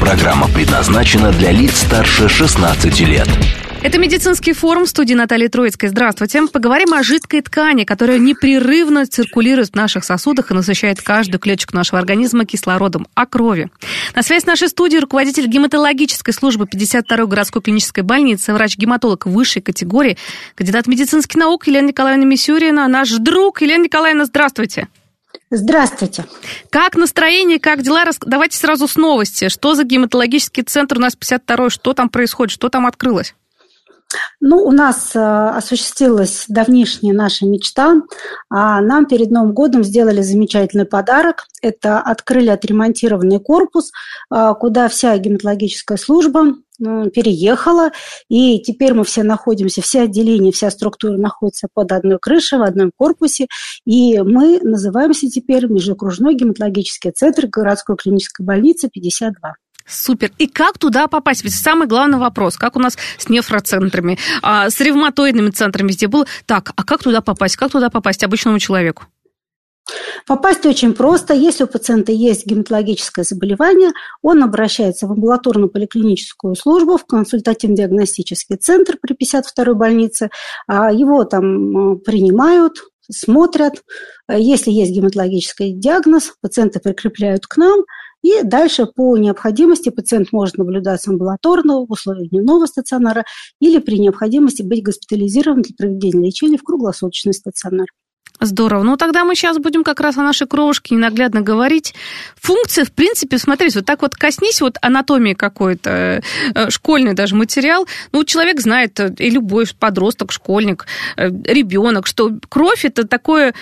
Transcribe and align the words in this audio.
Программа 0.00 0.48
предназначена 0.48 1.32
для 1.32 1.50
лиц 1.50 1.78
старше 1.78 2.28
16 2.28 3.00
лет. 3.00 3.28
Это 3.82 3.98
медицинский 3.98 4.54
форум 4.54 4.86
в 4.86 4.88
студии 4.88 5.12
Натальи 5.12 5.46
Троицкой. 5.48 5.90
Здравствуйте. 5.90 6.46
Поговорим 6.50 6.94
о 6.94 7.02
жидкой 7.02 7.42
ткани, 7.42 7.84
которая 7.84 8.18
непрерывно 8.18 9.06
циркулирует 9.06 9.68
в 9.70 9.74
наших 9.74 10.04
сосудах 10.04 10.50
и 10.50 10.54
насыщает 10.54 11.02
каждую 11.02 11.38
клеточку 11.38 11.76
нашего 11.76 11.98
организма 11.98 12.46
кислородом, 12.46 13.06
о 13.14 13.26
крови. 13.26 13.70
На 14.14 14.22
связи 14.22 14.42
с 14.42 14.46
нашей 14.46 14.68
студией 14.68 15.00
руководитель 15.00 15.46
гематологической 15.46 16.32
службы 16.32 16.64
52-й 16.64 17.26
городской 17.26 17.60
клинической 17.60 18.04
больницы, 18.04 18.54
врач-гематолог 18.54 19.26
высшей 19.26 19.60
категории, 19.60 20.16
кандидат 20.54 20.86
медицинских 20.86 21.36
наук 21.36 21.66
Елена 21.66 21.88
Николаевна 21.88 22.24
Мисюрина, 22.24 22.88
наш 22.88 23.10
друг. 23.10 23.60
Елена 23.60 23.84
Николаевна, 23.84 24.24
здравствуйте. 24.24 24.88
Здравствуйте. 25.50 26.24
Как 26.70 26.96
настроение, 26.96 27.58
как 27.58 27.82
дела? 27.82 28.04
Давайте 28.20 28.56
сразу 28.56 28.88
с 28.88 28.96
новости. 28.96 29.48
Что 29.48 29.74
за 29.74 29.84
гематологический 29.84 30.62
центр 30.62 30.98
у 30.98 31.00
нас 31.00 31.16
52-й? 31.16 31.70
Что 31.70 31.92
там 31.92 32.08
происходит? 32.08 32.52
Что 32.52 32.68
там 32.68 32.86
открылось? 32.86 33.34
Ну, 34.40 34.58
у 34.58 34.70
нас 34.70 35.12
э, 35.14 35.20
осуществилась 35.20 36.44
давнишняя 36.48 37.14
наша 37.14 37.46
мечта. 37.46 37.94
А 38.50 38.80
нам 38.80 39.06
перед 39.06 39.30
Новым 39.30 39.52
годом 39.52 39.82
сделали 39.82 40.22
замечательный 40.22 40.84
подарок. 40.84 41.46
Это 41.62 41.98
открыли 41.98 42.48
отремонтированный 42.48 43.40
корпус, 43.40 43.90
э, 44.32 44.54
куда 44.58 44.88
вся 44.88 45.16
гематологическая 45.18 45.98
служба 45.98 46.54
переехала, 46.78 47.90
и 48.28 48.60
теперь 48.60 48.94
мы 48.94 49.04
все 49.04 49.22
находимся, 49.22 49.82
все 49.82 50.02
отделения, 50.02 50.52
вся 50.52 50.70
структура 50.70 51.16
находится 51.16 51.68
под 51.72 51.92
одной 51.92 52.18
крышей, 52.18 52.58
в 52.58 52.62
одном 52.62 52.90
корпусе, 52.96 53.46
и 53.86 54.20
мы 54.20 54.60
называемся 54.60 55.28
теперь 55.28 55.66
Межокружной 55.66 56.34
гематологический 56.34 57.10
центр 57.10 57.46
городской 57.46 57.96
клинической 57.96 58.44
больницы 58.44 58.88
52. 58.92 59.54
Супер. 59.86 60.30
И 60.38 60.46
как 60.46 60.78
туда 60.78 61.08
попасть? 61.08 61.44
Ведь 61.44 61.54
самый 61.54 61.86
главный 61.86 62.18
вопрос, 62.18 62.56
как 62.56 62.76
у 62.76 62.80
нас 62.80 62.96
с 63.18 63.28
нефроцентрами, 63.28 64.18
а, 64.42 64.70
с 64.70 64.80
ревматоидными 64.80 65.50
центрами 65.50 65.88
везде 65.88 66.08
был. 66.08 66.26
Так, 66.46 66.72
а 66.74 66.84
как 66.84 67.02
туда 67.02 67.20
попасть? 67.20 67.56
Как 67.56 67.70
туда 67.70 67.90
попасть 67.90 68.24
обычному 68.24 68.58
человеку? 68.58 69.04
Попасть 70.26 70.64
очень 70.64 70.94
просто. 70.94 71.34
Если 71.34 71.64
у 71.64 71.66
пациента 71.66 72.12
есть 72.12 72.46
гематологическое 72.46 73.24
заболевание, 73.24 73.90
он 74.22 74.42
обращается 74.42 75.06
в 75.06 75.12
амбулаторную 75.12 75.68
поликлиническую 75.68 76.54
службу, 76.54 76.96
в 76.96 77.04
консультативно-диагностический 77.06 78.56
центр 78.56 78.96
при 79.00 79.14
52-й 79.14 79.74
больнице. 79.74 80.30
А, 80.66 80.92
его 80.92 81.24
там 81.24 81.98
принимают, 81.98 82.84
смотрят. 83.10 83.82
Если 84.30 84.70
есть 84.70 84.92
гематологический 84.92 85.72
диагноз, 85.72 86.32
пациента 86.40 86.80
прикрепляют 86.80 87.46
к 87.46 87.56
нам– 87.56 87.84
и 88.24 88.42
дальше 88.42 88.86
по 88.86 89.18
необходимости 89.18 89.90
пациент 89.90 90.32
может 90.32 90.56
наблюдаться 90.56 91.10
амбулаторно 91.10 91.84
в 91.84 91.92
условиях 91.92 92.30
дневного 92.30 92.64
стационара 92.64 93.26
или 93.60 93.78
при 93.78 93.98
необходимости 93.98 94.62
быть 94.62 94.82
госпитализирован 94.82 95.60
для 95.60 95.74
проведения 95.76 96.28
лечения 96.28 96.56
в 96.56 96.62
круглосуточный 96.62 97.34
стационар. 97.34 97.86
Здорово. 98.40 98.82
Ну, 98.82 98.96
тогда 98.96 99.24
мы 99.24 99.36
сейчас 99.36 99.58
будем 99.58 99.84
как 99.84 100.00
раз 100.00 100.18
о 100.18 100.22
нашей 100.22 100.48
кровушке 100.48 100.96
ненаглядно 100.96 101.40
говорить. 101.40 101.94
Функция, 102.34 102.84
в 102.84 102.92
принципе, 102.92 103.38
смотрите, 103.38 103.78
вот 103.78 103.86
так 103.86 104.02
вот 104.02 104.16
коснись 104.16 104.60
вот 104.60 104.76
анатомии 104.82 105.34
какой-то, 105.34 106.20
э, 106.54 106.70
школьный 106.70 107.14
даже 107.14 107.36
материал. 107.36 107.86
Ну, 108.12 108.24
человек 108.24 108.60
знает, 108.60 108.98
э, 108.98 109.14
и 109.18 109.30
любой 109.30 109.66
подросток, 109.78 110.32
школьник, 110.32 110.86
э, 111.16 111.28
ребенок, 111.28 112.08
что 112.08 112.32
кровь 112.48 112.84
это 112.84 113.06
такое, 113.06 113.54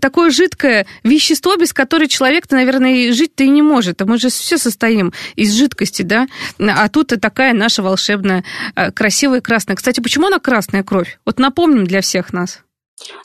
такое 0.00 0.30
жидкое 0.30 0.86
вещество, 1.02 1.56
без 1.56 1.72
которого 1.72 2.08
человек-то, 2.08 2.54
наверное, 2.54 3.12
жить-то 3.12 3.42
и 3.42 3.48
не 3.48 3.62
может. 3.62 4.00
А 4.00 4.06
мы 4.06 4.16
же 4.16 4.30
все 4.30 4.58
состоим 4.58 5.12
из 5.34 5.52
жидкости, 5.52 6.02
да? 6.02 6.28
А 6.58 6.88
тут 6.88 7.12
и 7.12 7.16
такая 7.16 7.52
наша 7.52 7.82
волшебная, 7.82 8.44
красивая 8.94 9.40
красная. 9.40 9.76
Кстати, 9.76 10.00
почему 10.00 10.28
она 10.28 10.38
красная 10.38 10.84
кровь? 10.84 11.18
Вот 11.26 11.40
напомним 11.40 11.84
для 11.84 12.00
всех 12.00 12.32
нас. 12.32 12.60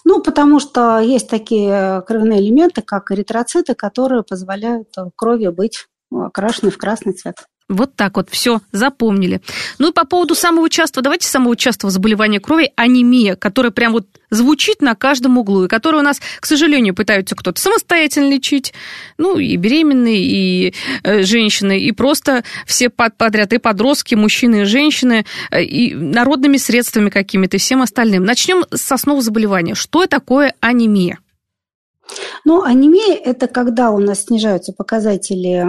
Ну, 0.03 0.21
потому 0.21 0.59
что 0.59 0.99
есть 0.99 1.29
такие 1.29 2.03
кровяные 2.07 2.39
элементы, 2.39 2.81
как 2.81 3.11
эритроциты, 3.11 3.75
которые 3.75 4.23
позволяют 4.23 4.93
крови 5.15 5.47
быть 5.47 5.87
окрашенной 6.11 6.71
в 6.71 6.77
красный 6.77 7.13
цвет. 7.13 7.47
Вот 7.67 7.95
так 7.95 8.17
вот, 8.17 8.29
все, 8.29 8.61
запомнили. 8.71 9.41
Ну 9.79 9.89
и 9.89 9.91
по 9.91 10.05
поводу 10.05 10.35
самого 10.35 10.69
частого, 10.69 11.03
давайте 11.03 11.27
самого 11.27 11.55
частого 11.55 11.89
заболевания 11.89 12.39
крови, 12.39 12.71
анемия, 12.75 13.35
которая 13.35 13.71
прям 13.71 13.93
вот 13.93 14.05
звучит 14.29 14.83
на 14.83 14.93
каждом 14.93 15.39
углу, 15.39 15.65
и 15.65 15.67
которую 15.67 16.01
у 16.01 16.05
нас, 16.05 16.21
к 16.39 16.45
сожалению, 16.45 16.93
пытаются 16.93 17.35
кто-то 17.35 17.59
самостоятельно 17.59 18.29
лечить, 18.29 18.73
ну 19.17 19.39
и 19.39 19.55
беременные, 19.55 20.19
и 20.19 20.73
э, 21.03 21.23
женщины, 21.23 21.79
и 21.79 21.91
просто 21.91 22.43
все 22.67 22.89
подряд, 22.89 23.51
и 23.53 23.57
подростки, 23.57 24.13
мужчины 24.13 24.61
и 24.61 24.65
женщины, 24.65 25.25
э, 25.49 25.63
и 25.63 25.95
народными 25.95 26.57
средствами 26.57 27.09
какими-то, 27.09 27.57
и 27.57 27.59
всем 27.59 27.81
остальным. 27.81 28.25
Начнем 28.25 28.63
с 28.71 28.91
основ 28.91 29.23
заболевания. 29.23 29.73
Что 29.73 30.05
такое 30.05 30.53
анемия? 30.59 31.17
Ну, 32.43 32.63
анемия– 32.63 33.15
это 33.23 33.47
когда 33.47 33.91
у 33.91 33.99
нас 33.99 34.25
снижаются 34.25 34.73
показатели 34.73 35.63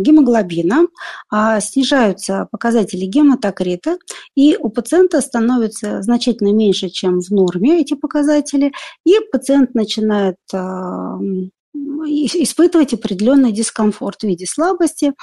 гемоглобина, 0.00 0.88
а 1.30 1.60
снижаются 1.60 2.48
показатели 2.50 3.04
гематокрита, 3.04 3.98
и 4.34 4.56
у 4.56 4.68
пациента 4.68 5.20
становится 5.20 6.02
значительно 6.02 6.52
меньше, 6.52 6.88
чем 6.88 7.20
в 7.20 7.30
норме 7.30 7.80
эти 7.80 7.94
показатели, 7.94 8.72
и 9.04 9.14
пациент 9.30 9.74
начинает 9.74 10.36
а, 10.52 11.18
испытывать 11.74 12.94
определенный 12.94 13.52
дискомфорт 13.52 14.20
в 14.20 14.26
виде 14.26 14.46
слабости, 14.46 15.14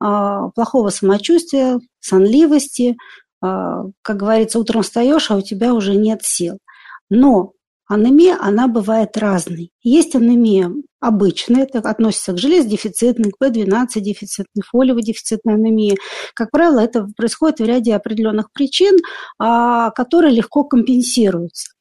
а, 0.00 0.48
плохого 0.50 0.90
самочувствия, 0.90 1.80
сонливости. 2.00 2.96
А, 3.42 3.84
как 4.02 4.16
говорится, 4.16 4.58
утром 4.58 4.82
встаешь, 4.82 5.30
а 5.30 5.36
у 5.36 5.42
тебя 5.42 5.74
уже 5.74 5.94
нет 5.94 6.22
сил. 6.22 6.58
Но 7.10 7.52
Анемия, 7.88 8.36
она 8.40 8.66
бывает 8.66 9.16
разной. 9.16 9.70
Есть 9.82 10.16
анемия 10.16 10.72
обычная, 11.00 11.62
это 11.62 11.78
относится 11.78 12.32
к 12.32 12.38
железодефицитной, 12.38 13.30
к 13.30 13.42
B12 13.42 14.00
дефицитной, 14.00 14.62
фолиево-дефицитной 14.72 15.54
анемии. 15.54 15.96
Как 16.34 16.50
правило, 16.50 16.80
это 16.80 17.06
происходит 17.16 17.60
в 17.60 17.64
ряде 17.64 17.94
определенных 17.94 18.50
причин, 18.52 18.96
а, 19.38 19.90
которые 19.90 20.34
легко 20.34 20.64
компенсируются. 20.64 21.72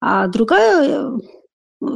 А 0.00 0.28
другая 0.28 1.10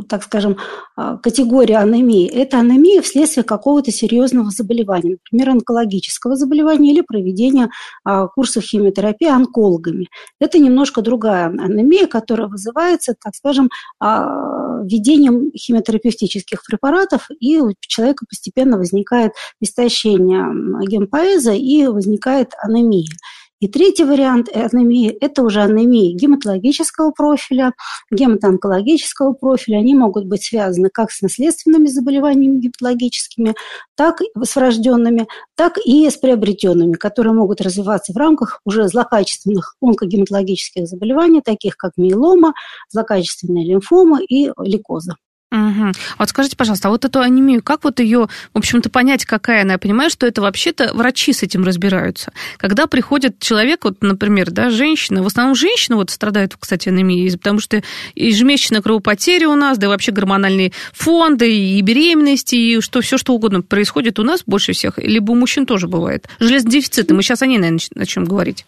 так 0.09 0.23
скажем, 0.23 0.59
а, 0.97 1.17
категория 1.17 1.79
анемии– 1.79 2.29
это 2.33 2.59
анемия 2.59 3.03
вследствие 3.03 3.43
какого-то 3.43 3.91
серьезного 3.91 4.51
заболевания, 4.51 5.19
например, 5.23 5.51
онкологического 5.51 6.37
заболевания 6.37 6.93
или 6.93 7.01
проведения 7.01 7.71
а, 8.05 8.29
курсов 8.29 8.63
химиотерапии 8.63 9.29
онкологами. 9.29 10.09
Это 10.41 10.59
немножко 10.59 11.03
другая 11.03 11.47
анемия, 11.47 12.07
которая 12.07 12.47
вызывается, 12.47 13.15
так 13.21 13.35
скажем, 13.35 13.71
а, 13.99 14.83
введением 14.85 15.51
химиотерапевтических 15.57 16.65
препаратов, 16.65 17.29
и 17.41 17.59
у 17.59 17.73
человека 17.81 18.25
постепенно 18.29 18.79
возникает 18.79 19.33
истощение 19.61 20.47
гемопоэза 20.87 21.53
и 21.53 21.87
возникает 21.87 22.53
анемия. 22.63 23.17
И 23.63 23.69
третий 23.69 24.03
вариант 24.03 24.49
анемии– 24.53 25.09
это 25.21 25.45
уже 25.45 25.63
анемии 25.63 26.15
гематологического 26.15 27.13
профиля, 27.13 27.75
гематоонкологического 28.11 29.35
профиля. 29.35 29.77
Они 29.77 29.95
могут 29.95 30.27
быть 30.27 30.43
связаны 30.43 30.91
как 30.93 31.13
с 31.13 31.23
наследственными 31.23 31.87
заболеваниями 31.87 32.59
гематологическими, 32.59 33.55
так 33.95 34.21
и 34.21 34.25
с 34.43 34.57
врожденными, 34.57 35.29
так 35.55 35.79
и 35.79 36.11
с 36.11 36.17
приобретенными, 36.17 36.95
которые 36.95 37.35
могут 37.35 37.61
развиваться 37.61 38.13
в 38.13 38.17
рамках 38.17 38.61
уже 38.65 38.89
злокачественных 38.89 39.77
онкогематологических 39.81 40.89
заболеваний, 40.89 41.41
таких 41.41 41.77
как 41.77 41.93
миелома, 41.97 42.55
злокачественная 42.91 43.63
лимфома 43.63 44.23
и 44.29 44.51
лейкоза. 44.59 45.15
Угу. 45.53 45.93
Вот 46.19 46.29
скажите, 46.31 46.57
пожалуйста, 46.57 46.89
а 46.89 46.91
вот 46.91 47.05
эту 47.05 47.21
анемию, 47.21 47.63
как 47.63 47.85
вот 47.85 48.01
ее, 48.01 48.29
в 48.55 48.59
общем-то, 48.59 48.89
понять, 48.89 49.27
какая 49.27 49.63
она? 49.63 49.73
Я 49.73 49.79
понимаю, 49.79 50.09
что 50.09 50.27
это 50.27 50.41
вообще-то 50.41 50.95
врачи 50.95 51.35
с 51.35 51.43
этим 51.43 51.63
разбираются. 51.63 52.33
Когда 52.57 52.87
приходит 52.87 53.39
человек, 53.39 53.85
вот, 53.85 53.99
например, 54.01 54.51
да, 54.51 54.71
женщина, 54.71 55.23
в 55.23 55.27
основном 55.27 55.55
женщины 55.55 55.97
вот 55.97 56.09
страдают, 56.09 56.57
кстати, 56.59 56.89
анемией, 56.89 57.37
потому 57.37 57.61
что 57.61 57.83
ежемесячная 58.15 58.81
кровопотеря 58.81 59.51
у 59.51 59.55
нас, 59.55 59.77
да 59.77 59.89
и 59.89 59.91
вообще 59.91 60.11
гормональные 60.11 60.73
фонды, 60.95 61.55
и 61.55 61.79
беременности, 61.83 62.55
и 62.55 62.81
что 62.81 63.03
все 63.03 63.19
что 63.19 63.35
угодно 63.35 63.61
происходит 63.61 64.19
у 64.19 64.23
нас 64.23 64.45
больше 64.47 64.73
всех, 64.73 64.97
либо 64.97 65.33
у 65.33 65.35
мужчин 65.35 65.67
тоже 65.67 65.87
бывает. 65.87 66.29
Железодефициты, 66.41 67.13
мы 67.13 67.23
сейчас 67.23 67.43
о 67.43 67.47
ней, 67.47 67.59
наверное, 67.59 67.81
начнем 67.95 68.25
говорить. 68.25 68.65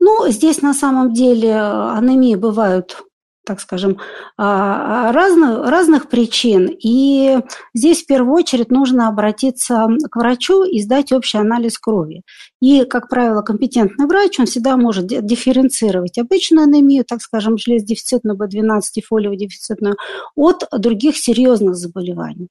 Ну, 0.00 0.30
здесь 0.30 0.62
на 0.62 0.72
самом 0.72 1.12
деле 1.12 1.54
анемии 1.54 2.36
бывают 2.36 3.02
так 3.46 3.60
скажем, 3.60 3.98
а, 4.36 5.12
разных, 5.12 5.68
разных 5.68 6.08
причин. 6.08 6.68
И 6.68 7.38
здесь 7.74 8.02
в 8.02 8.06
первую 8.06 8.34
очередь 8.34 8.70
нужно 8.70 9.08
обратиться 9.08 9.86
к 10.10 10.16
врачу 10.16 10.64
и 10.64 10.80
сдать 10.80 11.12
общий 11.12 11.38
анализ 11.38 11.78
крови. 11.78 12.22
И, 12.60 12.84
как 12.84 13.08
правило, 13.08 13.42
компетентный 13.42 14.06
врач, 14.06 14.40
он 14.40 14.46
всегда 14.46 14.76
может 14.76 15.06
дифференцировать 15.06 16.18
обычную 16.18 16.64
анемию, 16.64 17.04
так 17.06 17.22
скажем, 17.22 17.56
железодефицитную, 17.56 18.36
B12 18.36 18.80
и 18.96 19.02
фолиодефицитную, 19.02 19.96
от 20.34 20.64
других 20.72 21.16
серьезных 21.16 21.76
заболеваний. 21.76 22.48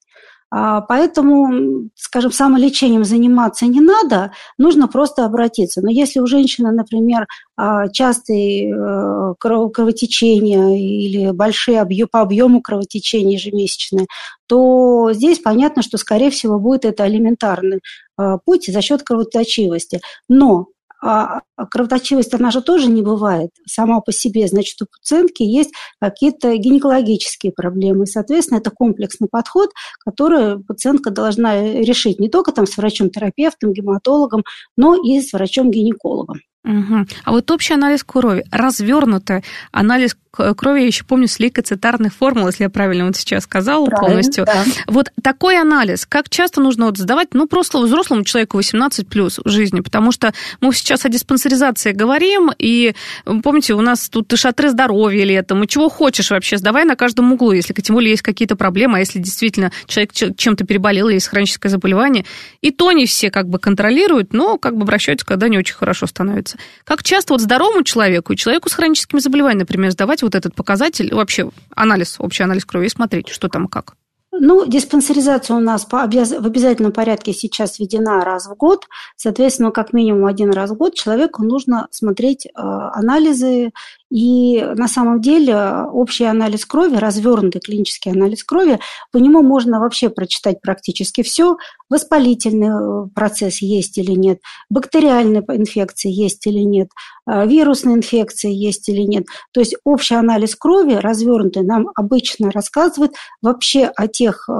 А, 0.51 0.81
поэтому, 0.81 1.89
скажем, 1.95 2.31
самолечением 2.31 3.03
заниматься 3.03 3.65
не 3.65 3.81
надо, 3.81 4.31
нужно 4.57 4.87
просто 4.87 5.25
обратиться. 5.25 5.81
Но 5.81 5.89
если 5.89 6.19
у 6.19 6.27
женщины, 6.27 6.71
например, 6.71 7.27
а, 7.57 7.87
частые 7.89 8.73
э, 8.73 9.33
кровотечения 9.39 10.77
или 10.77 11.31
большие 11.31 11.81
объемы, 11.81 12.09
по 12.11 12.21
объему 12.21 12.61
кровотечения 12.61 13.33
ежемесячные, 13.33 14.07
то 14.47 15.11
здесь 15.13 15.39
понятно, 15.39 15.81
что, 15.81 15.97
скорее 15.97 16.29
всего, 16.29 16.59
будет 16.59 16.85
это 16.85 17.07
элементарный 17.07 17.81
а, 18.17 18.37
путь 18.37 18.67
за 18.67 18.81
счет 18.81 19.03
кровоточивости. 19.03 20.01
Но 20.29 20.67
а, 21.01 21.41
а 21.55 21.65
кровоточивость, 21.65 22.33
она 22.33 22.51
же 22.51 22.61
тоже 22.61 22.87
не 22.87 23.01
бывает 23.01 23.51
сама 23.67 24.01
по 24.01 24.11
себе. 24.11 24.47
Значит, 24.47 24.81
у 24.81 24.85
пациентки 24.85 25.43
есть 25.43 25.71
какие-то 25.99 26.55
гинекологические 26.57 27.51
проблемы. 27.51 28.03
И, 28.03 28.07
соответственно, 28.07 28.59
это 28.59 28.71
комплексный 28.71 29.27
подход, 29.29 29.69
который 29.99 30.63
пациентка 30.63 31.11
должна 31.11 31.61
решить 31.61 32.19
не 32.19 32.29
только 32.29 32.51
там 32.51 32.65
с 32.65 32.77
врачом-терапевтом, 32.77 33.73
гематологом, 33.73 34.43
но 34.77 34.95
и 34.95 35.21
с 35.21 35.33
врачом-гинекологом. 35.33 36.39
Угу. 36.65 37.05
А 37.23 37.31
вот 37.31 37.51
общий 37.51 37.75
анализ 37.75 38.03
крови, 38.03 38.43
развернутый 38.51 39.43
анализ 39.71 40.17
крови, 40.57 40.81
я 40.81 40.87
еще 40.87 41.05
помню, 41.05 41.27
с 41.27 41.39
лейкоцитарных 41.39 42.13
формул, 42.13 42.47
если 42.47 42.63
я 42.63 42.69
правильно 42.69 43.05
вот 43.05 43.15
сейчас 43.15 43.43
сказала 43.43 43.85
правильно, 43.85 44.07
полностью. 44.07 44.45
Да. 44.45 44.65
Вот 44.87 45.09
такой 45.21 45.59
анализ, 45.59 46.05
как 46.05 46.29
часто 46.29 46.59
нужно 46.59 46.87
вот 46.87 46.97
сдавать, 46.97 47.29
ну, 47.33 47.47
просто 47.47 47.79
взрослому 47.79 48.23
человеку 48.23 48.57
18 48.57 49.07
плюс 49.07 49.39
в 49.43 49.49
жизни, 49.49 49.79
потому 49.79 50.11
что 50.11 50.33
мы 50.59 50.73
сейчас 50.73 51.05
о 51.05 51.09
диспансеризации 51.09 51.93
говорим, 51.93 52.51
и 52.57 52.95
помните, 53.43 53.75
у 53.75 53.81
нас 53.81 54.09
тут 54.09 54.33
и 54.33 54.35
шатры 54.35 54.69
здоровья 54.69 55.23
летом, 55.23 55.63
и 55.63 55.67
чего 55.67 55.87
хочешь 55.87 56.31
вообще, 56.31 56.57
сдавай 56.57 56.83
на 56.83 56.95
каждом 56.95 57.31
углу, 57.31 57.53
если 57.53 57.73
тем 57.73 57.95
более 57.95 58.11
есть 58.11 58.23
какие-то 58.23 58.55
проблемы, 58.55 58.97
а 58.97 58.99
если 58.99 59.19
действительно 59.19 59.71
человек 59.85 60.11
чем-то 60.13 60.65
переболел, 60.65 61.07
есть 61.07 61.27
хроническое 61.27 61.71
заболевание, 61.71 62.25
и 62.61 62.71
то 62.71 62.91
не 62.91 63.05
все 63.05 63.29
как 63.31 63.47
бы 63.47 63.59
контролируют, 63.59 64.33
но 64.33 64.57
как 64.57 64.75
бы 64.75 64.83
обращаются, 64.83 65.25
когда 65.25 65.47
не 65.47 65.57
очень 65.57 65.75
хорошо 65.75 66.07
становится 66.07 66.54
диспансеризация. 66.55 66.57
Как 66.83 67.03
часто 67.03 67.33
вот 67.33 67.41
здоровому 67.41 67.83
человеку 67.83 68.33
и 68.33 68.37
человеку 68.37 68.69
с 68.69 68.73
хроническими 68.73 69.19
заболеваниями, 69.19 69.61
например, 69.61 69.91
сдавать 69.91 70.21
вот 70.21 70.35
этот 70.35 70.55
показатель, 70.55 71.13
вообще 71.13 71.49
анализ, 71.75 72.15
общий 72.19 72.43
анализ 72.43 72.65
крови 72.65 72.87
и 72.87 72.89
смотреть, 72.89 73.29
что 73.29 73.49
там 73.49 73.65
и 73.65 73.69
как? 73.69 73.95
Ну, 74.37 74.65
диспансеризация 74.65 75.55
у 75.55 75.61
нас 75.61 75.85
по 75.85 76.03
обяз... 76.03 76.31
в 76.31 76.45
обязательном 76.45 76.91
порядке 76.91 77.31
сейчас 77.31 77.79
введена 77.79 78.25
раз 78.25 78.47
в 78.47 78.55
год. 78.55 78.85
Соответственно, 79.15 79.71
как 79.71 79.93
минимум 79.93 80.25
один 80.25 80.51
раз 80.51 80.71
в 80.71 80.75
год 80.75 80.93
человеку 80.93 81.43
нужно 81.43 81.87
смотреть 81.91 82.45
э, 82.45 82.49
анализы. 82.53 83.71
И 84.15 84.61
на 84.61 84.87
самом 84.87 85.19
деле 85.19 85.57
общий 85.91 86.23
анализ 86.23 86.65
крови, 86.65 86.95
развернутый 86.95 87.59
клинический 87.59 88.13
анализ 88.13 88.45
крови, 88.45 88.79
по 89.11 89.17
нему 89.17 89.43
можно 89.43 89.81
вообще 89.81 90.07
прочитать 90.07 90.61
практически 90.61 91.21
все. 91.21 91.57
Воспалительный 91.89 92.69
э, 92.69 93.07
процесс 93.13 93.61
есть 93.61 93.97
или 93.97 94.13
нет, 94.13 94.39
бактериальные 94.69 95.43
инфекции 95.49 96.09
есть 96.09 96.47
или 96.47 96.59
нет, 96.59 96.87
э, 97.29 97.45
вирусные 97.45 97.97
инфекции 97.97 98.53
есть 98.53 98.87
или 98.87 99.01
нет. 99.01 99.25
То 99.51 99.59
есть 99.59 99.75
общий 99.83 100.15
анализ 100.15 100.55
крови, 100.55 100.93
развернутый, 100.93 101.63
нам 101.63 101.89
обычно 101.93 102.51
рассказывает 102.51 103.11
вообще 103.41 103.91
о 103.95 104.07
тех 104.07 104.47
э, 104.47 104.53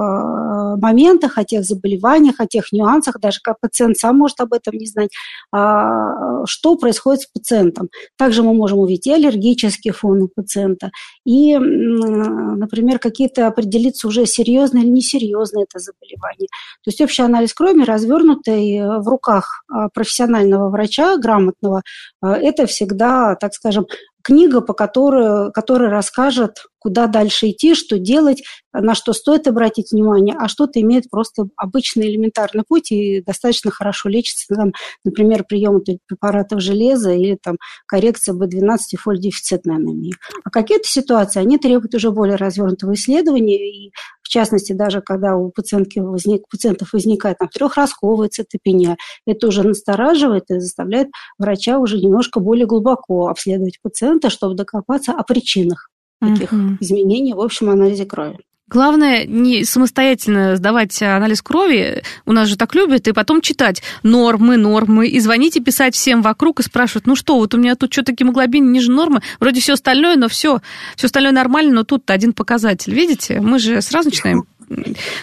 моментах, 0.76 1.38
о 1.38 1.44
тех 1.44 1.64
заболеваниях, 1.64 2.40
о 2.40 2.46
тех 2.46 2.72
нюансах, 2.72 3.18
даже 3.20 3.40
как 3.42 3.58
пациент 3.60 3.96
сам 3.96 4.18
может 4.18 4.38
об 4.40 4.52
этом 4.52 4.74
не 4.76 4.86
знать, 4.86 5.10
а, 5.50 6.44
что 6.46 6.76
происходит 6.76 7.22
с 7.22 7.26
пациентом. 7.26 7.88
Также 8.16 8.42
мы 8.42 8.52
можем 8.54 8.78
увидеть 8.78 9.06
и 9.06 9.12
аллергический 9.46 9.92
фон 9.92 10.22
у 10.22 10.28
пациента, 10.28 10.90
и, 11.24 11.56
например, 11.56 12.98
какие-то 12.98 13.46
определиться 13.46 14.08
уже 14.08 14.26
серьезные 14.26 14.84
или 14.84 14.90
несерьезные 14.90 15.64
это 15.64 15.78
заболевание. 15.78 16.48
То 16.82 16.90
есть 16.90 17.00
общий 17.00 17.22
анализ 17.22 17.54
крови, 17.54 17.84
развернутый 17.84 18.80
в 19.00 19.08
руках 19.08 19.64
а, 19.68 19.88
профессионального 19.88 20.70
врача, 20.70 21.16
грамотного, 21.16 21.82
а, 22.20 22.36
это 22.36 22.66
всегда, 22.66 23.34
так 23.36 23.54
скажем, 23.54 23.86
книга, 24.26 24.60
по 24.60 24.72
которой, 24.72 25.52
которая 25.52 25.88
расскажет, 25.88 26.64
куда 26.80 27.06
дальше 27.06 27.50
идти, 27.50 27.76
что 27.76 27.96
делать, 27.98 28.42
на 28.72 28.96
что 28.96 29.12
стоит 29.12 29.46
обратить 29.46 29.92
внимание, 29.92 30.34
а 30.36 30.48
что-то 30.48 30.80
имеет 30.80 31.08
просто 31.10 31.44
обычный 31.56 32.08
элементарный 32.08 32.64
путь 32.66 32.90
и 32.90 33.22
достаточно 33.22 33.70
хорошо 33.70 34.08
лечится, 34.08 34.52
там, 34.52 34.72
например, 35.04 35.44
прием 35.44 35.80
препаратов 36.06 36.60
железа 36.60 37.12
или 37.12 37.38
там, 37.40 37.56
коррекция 37.86 38.34
B12 38.34 38.78
и 38.92 38.96
фолидефицитной 38.96 39.76
анемии. 39.76 40.14
А 40.44 40.50
какие-то 40.50 40.88
ситуации, 40.88 41.38
они 41.38 41.58
требуют 41.58 41.94
уже 41.94 42.10
более 42.10 42.36
развернутого 42.36 42.94
исследования, 42.94 43.86
и 43.86 43.92
в 44.26 44.28
частности, 44.28 44.72
даже 44.72 45.02
когда 45.02 45.36
у 45.36 45.50
пациентки 45.50 46.00
возник, 46.00 46.48
пациентов 46.50 46.92
возникает 46.92 47.38
там, 47.38 47.48
трехразковая 47.48 48.28
цитопения, 48.28 48.96
это 49.24 49.46
уже 49.46 49.62
настораживает 49.62 50.50
и 50.50 50.58
заставляет 50.58 51.10
врача 51.38 51.78
уже 51.78 51.96
немножко 51.98 52.40
более 52.40 52.66
глубоко 52.66 53.28
обследовать 53.28 53.78
пациента, 53.80 54.28
чтобы 54.28 54.56
докопаться 54.56 55.12
о 55.12 55.22
причинах 55.22 55.90
таких 56.20 56.52
mm-hmm. 56.52 56.78
изменений 56.80 57.34
в 57.34 57.40
общем 57.40 57.70
анализе 57.70 58.04
крови. 58.04 58.40
Главное 58.68 59.24
не 59.26 59.64
самостоятельно 59.64 60.56
сдавать 60.56 61.00
анализ 61.00 61.40
крови, 61.40 62.02
у 62.24 62.32
нас 62.32 62.48
же 62.48 62.56
так 62.56 62.74
любят, 62.74 63.06
и 63.06 63.12
потом 63.12 63.40
читать. 63.40 63.80
Нормы, 64.02 64.56
нормы, 64.56 65.06
и 65.06 65.20
звонить 65.20 65.56
и 65.56 65.60
писать 65.60 65.94
всем 65.94 66.20
вокруг 66.20 66.58
и 66.58 66.64
спрашивать, 66.64 67.06
ну 67.06 67.14
что, 67.14 67.36
вот 67.36 67.54
у 67.54 67.58
меня 67.58 67.76
тут 67.76 67.92
что-то 67.92 68.10
гемоглобин 68.10 68.72
ниже 68.72 68.90
нормы, 68.90 69.22
вроде 69.38 69.60
все 69.60 69.74
остальное, 69.74 70.16
но 70.16 70.28
все, 70.28 70.60
все 70.96 71.06
остальное 71.06 71.32
нормально, 71.32 71.74
но 71.74 71.84
тут 71.84 72.10
один 72.10 72.32
показатель. 72.32 72.92
Видите, 72.92 73.40
мы 73.40 73.60
же 73.60 73.80
сразу 73.82 74.08
начинаем 74.08 74.46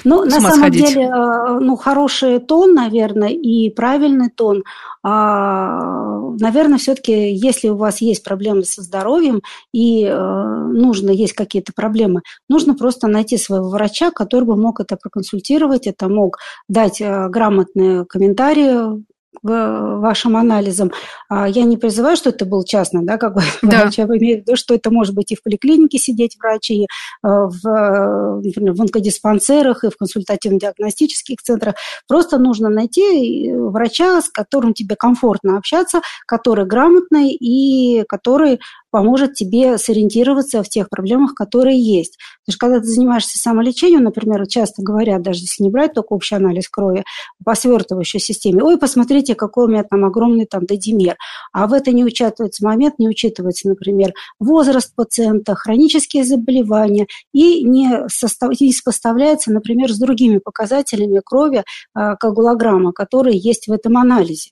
ну, 0.03 0.25
на 0.25 0.31
самом 0.31 0.51
сходить. 0.51 0.87
деле, 0.87 1.05
э, 1.05 1.59
ну, 1.59 1.75
хороший 1.75 2.39
тон, 2.39 2.73
наверное, 2.73 3.29
и 3.29 3.69
правильный 3.69 4.29
тон. 4.29 4.63
А, 5.03 6.19
наверное, 6.39 6.77
все-таки, 6.77 7.33
если 7.33 7.69
у 7.69 7.75
вас 7.75 8.01
есть 8.01 8.23
проблемы 8.23 8.63
со 8.63 8.81
здоровьем 8.81 9.41
и 9.73 10.05
э, 10.05 10.13
нужно, 10.13 11.11
есть 11.11 11.33
какие-то 11.33 11.73
проблемы, 11.75 12.21
нужно 12.47 12.73
просто 12.73 13.07
найти 13.07 13.37
своего 13.37 13.69
врача, 13.69 14.11
который 14.11 14.45
бы 14.45 14.55
мог 14.55 14.79
это 14.79 14.95
проконсультировать, 14.95 15.87
это 15.87 16.07
мог 16.07 16.37
дать 16.69 17.01
э, 17.01 17.27
грамотные 17.29 18.05
комментарии 18.05 19.03
вашим 19.41 20.37
анализам. 20.37 20.91
А 21.29 21.47
я 21.47 21.63
не 21.63 21.77
призываю, 21.77 22.15
что 22.15 22.29
это 22.29 22.45
был 22.45 22.63
частный, 22.63 23.03
да, 23.03 23.17
как 23.17 23.35
бы 23.35 23.41
да. 23.61 23.81
врач, 23.81 23.97
я 23.97 24.05
имею 24.05 24.37
в 24.37 24.41
виду, 24.41 24.55
что 24.55 24.75
это 24.75 24.91
может 24.91 25.15
быть 25.15 25.31
и 25.31 25.35
в 25.35 25.43
поликлинике 25.43 25.97
сидеть 25.97 26.37
врач, 26.39 26.71
и 26.71 26.83
э, 26.83 26.87
в, 27.23 28.41
например, 28.43 28.73
в 28.73 28.81
онкодиспансерах, 28.81 29.83
и 29.83 29.89
в 29.89 29.97
консультативно-диагностических 29.97 31.37
центрах. 31.41 31.75
Просто 32.07 32.37
нужно 32.37 32.69
найти 32.69 33.49
э, 33.49 33.57
врача, 33.57 34.21
с 34.21 34.29
которым 34.29 34.73
тебе 34.73 34.95
комфортно 34.95 35.57
общаться, 35.57 36.01
который 36.27 36.65
грамотный 36.65 37.31
и 37.31 38.03
который 38.07 38.59
поможет 38.93 39.33
тебе 39.33 39.79
сориентироваться 39.79 40.61
в 40.61 40.69
тех 40.69 40.87
проблемах, 40.87 41.33
которые 41.33 41.79
есть. 41.79 42.19
Потому 42.45 42.53
что 42.53 42.59
когда 42.59 42.79
ты 42.79 42.85
занимаешься 42.85 43.39
самолечением, 43.39 44.03
например, 44.03 44.45
часто 44.45 44.83
говорят, 44.83 45.23
даже 45.23 45.39
если 45.39 45.63
не 45.63 45.71
брать 45.71 45.93
только 45.93 46.13
общий 46.13 46.35
анализ 46.35 46.69
крови, 46.69 47.03
по 47.43 47.55
свертывающей 47.55 48.19
системе, 48.19 48.61
ой, 48.61 48.77
посмотрите, 48.77 49.22
какой 49.31 49.65
у 49.65 49.67
меня 49.69 49.83
там 49.83 50.03
огромный 50.03 50.45
там 50.45 50.65
дедимер. 50.65 51.15
А 51.53 51.67
в 51.67 51.73
это 51.73 51.91
не 51.91 52.03
учитывается 52.03 52.65
момент, 52.65 52.99
не 52.99 53.07
учитывается, 53.07 53.69
например, 53.69 54.11
возраст 54.39 54.93
пациента, 54.93 55.55
хронические 55.55 56.25
заболевания 56.25 57.07
и 57.31 57.63
не, 57.63 58.09
состав, 58.09 58.59
не 58.59 58.73
сопоставляется, 58.73 59.53
например, 59.53 59.91
с 59.91 59.97
другими 59.97 60.39
показателями 60.39 61.21
крови, 61.23 61.63
а, 61.93 62.15
коагулограмма, 62.17 62.91
которые 62.91 63.37
есть 63.37 63.67
в 63.67 63.71
этом 63.71 63.97
анализе. 63.97 64.51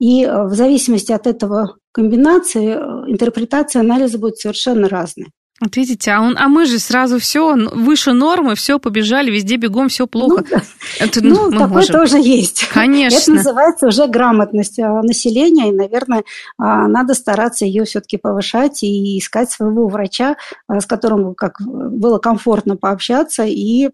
И 0.00 0.24
э, 0.24 0.44
в 0.44 0.54
зависимости 0.54 1.12
от 1.12 1.26
этого 1.26 1.76
комбинации 1.92 2.74
э, 2.74 3.10
интерпретация 3.10 3.80
анализа 3.80 4.18
будет 4.18 4.38
совершенно 4.38 4.88
разная. 4.88 5.30
Вот 5.64 5.76
видите, 5.76 6.10
а, 6.10 6.20
он, 6.20 6.36
а 6.38 6.48
мы 6.48 6.66
же 6.66 6.78
сразу 6.78 7.18
все 7.18 7.54
выше 7.56 8.12
нормы, 8.12 8.54
все 8.54 8.78
побежали, 8.78 9.30
везде 9.30 9.56
бегом, 9.56 9.88
все 9.88 10.06
плохо. 10.06 10.44
Ну, 10.50 10.58
Это, 11.00 11.24
ну, 11.24 11.50
такое 11.50 11.68
можем. 11.68 11.92
тоже 11.94 12.18
есть. 12.18 12.68
Конечно. 12.68 13.16
Это 13.16 13.30
называется 13.32 13.86
уже 13.86 14.06
грамотность 14.06 14.78
а, 14.78 15.00
населения, 15.02 15.70
и, 15.70 15.72
наверное, 15.72 16.24
а, 16.58 16.86
надо 16.86 17.14
стараться 17.14 17.64
ее 17.64 17.84
все-таки 17.84 18.18
повышать 18.18 18.82
и 18.82 19.18
искать 19.18 19.50
своего 19.50 19.88
врача, 19.88 20.36
с 20.68 20.84
которым 20.84 21.34
как 21.34 21.56
было 21.62 22.18
комфортно 22.18 22.76
пообщаться 22.76 23.44
и 23.44 23.88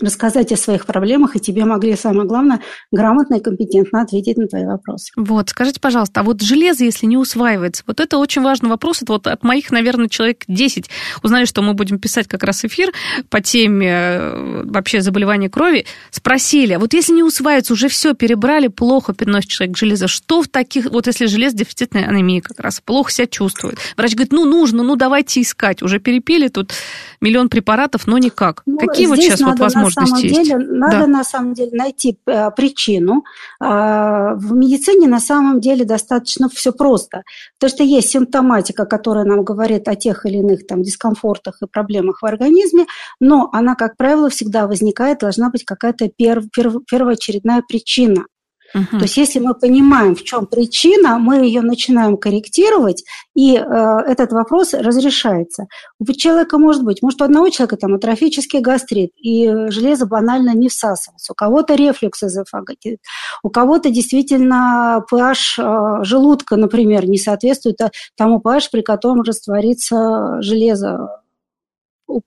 рассказать 0.00 0.52
о 0.52 0.56
своих 0.56 0.86
проблемах, 0.86 1.36
и 1.36 1.40
тебе 1.40 1.64
могли, 1.64 1.96
самое 1.96 2.28
главное, 2.28 2.60
грамотно 2.92 3.36
и 3.36 3.40
компетентно 3.40 4.02
ответить 4.02 4.36
на 4.36 4.46
твои 4.46 4.66
вопросы. 4.66 5.10
Вот, 5.16 5.48
скажите, 5.48 5.80
пожалуйста, 5.80 6.20
а 6.20 6.22
вот 6.22 6.42
железо, 6.42 6.84
если 6.84 7.06
не 7.06 7.16
усваивается, 7.16 7.82
вот 7.86 8.00
это 8.00 8.18
очень 8.18 8.42
важный 8.42 8.68
вопрос, 8.68 9.02
это 9.02 9.12
вот 9.14 9.26
от 9.26 9.42
моих, 9.42 9.70
наверное, 9.70 10.08
человек 10.08 10.44
10 10.48 10.90
узнали, 11.22 11.46
что 11.46 11.62
мы 11.62 11.74
будем 11.74 11.98
писать 11.98 12.28
как 12.28 12.42
раз 12.44 12.64
эфир 12.64 12.92
по 13.30 13.40
теме 13.40 13.88
э, 13.88 14.62
вообще 14.64 15.00
заболевания 15.00 15.48
крови, 15.48 15.86
спросили, 16.10 16.74
а 16.74 16.78
вот 16.78 16.92
если 16.92 17.12
не 17.12 17.22
усваивается, 17.22 17.72
уже 17.72 17.88
все 17.88 18.14
перебрали, 18.14 18.68
плохо 18.68 19.14
переносит 19.14 19.50
человек 19.50 19.76
железо, 19.78 20.08
что 20.08 20.42
в 20.42 20.48
таких, 20.48 20.90
вот 20.90 21.06
если 21.06 21.26
железо 21.26 21.56
дефицитная 21.56 22.06
анемия 22.06 22.42
как 22.42 22.60
раз, 22.60 22.80
плохо 22.80 23.10
себя 23.10 23.26
чувствует. 23.26 23.78
Врач 23.96 24.12
говорит, 24.12 24.32
ну 24.32 24.44
нужно, 24.44 24.82
ну 24.82 24.96
давайте 24.96 25.40
искать, 25.40 25.82
уже 25.82 26.00
перепили 26.00 26.48
тут 26.48 26.72
миллион 27.20 27.48
препаратов, 27.48 28.06
но 28.06 28.18
никак. 28.18 28.62
Ну, 28.66 28.78
Какие 28.78 29.06
вот 29.06 29.18
сейчас 29.18 29.40
вот 29.40 29.58
возможности? 29.58 29.85
Возможность 29.86 30.12
на 30.12 30.18
самом 30.18 30.22
есть. 30.22 30.50
Деле, 30.50 30.78
надо 30.78 31.00
да. 31.00 31.06
на 31.06 31.24
самом 31.24 31.54
деле 31.54 31.70
найти 31.72 32.18
э, 32.26 32.50
причину. 32.50 33.24
А, 33.60 34.34
в 34.34 34.52
медицине 34.52 35.08
на 35.08 35.20
самом 35.20 35.60
деле 35.60 35.84
достаточно 35.84 36.48
все 36.48 36.72
просто. 36.72 37.22
То, 37.58 37.68
что 37.68 37.82
есть 37.82 38.10
симптоматика, 38.10 38.84
которая 38.86 39.24
нам 39.24 39.44
говорит 39.44 39.88
о 39.88 39.94
тех 39.94 40.26
или 40.26 40.38
иных 40.38 40.66
там, 40.66 40.82
дискомфортах 40.82 41.62
и 41.62 41.66
проблемах 41.66 42.22
в 42.22 42.26
организме, 42.26 42.86
но 43.20 43.48
она, 43.52 43.74
как 43.74 43.96
правило, 43.96 44.28
всегда 44.28 44.66
возникает, 44.66 45.18
должна 45.18 45.50
быть 45.50 45.64
какая-то 45.64 46.08
перв, 46.08 46.44
перв, 46.50 46.76
первоочередная 46.88 47.62
причина. 47.66 48.26
Угу. 48.76 48.98
То 48.98 49.04
есть 49.04 49.16
если 49.16 49.38
мы 49.38 49.54
понимаем, 49.54 50.14
в 50.14 50.22
чем 50.22 50.46
причина, 50.46 51.18
мы 51.18 51.36
ее 51.46 51.62
начинаем 51.62 52.18
корректировать, 52.18 53.04
и 53.34 53.56
э, 53.56 53.60
этот 53.60 54.32
вопрос 54.32 54.74
разрешается. 54.74 55.66
У 55.98 56.04
человека 56.12 56.58
может 56.58 56.84
быть, 56.84 57.02
может 57.02 57.22
у 57.22 57.24
одного 57.24 57.48
человека 57.48 57.78
там 57.78 57.94
атрофический 57.94 58.60
гастрит, 58.60 59.12
и 59.16 59.50
железо 59.68 60.06
банально 60.06 60.54
не 60.54 60.68
всасывается, 60.68 61.32
у 61.32 61.34
кого-то 61.34 61.74
рефлюкс 61.74 62.24
эзофаготит, 62.24 62.98
у 63.42 63.48
кого-то 63.48 63.88
действительно 63.88 65.02
pH 65.10 65.36
э, 65.58 66.04
желудка, 66.04 66.56
например, 66.56 67.08
не 67.08 67.18
соответствует 67.18 67.78
тому 68.14 68.42
pH, 68.44 68.68
при 68.70 68.82
котором 68.82 69.22
растворится 69.22 70.42
железо 70.42 71.08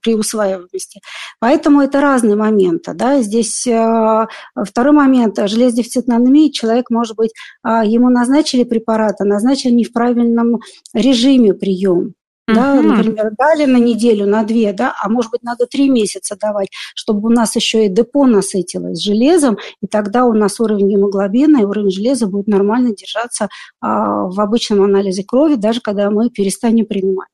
при 0.00 0.14
усваиваемости. 0.14 1.00
Поэтому 1.38 1.80
это 1.80 2.00
разные 2.00 2.36
моменты. 2.36 2.92
Да? 2.94 3.22
Здесь 3.22 3.66
э, 3.66 4.26
второй 4.64 4.92
момент. 4.92 5.38
Железодефицитная 5.38 6.16
анемия. 6.16 6.50
Человек, 6.52 6.90
может 6.90 7.16
быть, 7.16 7.32
э, 7.64 7.82
ему 7.84 8.10
назначили 8.10 8.64
препараты, 8.64 9.24
назначили 9.24 9.72
не 9.72 9.84
в 9.84 9.92
правильном 9.92 10.60
режиме 10.94 11.54
прием. 11.54 12.14
Да, 12.54 12.82
например, 12.82 13.30
дали 13.38 13.64
на 13.64 13.76
неделю, 13.76 14.26
на 14.26 14.44
две, 14.44 14.72
да, 14.72 14.94
а 15.00 15.08
может 15.08 15.30
быть, 15.30 15.42
надо 15.42 15.66
три 15.66 15.88
месяца 15.88 16.36
давать, 16.40 16.68
чтобы 16.94 17.28
у 17.28 17.32
нас 17.32 17.56
еще 17.56 17.86
и 17.86 17.88
депо 17.88 18.26
насытилось 18.26 19.02
железом, 19.02 19.58
и 19.80 19.86
тогда 19.86 20.24
у 20.24 20.32
нас 20.32 20.58
уровень 20.60 20.90
гемоглобина 20.90 21.58
и 21.58 21.64
уровень 21.64 21.90
железа 21.90 22.26
будет 22.26 22.48
нормально 22.48 22.94
держаться 22.94 23.48
а, 23.80 24.24
в 24.24 24.40
обычном 24.40 24.82
анализе 24.82 25.24
крови, 25.24 25.54
даже 25.54 25.80
когда 25.80 26.10
мы 26.10 26.30
перестанем 26.30 26.86
принимать. 26.86 27.28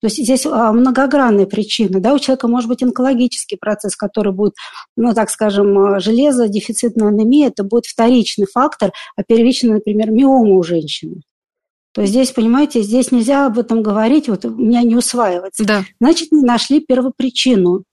То 0.00 0.06
есть 0.06 0.18
здесь 0.18 0.46
а, 0.46 0.72
многогранные 0.72 1.46
причины. 1.46 2.00
Да? 2.00 2.14
У 2.14 2.18
человека 2.18 2.48
может 2.48 2.68
быть 2.68 2.82
онкологический 2.82 3.56
процесс, 3.56 3.96
который 3.96 4.32
будет, 4.32 4.54
ну, 4.96 5.14
так 5.14 5.30
скажем, 5.30 5.78
а, 5.78 6.00
железо, 6.00 6.48
дефицитная 6.48 7.08
анемия, 7.08 7.48
это 7.48 7.64
будет 7.64 7.86
вторичный 7.86 8.46
фактор, 8.46 8.92
а 9.16 9.22
первичный, 9.22 9.74
например, 9.74 10.10
миома 10.10 10.54
у 10.54 10.62
женщины. 10.62 11.22
То 11.94 12.00
есть 12.00 12.12
здесь, 12.12 12.30
понимаете, 12.30 12.80
здесь 12.82 13.12
нельзя 13.12 13.46
об 13.46 13.58
этом 13.58 13.82
говорить, 13.82 14.28
вот 14.28 14.44
у 14.46 14.50
меня 14.50 14.82
не 14.82 14.96
усваивается. 14.96 15.64
Да. 15.64 15.84
Значит, 16.00 16.32
не 16.32 16.42
нашли 16.42 16.80
первопричину. 16.80 17.84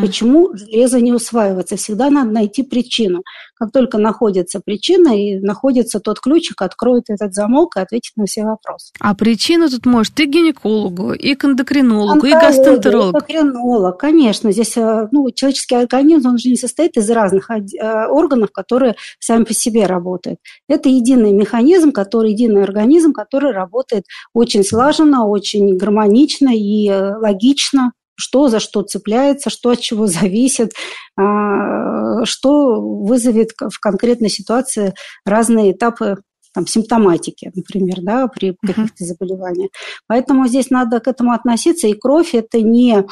Почему 0.00 0.54
железо 0.54 1.00
не 1.00 1.12
усваивается? 1.12 1.76
Всегда 1.76 2.10
надо 2.10 2.30
найти 2.30 2.62
причину. 2.62 3.22
Как 3.54 3.72
только 3.72 3.98
находится 3.98 4.60
причина 4.60 5.16
и 5.16 5.38
находится 5.38 6.00
тот 6.00 6.20
ключик, 6.20 6.62
откроет 6.62 7.04
этот 7.08 7.34
замок 7.34 7.76
и 7.76 7.80
ответит 7.80 8.12
на 8.16 8.26
все 8.26 8.44
вопросы. 8.44 8.92
А 9.00 9.14
причину 9.14 9.68
тут 9.70 9.86
может 9.86 10.18
и 10.20 10.26
гинекологу, 10.26 11.12
и 11.12 11.34
к 11.34 11.44
эндокринологу, 11.44 12.26
и 12.26 12.32
гастроэнтерологу. 12.32 13.18
Эндокринолог, 13.18 13.98
конечно. 13.98 14.52
Здесь 14.52 14.76
э, 14.76 15.08
ну, 15.10 15.30
человеческий 15.30 15.76
организм, 15.76 16.28
он 16.28 16.38
же 16.38 16.50
не 16.50 16.56
состоит 16.56 16.96
из 16.96 17.08
разных 17.10 17.50
э, 17.50 18.06
органов, 18.08 18.50
которые 18.52 18.96
сами 19.18 19.44
по 19.44 19.54
себе 19.54 19.86
работают. 19.86 20.38
Это 20.68 20.88
единый 20.88 21.32
механизм, 21.32 21.92
который, 21.92 22.32
единый 22.32 22.62
организм, 22.62 23.12
который 23.12 23.52
работает 23.52 24.04
очень 24.34 24.64
слаженно, 24.64 25.26
очень 25.26 25.76
гармонично 25.76 26.50
и 26.52 26.88
э, 26.88 27.16
логично 27.16 27.92
что 28.16 28.48
за 28.48 28.60
что 28.60 28.82
цепляется, 28.82 29.50
что 29.50 29.70
от 29.70 29.80
чего 29.80 30.06
зависит, 30.06 30.72
а, 31.16 32.24
что 32.24 32.80
вызовет 32.80 33.50
в 33.52 33.78
конкретной 33.78 34.30
ситуации 34.30 34.94
разные 35.24 35.72
этапы 35.72 36.16
там, 36.54 36.66
симптоматики, 36.66 37.52
например, 37.54 37.98
да, 38.00 38.28
при 38.28 38.56
каких-то 38.66 39.04
заболеваниях. 39.04 39.70
Поэтому 40.06 40.48
здесь 40.48 40.70
надо 40.70 41.00
к 41.00 41.08
этому 41.08 41.32
относиться, 41.32 41.86
и 41.86 41.92
кровь– 41.92 42.30
это 42.34 42.62
не 42.62 43.04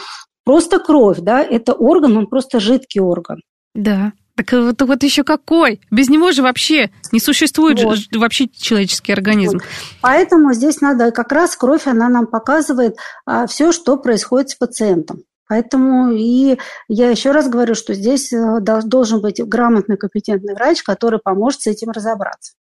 просто 0.44 0.78
кровь, 0.78 1.18
да, 1.20 1.42
это 1.42 1.74
орган, 1.74 2.16
он 2.16 2.26
просто 2.26 2.58
жидкий 2.58 3.00
орган. 3.00 3.42
Да. 3.74 4.12
Так 4.36 4.52
вот, 4.52 4.82
вот 4.82 5.02
еще 5.02 5.22
какой? 5.22 5.80
Без 5.90 6.08
него 6.08 6.32
же 6.32 6.42
вообще 6.42 6.90
не 7.12 7.20
существует 7.20 7.82
вот. 7.82 7.98
вообще 8.12 8.48
человеческий 8.48 9.12
организм. 9.12 9.58
Вот. 9.58 9.66
Поэтому 10.00 10.52
здесь 10.52 10.80
надо 10.80 11.12
как 11.12 11.30
раз 11.30 11.56
кровь, 11.56 11.86
она 11.86 12.08
нам 12.08 12.26
показывает 12.26 12.96
а, 13.26 13.46
все, 13.46 13.70
что 13.70 13.96
происходит 13.96 14.50
с 14.50 14.54
пациентом. 14.56 15.22
Поэтому 15.48 16.12
и 16.12 16.58
я 16.88 17.10
еще 17.10 17.30
раз 17.30 17.48
говорю, 17.48 17.74
что 17.74 17.94
здесь 17.94 18.32
э, 18.32 18.60
должен 18.60 19.20
быть 19.20 19.40
грамотный, 19.46 19.96
компетентный 19.96 20.54
врач, 20.54 20.82
который 20.82 21.20
поможет 21.22 21.60
с 21.60 21.66
этим 21.66 21.90
разобраться. 21.90 22.54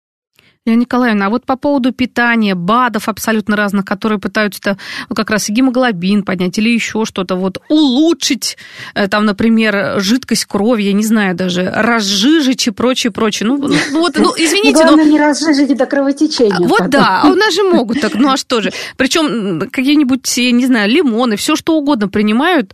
Лена 0.66 0.80
Николаевна, 0.80 1.26
а 1.26 1.30
вот 1.30 1.46
по 1.46 1.58
поводу 1.58 1.92
питания, 1.92 2.56
БАДов 2.56 3.10
абсолютно 3.10 3.58
разных, 3.58 3.84
которые 3.84 4.18
пытаются 4.18 4.78
ну, 5.10 5.16
как 5.16 5.30
раз 5.30 5.50
гемоглобин 5.50 6.24
поднять 6.24 6.58
или 6.58 6.70
еще 6.70 7.04
что-то, 7.04 7.36
вот 7.36 7.62
улучшить, 7.68 8.58
э, 8.96 9.10
там, 9.10 9.26
например, 9.26 10.00
жидкость 10.00 10.46
крови, 10.46 10.84
я 10.84 10.94
не 10.94 11.04
знаю 11.04 11.36
даже, 11.36 11.70
разжижить 11.70 12.66
и 12.68 12.72
прочее, 12.72 13.12
прочее. 13.12 13.50
Ну, 13.50 13.58
ну, 13.58 13.76
ну 13.92 14.00
вот, 14.00 14.18
ну, 14.18 14.34
извините, 14.38 14.84
Главное 14.84 15.04
но... 15.04 15.12
не 15.12 15.20
разжижить 15.20 15.76
до 15.76 15.86
кровотечения. 15.86 16.66
Вот 16.66 16.78
потом. 16.78 16.92
да, 16.92 17.22
а 17.24 17.28
у 17.28 17.36
нас 17.36 17.54
же 17.54 17.64
могут 17.70 18.00
так, 18.00 18.14
ну 18.16 18.32
а 18.32 18.38
что 18.38 18.62
же. 18.62 18.72
Причем 18.96 19.70
какие-нибудь, 19.70 20.38
я 20.38 20.52
не 20.52 20.66
знаю, 20.66 20.90
лимоны, 20.90 21.36
все 21.36 21.58
что 21.58 21.76
угодно 21.76 22.08
принимают, 22.08 22.74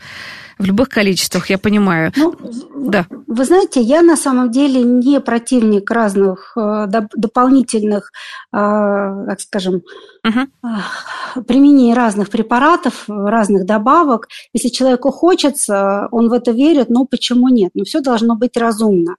в 0.59 0.65
любых 0.65 0.89
количествах, 0.89 1.49
я 1.49 1.57
понимаю. 1.57 2.11
Ну, 2.17 2.35
да. 2.75 3.05
Вы 3.27 3.45
знаете, 3.45 3.81
я 3.81 4.01
на 4.01 4.17
самом 4.17 4.51
деле 4.51 4.83
не 4.83 5.21
противник 5.21 5.89
разных 5.89 6.53
э, 6.57 6.87
дополнительных, 7.15 8.11
э, 8.51 8.57
так 8.57 9.39
скажем, 9.39 9.83
угу. 10.27 11.43
применения 11.43 11.93
разных 11.93 12.29
препаратов, 12.29 13.05
разных 13.07 13.65
добавок. 13.65 14.27
Если 14.53 14.67
человеку 14.67 15.11
хочется, 15.11 16.09
он 16.11 16.27
в 16.27 16.33
это 16.33 16.51
верит, 16.51 16.89
ну 16.89 17.05
почему 17.05 17.47
нет? 17.47 17.71
Но 17.73 17.85
все 17.85 18.01
должно 18.01 18.35
быть 18.35 18.57
разумно. 18.57 19.15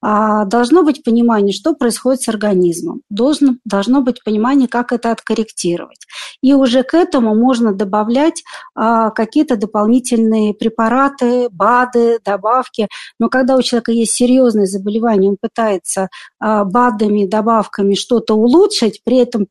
А, 0.00 0.44
должно 0.44 0.84
быть 0.84 1.02
понимание, 1.02 1.52
что 1.52 1.74
происходит 1.74 2.22
с 2.22 2.28
организмом, 2.28 3.02
должно, 3.10 3.54
должно 3.64 4.00
быть 4.00 4.22
понимание, 4.22 4.68
как 4.68 4.92
это 4.92 5.10
откорректировать. 5.10 6.06
И 6.40 6.54
уже 6.54 6.84
к 6.84 6.94
этому 6.94 7.34
можно 7.34 7.72
добавлять 7.72 8.44
а, 8.74 9.10
какие-то 9.10 9.56
дополнительные 9.56 10.54
препараты, 10.54 11.48
БАДы, 11.50 12.20
добавки. 12.24 12.88
Но 13.18 13.28
когда 13.28 13.56
у 13.56 13.62
человека 13.62 13.90
есть 13.90 14.12
серьезное 14.12 14.66
заболевание, 14.66 15.30
он 15.30 15.36
пытается 15.40 16.08
а, 16.38 16.64
БАДами, 16.64 17.26
добавками 17.26 17.94
что-то 17.94 18.34
улучшить, 18.34 19.02
при 19.04 19.16
этом 19.18 19.48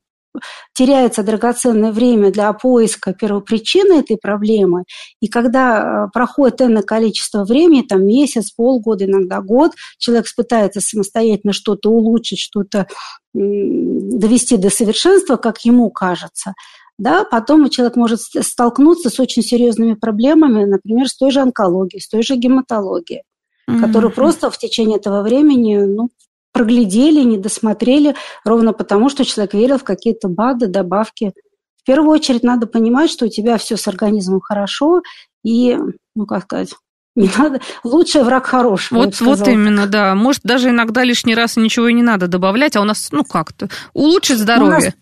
теряется 0.73 1.23
драгоценное 1.23 1.91
время 1.91 2.31
для 2.31 2.51
поиска 2.53 3.13
первопричины 3.13 3.99
этой 3.99 4.17
проблемы, 4.17 4.83
и 5.21 5.27
когда 5.27 6.05
э, 6.05 6.07
проходит 6.13 6.61
энное 6.61 6.83
количество 6.83 7.43
времени, 7.43 7.81
там 7.81 8.05
месяц, 8.05 8.51
полгода, 8.51 9.05
иногда 9.05 9.41
год, 9.41 9.73
человек 9.97 10.25
пытается 10.35 10.81
самостоятельно 10.81 11.53
что-то 11.53 11.89
улучшить, 11.89 12.39
что-то 12.39 12.87
довести 13.33 14.57
до 14.57 14.69
совершенства, 14.69 15.35
как 15.35 15.63
ему 15.63 15.91
кажется, 15.91 16.53
да, 16.97 17.23
потом 17.23 17.69
человек 17.69 17.95
может 17.95 18.19
столкнуться 18.21 19.09
с 19.09 19.19
очень 19.19 19.43
серьезными 19.43 19.93
проблемами, 19.93 20.65
например, 20.65 21.07
с 21.07 21.15
той 21.15 21.29
же 21.29 21.41
онкологией, 21.41 22.01
с 22.01 22.07
той 22.07 22.23
же 22.23 22.35
гематологией, 22.35 23.21
mm-hmm. 23.69 23.81
которые 23.81 24.11
просто 24.11 24.49
в 24.49 24.57
течение 24.57 24.97
этого 24.97 25.21
времени 25.21 25.77
ну, 25.77 26.09
проглядели, 26.57 27.21
не 27.21 27.37
досмотрели, 27.37 28.15
ровно 28.43 28.73
потому, 28.73 29.09
что 29.09 29.23
человек 29.23 29.53
верил 29.53 29.77
в 29.77 29.83
какие-то 29.83 30.27
БАДы, 30.27 30.65
добавки. 30.65 31.33
В 31.79 31.85
первую 31.85 32.09
очередь 32.09 32.41
надо 32.41 32.65
понимать, 32.65 33.11
что 33.11 33.25
у 33.25 33.29
тебя 33.29 33.59
все 33.59 33.77
с 33.77 33.87
организмом 33.87 34.41
хорошо, 34.41 35.03
и, 35.43 35.77
ну, 36.15 36.25
как 36.25 36.45
сказать, 36.45 36.73
не 37.15 37.29
надо. 37.37 37.61
Лучший 37.83 38.23
враг 38.23 38.47
хорошего. 38.47 39.03
Вот, 39.03 39.21
вот 39.21 39.47
именно, 39.47 39.85
да. 39.85 40.15
Может, 40.15 40.41
даже 40.43 40.69
иногда 40.69 41.03
лишний 41.03 41.35
раз 41.35 41.57
ничего 41.57 41.89
и 41.89 41.93
не 41.93 42.01
надо 42.01 42.27
добавлять, 42.27 42.75
а 42.75 42.81
у 42.81 42.85
нас, 42.85 43.09
ну 43.11 43.23
как-то, 43.23 43.69
улучшить 43.93 44.39
здоровье. 44.39 44.95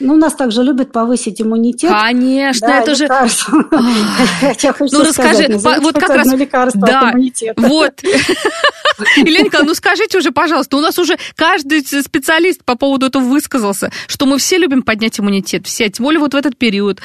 Ну, 0.00 0.16
нас 0.16 0.34
также 0.34 0.62
любят 0.62 0.92
повысить 0.92 1.40
иммунитет. 1.40 1.90
Конечно, 1.90 2.66
да, 2.66 2.80
это 2.80 2.94
же... 2.94 3.06
Ну, 4.92 5.04
расскажи, 5.04 5.58
вот 5.58 5.94
как 5.94 6.10
раз... 6.10 6.32
лекарство 6.32 6.80
да. 6.80 7.14
Вот. 7.56 8.02
Елена 9.16 9.44
Николаевна, 9.44 9.68
ну 9.68 9.74
скажите 9.74 10.18
уже, 10.18 10.30
пожалуйста, 10.30 10.76
у 10.76 10.80
нас 10.80 10.98
уже 10.98 11.16
каждый 11.36 11.82
специалист 11.82 12.64
по 12.64 12.76
поводу 12.76 13.06
этого 13.06 13.22
высказался, 13.22 13.90
что 14.06 14.26
мы 14.26 14.38
все 14.38 14.58
любим 14.58 14.82
поднять 14.82 15.18
иммунитет, 15.18 15.66
все, 15.66 15.88
тем 15.88 16.04
более 16.04 16.20
вот 16.20 16.34
в 16.34 16.36
этот 16.36 16.56
период, 16.56 17.00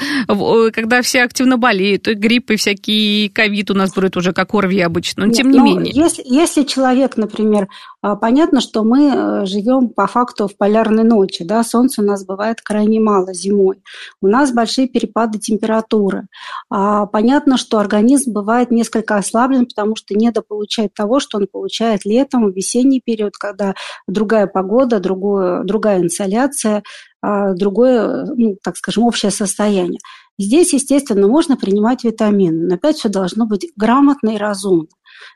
когда 0.72 1.02
все 1.02 1.22
активно 1.22 1.58
болеют, 1.58 2.08
и 2.08 2.14
грипп, 2.14 2.50
и 2.52 2.56
всякий 2.56 3.28
ковид 3.28 3.70
у 3.70 3.74
нас 3.74 3.92
будет 3.92 4.16
уже 4.16 4.32
как 4.32 4.54
ОРВИ 4.54 4.80
обычно, 4.80 5.26
но 5.26 5.32
тем 5.32 5.50
не 5.50 5.58
менее. 5.58 5.92
Если, 5.92 6.22
если 6.24 6.62
человек, 6.62 7.16
например, 7.16 7.68
понятно, 8.16 8.60
что 8.60 8.82
мы 8.82 9.12
э, 9.14 9.46
живем 9.46 9.90
по 9.90 10.06
факту 10.06 10.48
в 10.48 10.56
полярной 10.56 11.04
ночи, 11.04 11.44
да, 11.44 11.62
солнца 11.62 12.00
у 12.00 12.04
нас 12.04 12.24
бывает 12.24 12.62
крайне 12.62 12.98
мало 12.98 13.34
зимой, 13.34 13.82
у 14.22 14.26
нас 14.26 14.52
большие 14.52 14.88
перепады 14.88 15.38
температуры. 15.38 16.26
А, 16.70 17.04
понятно, 17.06 17.58
что 17.58 17.78
организм 17.78 18.32
бывает 18.32 18.70
несколько 18.70 19.16
ослаблен, 19.16 19.66
потому 19.66 19.96
что 19.96 20.14
недополучает 20.14 20.94
того, 20.94 21.20
что 21.20 21.38
он 21.38 21.46
получает 21.46 22.06
летом, 22.06 22.50
в 22.50 22.56
весенний 22.56 23.02
период, 23.04 23.36
когда 23.36 23.74
другая 24.06 24.46
погода, 24.46 24.98
другое, 24.98 25.62
другая 25.64 26.00
инсоляция, 26.00 26.82
а, 27.22 27.52
другое, 27.52 28.24
ну, 28.34 28.56
так 28.62 28.76
скажем, 28.76 29.04
общее 29.04 29.30
состояние. 29.30 30.00
Здесь, 30.38 30.72
естественно, 30.72 31.28
можно 31.28 31.58
принимать 31.58 32.02
витамины, 32.02 32.66
но 32.66 32.74
опять 32.76 32.96
все 32.96 33.10
должно 33.10 33.44
быть 33.44 33.70
грамотно 33.76 34.30
и 34.30 34.38
разумно. 34.38 34.86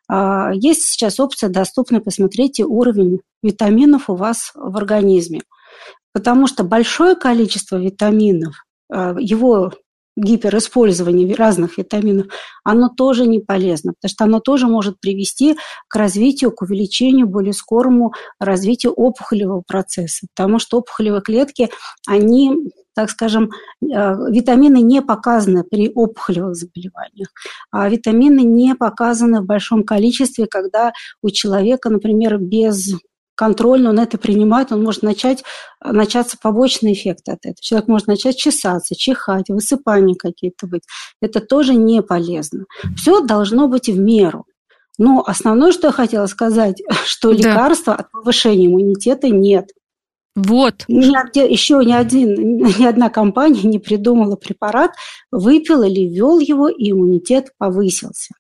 А, 0.09 0.53
есть 0.53 0.83
сейчас 0.83 1.21
опция 1.21 1.51
доступна, 1.51 2.01
посмотрите 2.01 2.65
уровень 2.65 3.21
витаминов 3.43 4.11
у 4.11 4.17
вас 4.17 4.53
в 4.55 4.77
организме. 4.77 5.43
Потому 6.13 6.47
что 6.47 6.65
большое 6.65 7.17
количество 7.17 7.77
витаминов, 7.77 8.65
а, 8.91 9.15
его 9.19 9.73
гипериспользование 10.17 11.35
разных 11.35 11.79
витаминов, 11.79 12.27
оно 12.63 12.89
тоже 12.89 13.27
не 13.27 13.41
полезно, 13.41 13.95
потому 13.95 14.11
что 14.11 14.25
оно 14.25 14.41
тоже 14.41 14.67
может 14.69 15.01
привести 15.01 15.57
к 15.89 15.97
развитию, 15.97 16.53
к 16.53 16.63
увеличению, 16.63 17.27
более 17.27 17.53
скорому 17.53 18.13
развитию 18.39 18.93
опухолевого 18.93 19.63
процесса, 19.67 20.27
потому 20.35 20.59
что 20.59 20.79
опухолевые 20.79 21.21
клетки, 21.21 21.71
они 22.07 22.71
так 22.95 23.11
скажем, 23.11 23.51
э, 23.83 23.87
витамины 24.31 24.81
не 24.81 25.03
показаны 25.03 25.65
при 25.65 25.91
опухолевых 25.95 26.55
заболеваниях, 26.55 27.29
а 27.71 27.89
витамины 27.89 28.41
не 28.41 28.75
показаны 28.75 29.41
в 29.41 29.47
большом 29.47 29.85
количестве, 29.85 30.47
когда 30.47 30.93
у 31.23 31.31
человека, 31.31 31.91
например, 31.91 32.39
без 32.39 32.95
контрольно 33.35 33.91
он 33.91 33.99
это 33.99 34.17
принимает, 34.19 34.73
он 34.73 34.83
может 34.83 35.03
начать, 35.03 35.43
начаться 35.85 36.37
побочные 36.41 36.95
эффекты 36.95 37.33
от 37.33 37.41
этого. 37.41 37.57
Человек 37.61 37.89
может 37.89 38.07
начать 38.07 38.37
чесаться, 38.37 38.95
чихать, 38.95 39.49
высыпания 39.49 40.15
какие-то 40.15 40.67
быть. 40.67 40.83
Это 41.21 41.41
тоже 41.41 41.75
не 41.75 42.03
полезно. 42.03 42.67
Все 42.97 43.21
должно 43.21 43.69
быть 43.69 43.89
в 43.89 43.99
меру. 43.99 44.47
Но 44.99 45.25
основное, 45.27 45.73
что 45.73 45.89
я 45.89 45.93
хотела 45.93 46.27
сказать, 46.27 46.83
что 47.05 47.33
да. 47.33 47.37
лекарства 47.37 47.95
от 47.95 48.11
повышения 48.11 48.67
иммунитета 48.67 49.29
нет. 49.29 49.71
Вот. 50.35 50.85
Ни, 50.89 51.49
еще 51.49 51.77
ни, 51.85 51.93
один, 51.93 52.57
ни 52.57 52.85
одна 52.85 53.09
компания 53.09 53.63
не 53.63 53.79
придумала 53.79 54.37
препарат, 54.37 54.91
выпил 55.31 55.83
или 55.83 56.09
ввел 56.09 56.41
его, 56.41 56.69
и 56.69 56.91
иммунитет 56.91 57.51
повысился. 57.57 58.35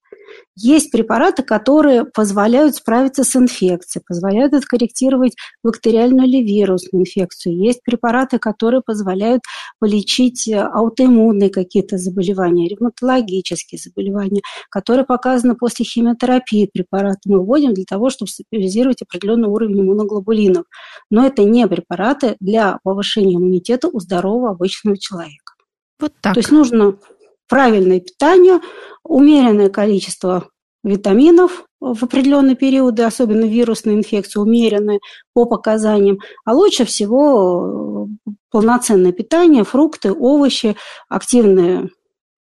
Есть 0.56 0.92
препараты, 0.92 1.42
которые 1.42 2.04
позволяют 2.04 2.76
справиться 2.76 3.24
с 3.24 3.34
инфекцией, 3.34 4.04
позволяют 4.06 4.54
откорректировать 4.54 5.34
бактериальную 5.64 6.28
или 6.28 6.44
вирусную 6.44 7.02
инфекцию. 7.02 7.56
Есть 7.56 7.82
препараты, 7.82 8.38
которые 8.38 8.82
позволяют 8.82 9.42
полечить 9.80 10.46
э, 10.46 10.60
аутоиммунные 10.60 11.50
какие-то 11.50 11.98
заболевания, 11.98 12.68
ревматологические 12.68 13.80
заболевания, 13.80 14.42
которые 14.70 15.04
показаны 15.04 15.56
после 15.56 15.84
химиотерапии 15.84 16.70
препараты 16.72 17.20
мы 17.26 17.40
вводим 17.40 17.74
для 17.74 17.84
того, 17.84 18.10
чтобы 18.10 18.30
стабилизировать 18.30 19.02
определенный 19.02 19.48
уровень 19.48 19.80
иммуноглобулинов. 19.80 20.66
Но 21.10 21.26
это 21.26 21.42
не 21.42 21.66
препараты 21.66 22.36
для 22.38 22.78
повышения 22.84 23.34
иммунитета 23.34 23.88
у 23.88 23.98
здорового 23.98 24.50
обычного 24.50 24.96
человека. 24.96 25.54
Вот 25.98 26.12
так. 26.20 26.34
То 26.34 26.40
есть 26.40 26.50
нужно 26.50 26.98
правильное 27.48 28.00
питание, 28.00 28.60
умеренное 29.02 29.68
количество 29.68 30.48
витаминов 30.82 31.64
в 31.80 32.04
определенные 32.04 32.56
периоды, 32.56 33.02
особенно 33.02 33.44
вирусные 33.44 33.96
инфекции, 33.96 34.38
умеренные 34.38 35.00
по 35.32 35.46
показаниям. 35.46 36.18
А 36.44 36.54
лучше 36.54 36.84
всего 36.84 38.08
э, 38.26 38.30
полноценное 38.50 39.12
питание, 39.12 39.64
фрукты, 39.64 40.12
овощи, 40.12 40.76
активный 41.08 41.90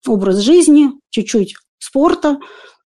образ 0.07 0.39
жизни, 0.39 0.91
чуть-чуть 1.11 1.57
спорта, 1.79 2.39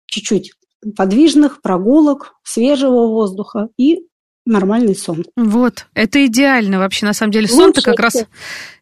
чуть-чуть 0.07 0.53
подвижных 0.97 1.62
прогулок, 1.62 2.35
свежего 2.42 3.07
воздуха 3.07 3.69
и 3.77 4.07
нормальный 4.47 4.97
сон. 4.97 5.25
Вот, 5.37 5.87
это 5.95 6.25
идеально 6.25 6.79
вообще, 6.79 7.07
на 7.07 7.13
самом 7.13 7.33
деле. 7.33 7.49
Сон-то 7.49 7.83
как 7.83 8.01
раз 8.01 8.25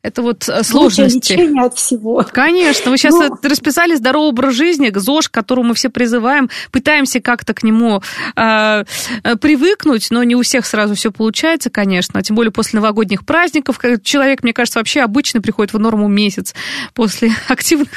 это 0.04 0.20
вот 0.20 0.46
э, 0.50 0.62
сложности. 0.62 1.32
лечение 1.32 1.64
от 1.64 1.78
всего. 1.78 2.22
Конечно, 2.30 2.90
вы 2.90 2.98
сейчас 2.98 3.14
Но... 3.14 3.38
расписали 3.42 3.94
здоровый 3.94 4.28
образ 4.28 4.54
жизни, 4.54 4.92
ЗОЖ, 4.94 5.30
к 5.30 5.32
которому 5.32 5.70
мы 5.70 5.74
все 5.74 5.88
призываем, 5.88 6.50
пытаемся 6.70 7.20
как-то 7.20 7.54
к 7.54 7.62
нему 7.62 8.02
э, 8.36 8.84
привыкнуть, 9.40 10.08
но 10.10 10.22
не 10.22 10.36
у 10.36 10.42
всех 10.42 10.66
сразу 10.66 10.94
все 10.94 11.10
получается, 11.10 11.70
конечно, 11.70 12.22
тем 12.22 12.36
более 12.36 12.52
после 12.52 12.80
новогодних 12.80 13.24
праздников. 13.24 13.80
Человек, 14.02 14.42
мне 14.42 14.52
кажется, 14.52 14.78
вообще 14.78 15.00
обычно 15.00 15.40
приходит 15.40 15.72
в 15.72 15.78
норму 15.78 16.06
месяц 16.06 16.54
после 16.92 17.32
активных 17.48 17.88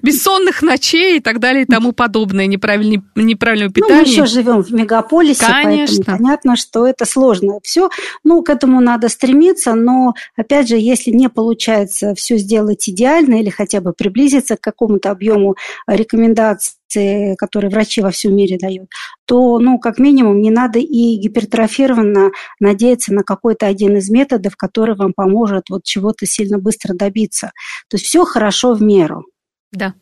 бессонных 0.00 0.62
ночей 0.62 1.16
и 1.16 1.20
так 1.20 1.40
далее 1.40 1.64
и 1.64 1.66
тому 1.66 1.90
подобное, 1.90 2.46
неправильного, 2.46 3.02
неправильного 3.16 3.72
питания. 3.72 3.94
Ну, 3.94 4.02
мы 4.02 4.08
еще 4.08 4.26
живем 4.26 4.62
в 4.62 4.70
мегаполисе, 4.70 5.44
конечно. 5.44 6.04
поэтому 6.06 6.18
понятно, 6.18 6.56
что 6.56 6.86
это 6.86 7.04
сложно 7.08 7.58
все. 7.62 7.90
Ну, 8.24 8.42
к 8.42 8.50
этому 8.50 8.80
надо 8.80 9.08
стремиться, 9.08 9.74
но, 9.74 10.14
опять 10.36 10.68
же, 10.68 10.76
если 10.76 11.10
не 11.10 11.28
получается 11.28 12.14
все 12.14 12.36
сделать 12.36 12.88
идеально 12.88 13.40
или 13.40 13.50
хотя 13.50 13.80
бы 13.80 13.92
приблизиться 13.92 14.56
к 14.56 14.60
какому-то 14.60 15.10
объему 15.10 15.56
рекомендаций, 15.86 17.36
которые 17.36 17.70
врачи 17.70 18.00
во 18.00 18.10
всем 18.10 18.34
мире 18.34 18.58
дают, 18.58 18.88
то, 19.26 19.58
ну, 19.58 19.78
как 19.78 19.98
минимум, 19.98 20.40
не 20.40 20.50
надо 20.50 20.78
и 20.78 21.16
гипертрофированно 21.16 22.30
надеяться 22.60 23.12
на 23.12 23.22
какой-то 23.22 23.66
один 23.66 23.96
из 23.96 24.08
методов, 24.10 24.56
который 24.56 24.96
вам 24.96 25.12
поможет 25.12 25.64
вот 25.70 25.84
чего-то 25.84 26.26
сильно 26.26 26.58
быстро 26.58 26.94
добиться. 26.94 27.52
То 27.88 27.96
есть 27.96 28.06
все 28.06 28.24
хорошо 28.24 28.74
в 28.74 28.82
меру. 28.82 29.26
Да. 29.72 29.94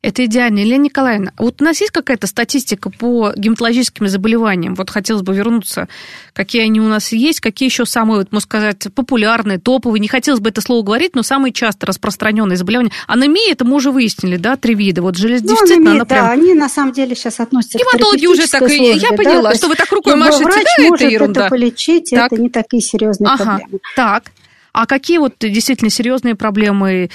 Это 0.00 0.24
идеально. 0.24 0.60
Елена 0.60 0.84
Николаевна, 0.84 1.32
вот 1.38 1.60
у 1.60 1.64
нас 1.64 1.80
есть 1.80 1.92
какая-то 1.92 2.28
статистика 2.28 2.88
по 2.88 3.32
гематологическим 3.36 4.06
заболеваниям? 4.06 4.76
Вот 4.76 4.90
хотелось 4.90 5.22
бы 5.22 5.34
вернуться, 5.34 5.88
какие 6.34 6.62
они 6.62 6.80
у 6.80 6.86
нас 6.86 7.10
есть, 7.10 7.40
какие 7.40 7.68
еще 7.68 7.84
самые, 7.84 8.18
вот, 8.18 8.30
можно 8.30 8.44
сказать, 8.44 8.86
популярные, 8.94 9.58
топовые, 9.58 10.00
не 10.00 10.06
хотелось 10.06 10.38
бы 10.38 10.50
это 10.50 10.60
слово 10.60 10.84
говорить, 10.84 11.16
но 11.16 11.24
самые 11.24 11.52
часто 11.52 11.86
распространенные 11.86 12.56
заболевания. 12.56 12.92
Анемия, 13.08 13.52
это 13.52 13.64
мы 13.64 13.74
уже 13.74 13.90
выяснили, 13.90 14.36
да, 14.36 14.56
три 14.56 14.76
вида. 14.76 15.02
Вот 15.02 15.16
железодефицитная, 15.16 15.76
ну, 15.78 15.82
анемия, 15.82 15.92
она 15.92 16.04
прям... 16.04 16.26
Да, 16.26 16.30
они 16.30 16.54
на 16.54 16.68
самом 16.68 16.92
деле 16.92 17.16
сейчас 17.16 17.40
относятся 17.40 17.78
Гематологи 17.78 18.26
к 18.26 18.30
уже 18.30 18.46
так 18.46 18.70
и... 18.70 18.92
Я 18.92 19.12
поняла, 19.12 19.50
да? 19.50 19.56
что 19.56 19.66
вы 19.66 19.74
так 19.74 19.90
рукой 19.90 20.14
машете, 20.14 20.44
врач 20.44 20.64
да, 20.76 20.84
может 20.84 21.00
это 21.02 21.12
ерунда. 21.12 21.40
это 21.40 21.50
полечить, 21.50 22.10
так. 22.10 22.32
это 22.32 22.40
не 22.40 22.50
такие 22.50 22.82
серьезные 22.82 23.32
ага. 23.32 23.58
проблемы. 23.58 23.80
Так, 23.96 24.24
а 24.72 24.86
какие 24.86 25.18
вот 25.18 25.34
действительно 25.40 25.90
серьезные 25.90 26.36
проблемы 26.36 27.10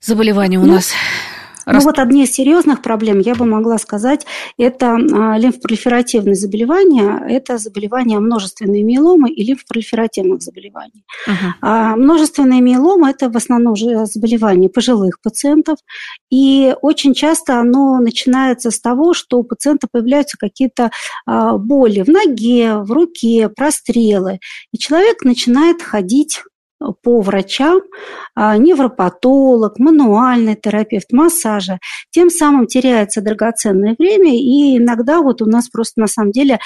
заболевания 0.00 0.58
у 0.58 0.64
ну, 0.64 0.74
нас? 0.74 0.92
Ну 1.66 1.80
вот 1.80 1.98
одни 1.98 2.24
из 2.24 2.32
серьезных 2.32 2.82
проблем, 2.82 3.18
я 3.20 3.34
бы 3.34 3.44
могла 3.44 3.78
сказать, 3.78 4.26
это 4.58 4.94
а, 4.94 5.38
лимфопролиферативные 5.38 6.34
заболевания, 6.34 7.24
это 7.28 7.58
заболевания 7.58 8.18
множественной 8.18 8.82
миеломы 8.82 9.30
и 9.30 9.44
лимфопролиферативных 9.44 10.42
заболеваний. 10.42 11.04
Uh-huh. 11.28 11.52
А 11.60 11.96
множественные 11.96 12.60
миеломы– 12.60 13.10
это 13.10 13.30
в 13.30 13.36
основном 13.36 13.76
заболевания 13.76 14.68
пожилых 14.68 15.20
пациентов, 15.22 15.78
и 16.30 16.74
очень 16.82 17.14
часто 17.14 17.58
оно 17.58 17.98
начинается 17.98 18.70
с 18.70 18.80
того, 18.80 19.14
что 19.14 19.38
у 19.38 19.44
пациента 19.44 19.88
появляются 19.90 20.36
какие-то 20.38 20.90
а, 21.26 21.56
боли 21.58 22.02
в 22.02 22.08
ноге, 22.08 22.76
в 22.76 22.90
руке, 22.90 23.48
прострелы, 23.48 24.40
и 24.72 24.78
человек 24.78 25.24
начинает 25.24 25.82
ходить 25.82 26.40
по 27.02 27.20
врачам, 27.20 27.80
а, 28.34 28.56
невропатолог, 28.56 29.78
мануальный 29.78 30.56
терапевт, 30.56 31.12
массажа. 31.12 31.78
Тем 32.10 32.30
самым 32.30 32.66
теряется 32.66 33.20
драгоценное 33.20 33.94
время, 33.98 34.34
и 34.34 34.78
иногда 34.78 35.20
вот 35.20 35.42
у 35.42 35.46
нас 35.46 35.68
просто 35.68 36.00
на 36.00 36.06
самом 36.06 36.32
деле 36.32 36.58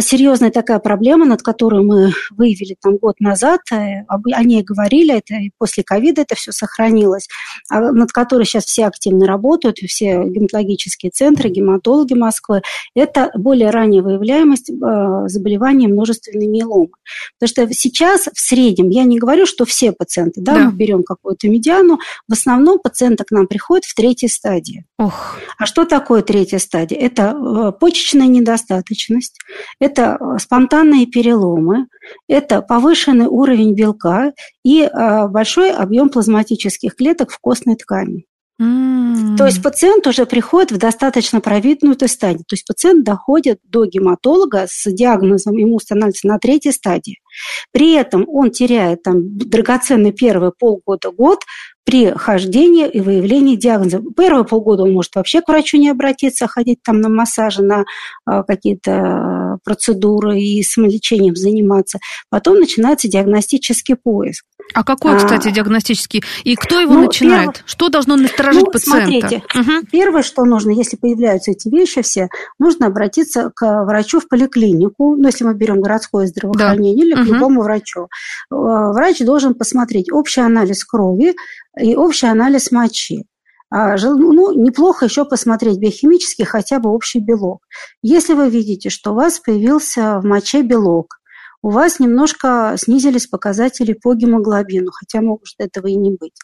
серьезная 0.00 0.50
такая 0.50 0.78
проблема, 0.78 1.24
над 1.24 1.42
которой 1.42 1.82
мы 1.82 2.12
выявили 2.30 2.76
там 2.80 2.96
год 2.96 3.18
назад, 3.20 3.60
э, 3.72 4.04
о 4.08 4.44
ней 4.44 4.62
говорили, 4.62 5.16
это 5.16 5.34
после 5.58 5.82
ковида 5.82 6.22
это 6.22 6.34
все 6.36 6.52
сохранилось, 6.52 7.28
а, 7.68 7.80
над 7.92 8.12
которой 8.12 8.44
сейчас 8.44 8.64
все 8.64 8.86
активно 8.86 9.26
работают, 9.26 9.78
все 9.78 10.24
гематологические 10.24 11.10
центры, 11.10 11.48
гематологи 11.48 12.14
Москвы, 12.14 12.62
это 12.94 13.30
более 13.34 13.70
ранняя 13.70 14.02
выявляемость 14.02 14.70
а, 14.70 15.28
заболеваний 15.28 15.88
множественной 15.88 16.46
миеломы. 16.46 16.90
Потому 17.38 17.48
что 17.48 17.74
сейчас 17.74 18.28
в 18.32 18.40
среднем, 18.40 18.90
я 18.90 19.04
не 19.04 19.18
говорю, 19.18 19.46
что 19.46 19.64
все 19.64 19.92
пациенты, 19.92 20.40
да, 20.40 20.54
да. 20.54 20.64
мы 20.66 20.72
берем 20.72 21.02
какую-то 21.02 21.48
медиану, 21.48 21.98
в 22.28 22.32
основном 22.32 22.78
пациенты 22.78 23.24
к 23.24 23.30
нам 23.30 23.46
приходят 23.46 23.84
в 23.84 23.94
третьей 23.94 24.28
стадии. 24.28 24.84
Ох. 24.98 25.38
А 25.58 25.66
что 25.66 25.84
такое 25.84 26.22
третья 26.22 26.58
стадия? 26.58 26.98
Это 26.98 27.34
э, 27.34 27.72
почечная 27.78 28.26
недостаточность, 28.26 29.38
это 29.78 30.18
э, 30.18 30.38
спонтанные 30.38 31.06
переломы, 31.06 31.86
это 32.28 32.62
повышенный 32.62 33.26
уровень 33.26 33.74
белка 33.74 34.32
и 34.64 34.82
э, 34.82 35.28
большой 35.28 35.72
объем 35.72 36.08
плазматических 36.08 36.94
клеток 36.96 37.30
в 37.30 37.38
костной 37.38 37.76
ткани. 37.76 38.26
Mm. 38.60 39.36
То 39.36 39.46
есть 39.46 39.62
пациент 39.62 40.06
уже 40.06 40.26
приходит 40.26 40.70
в 40.70 40.78
достаточно 40.78 41.40
провиднутую 41.40 42.08
стадию. 42.08 42.44
То 42.46 42.54
есть 42.54 42.66
пациент 42.66 43.04
доходит 43.04 43.58
до 43.64 43.84
гематолога 43.84 44.66
с 44.68 44.90
диагнозом, 44.90 45.56
ему 45.56 45.78
становится 45.80 46.28
на 46.28 46.38
третьей 46.38 46.72
стадии. 46.72 47.18
При 47.72 47.92
этом 47.94 48.24
он 48.28 48.50
теряет 48.50 49.02
там 49.02 49.36
драгоценный 49.36 50.12
первый 50.12 50.52
полгода-год 50.52 51.40
при 51.84 52.10
хождении 52.16 52.88
и 52.88 53.00
выявлении 53.00 53.56
диагноза. 53.56 54.02
Первые 54.16 54.44
полгода 54.44 54.84
он 54.84 54.92
может 54.92 55.14
вообще 55.14 55.42
к 55.42 55.48
врачу 55.48 55.76
не 55.76 55.90
обратиться, 55.90 56.46
ходить 56.46 56.78
там 56.82 57.00
на 57.00 57.08
массажи, 57.10 57.62
на 57.62 57.84
а, 58.24 58.42
какие-то 58.42 59.58
процедуры 59.64 60.40
и 60.40 60.62
самолечением 60.62 61.36
заниматься. 61.36 61.98
Потом 62.30 62.58
начинается 62.58 63.08
диагностический 63.08 63.96
поиск. 63.96 64.44
А 64.72 64.82
какой, 64.82 65.18
кстати, 65.18 65.48
а, 65.48 65.50
диагностический? 65.50 66.24
И 66.42 66.56
кто 66.56 66.80
его 66.80 66.94
ну, 66.94 67.04
начинает? 67.04 67.52
Перв... 67.52 67.62
Что 67.66 67.90
должно 67.90 68.16
насторожить 68.16 68.62
ну, 68.62 68.70
пациента? 68.70 69.28
Смотрите, 69.28 69.42
угу. 69.54 69.86
первое, 69.92 70.22
что 70.22 70.44
нужно, 70.44 70.70
если 70.70 70.96
появляются 70.96 71.50
эти 71.50 71.68
вещи 71.68 72.00
все, 72.00 72.28
нужно 72.58 72.86
обратиться 72.86 73.52
к 73.54 73.84
врачу 73.84 74.20
в 74.20 74.28
поликлинику, 74.28 75.16
ну, 75.16 75.26
если 75.26 75.44
мы 75.44 75.54
берем 75.54 75.82
городское 75.82 76.26
здравоохранение, 76.26 77.14
да. 77.14 77.20
или 77.20 77.23
к 77.24 77.28
любому 77.28 77.62
врачу. 77.62 78.04
Э, 78.04 78.06
врач 78.50 79.20
должен 79.20 79.54
посмотреть 79.54 80.12
общий 80.12 80.40
анализ 80.40 80.84
крови, 80.84 81.34
и 81.80 81.96
общий 81.96 82.26
анализ 82.26 82.70
мочи. 82.70 83.26
А, 83.70 83.96
ну, 83.96 84.52
неплохо 84.52 85.06
еще 85.06 85.24
посмотреть 85.24 85.78
биохимический 85.78 86.44
хотя 86.44 86.78
бы 86.78 86.90
общий 86.90 87.18
белок. 87.18 87.62
Если 88.02 88.34
вы 88.34 88.48
видите, 88.48 88.88
что 88.88 89.12
у 89.12 89.14
вас 89.14 89.40
появился 89.40 90.20
в 90.20 90.24
моче 90.24 90.62
белок, 90.62 91.18
у 91.64 91.70
вас 91.70 91.98
немножко 91.98 92.74
снизились 92.76 93.26
показатели 93.26 93.94
по 93.94 94.12
гемоглобину, 94.14 94.90
хотя 94.92 95.22
может 95.22 95.54
этого 95.56 95.86
и 95.86 95.96
не 95.96 96.10
быть. 96.10 96.34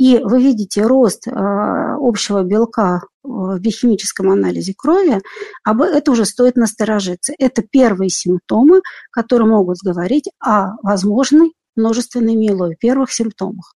И 0.00 0.18
вы 0.18 0.42
видите 0.42 0.82
рост 0.82 1.28
а, 1.28 1.94
общего 2.00 2.42
белка 2.42 3.02
в 3.22 3.60
биохимическом 3.60 4.30
анализе 4.30 4.74
крови, 4.76 5.22
об 5.62 5.80
это 5.80 6.10
уже 6.10 6.24
стоит 6.24 6.56
насторожиться. 6.56 7.32
Это 7.38 7.62
первые 7.62 8.10
симптомы, 8.10 8.80
которые 9.12 9.46
могут 9.46 9.76
говорить 9.78 10.28
о 10.40 10.72
возможной 10.82 11.52
множественной 11.76 12.34
миеломе, 12.34 12.74
первых 12.74 13.12
симптомах. 13.12 13.74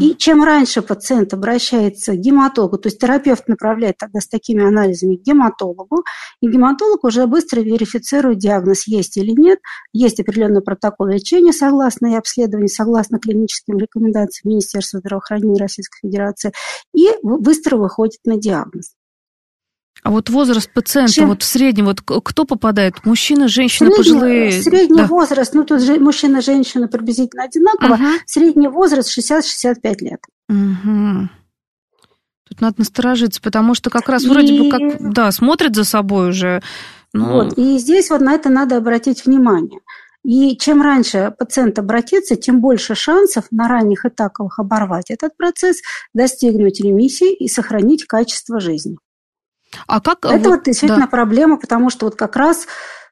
И 0.00 0.14
чем 0.16 0.44
раньше 0.44 0.80
пациент 0.82 1.34
обращается 1.34 2.12
к 2.12 2.18
гематологу, 2.18 2.78
то 2.78 2.88
есть 2.88 3.00
терапевт 3.00 3.48
направляет 3.48 3.96
тогда 3.98 4.20
с 4.20 4.28
такими 4.28 4.64
анализами 4.64 5.16
к 5.16 5.22
гематологу, 5.22 6.04
и 6.40 6.48
гематолог 6.48 7.04
уже 7.04 7.26
быстро 7.26 7.60
верифицирует 7.60 8.38
диагноз, 8.38 8.86
есть 8.86 9.16
или 9.16 9.32
нет, 9.32 9.58
есть 9.92 10.20
определенный 10.20 10.62
протокол 10.62 11.08
лечения 11.08 11.52
согласно 11.52 12.08
и 12.08 12.14
обследования, 12.14 12.68
согласно 12.68 13.18
клиническим 13.18 13.78
рекомендациям 13.78 14.50
Министерства 14.50 15.00
здравоохранения 15.00 15.60
Российской 15.60 16.06
Федерации, 16.06 16.52
и 16.94 17.08
быстро 17.22 17.76
выходит 17.76 18.20
на 18.24 18.36
диагноз. 18.36 18.92
А 20.02 20.10
вот 20.10 20.28
возраст 20.28 20.70
пациента, 20.72 21.12
Чем? 21.12 21.28
вот 21.28 21.42
в 21.42 21.46
среднем, 21.46 21.86
вот 21.86 22.02
кто 22.02 22.44
попадает? 22.44 23.06
Мужчина, 23.06 23.48
женщина, 23.48 23.90
средний, 23.90 23.96
пожилые? 23.96 24.62
Средний 24.62 24.98
да. 24.98 25.06
возраст, 25.06 25.54
ну 25.54 25.64
тут 25.64 25.80
же 25.80 25.98
мужчина, 25.98 26.42
женщина 26.42 26.88
приблизительно 26.88 27.44
одинаково. 27.44 27.94
Угу. 27.94 28.12
Средний 28.26 28.68
возраст 28.68 29.16
60-65 29.18 29.96
лет. 30.00 30.20
Угу. 30.50 31.28
Тут 32.48 32.60
надо 32.60 32.74
насторожиться, 32.78 33.40
потому 33.40 33.74
что 33.74 33.88
как 33.88 34.08
раз 34.08 34.24
вроде 34.24 34.54
и... 34.54 34.60
бы 34.60 34.70
как, 34.70 35.12
да, 35.12 35.32
смотрит 35.32 35.74
за 35.74 35.84
собой 35.84 36.28
уже. 36.28 36.62
Ну... 37.14 37.32
Вот, 37.32 37.56
и 37.56 37.78
здесь 37.78 38.10
вот 38.10 38.20
на 38.20 38.34
это 38.34 38.50
надо 38.50 38.76
обратить 38.76 39.24
внимание. 39.24 39.80
И 40.22 40.56
чем 40.56 40.82
раньше 40.82 41.34
пациент 41.38 41.78
обратится, 41.78 42.36
тем 42.36 42.60
больше 42.60 42.94
шансов 42.94 43.44
на 43.50 43.68
ранних 43.68 44.04
этапах 44.04 44.58
оборвать 44.58 45.10
этот 45.10 45.36
процесс, 45.36 45.80
достигнуть 46.12 46.80
ремиссии 46.80 47.32
и 47.34 47.46
сохранить 47.48 48.04
качество 48.06 48.58
жизни. 48.58 48.96
А 49.86 50.00
как... 50.00 50.24
Это 50.24 50.50
вот, 50.50 50.56
вот 50.56 50.64
действительно 50.64 51.02
да. 51.02 51.06
проблема, 51.08 51.56
потому 51.58 51.90
что 51.90 52.06
вот 52.06 52.16
как 52.16 52.36
раз 52.36 52.66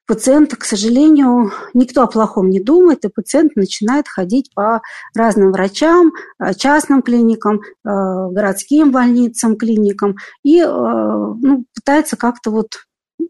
пациент, 0.07 0.55
к 0.55 0.65
сожалению, 0.65 1.53
никто 1.75 2.03
о 2.03 2.07
плохом 2.07 2.51
не 2.51 2.61
думает, 2.61 3.05
и 3.05 3.09
пациент 3.09 3.57
начинает 3.57 4.09
ходить 4.09 4.51
по 4.55 4.83
разным 5.15 5.53
врачам, 5.53 6.13
э, 6.39 6.55
частным 6.55 7.03
клиникам, 7.03 7.61
э, 7.61 7.61
городским 7.85 8.91
больницам, 8.91 9.57
клиникам, 9.57 10.17
и 10.45 10.61
э, 10.61 10.67
ну, 10.67 11.65
пытается 11.75 12.17
как-то 12.17 12.51
вот 12.51 12.85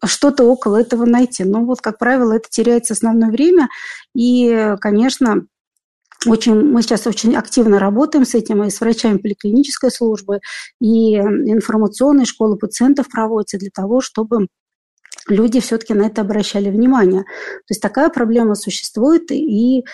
что-то 0.05 0.45
около 0.45 0.81
этого 0.81 1.05
найти. 1.05 1.45
Но 1.45 1.65
вот, 1.65 1.81
как 1.81 1.99
правило, 1.99 2.33
это 2.33 2.49
теряется 2.49 2.95
основное 2.95 3.31
время, 3.31 3.69
и, 4.15 4.75
конечно, 4.81 5.47
очень, 6.27 6.55
мы 6.55 6.83
сейчас 6.83 7.07
очень 7.07 7.35
активно 7.37 7.79
работаем 7.79 8.25
с 8.25 8.35
этим 8.35 8.63
и 8.65 8.71
с 8.71 8.81
врачами 8.81 9.19
поликлинической 9.19 9.91
службы, 9.91 10.41
и 10.81 11.17
информационные 11.17 12.27
школы 12.27 12.57
пациентов 12.57 13.09
проводятся 13.09 13.59
для 13.59 13.71
того, 13.71 14.01
чтобы 14.01 14.47
люди 15.29 15.61
все-таки 15.61 15.95
на 15.95 16.07
это 16.07 16.23
обращали 16.23 16.71
внимание. 16.71 17.23
То 17.23 17.71
есть 17.71 17.83
такая 17.83 18.09
проблема 18.09 18.55
существует, 18.55 19.31
и 19.31 19.85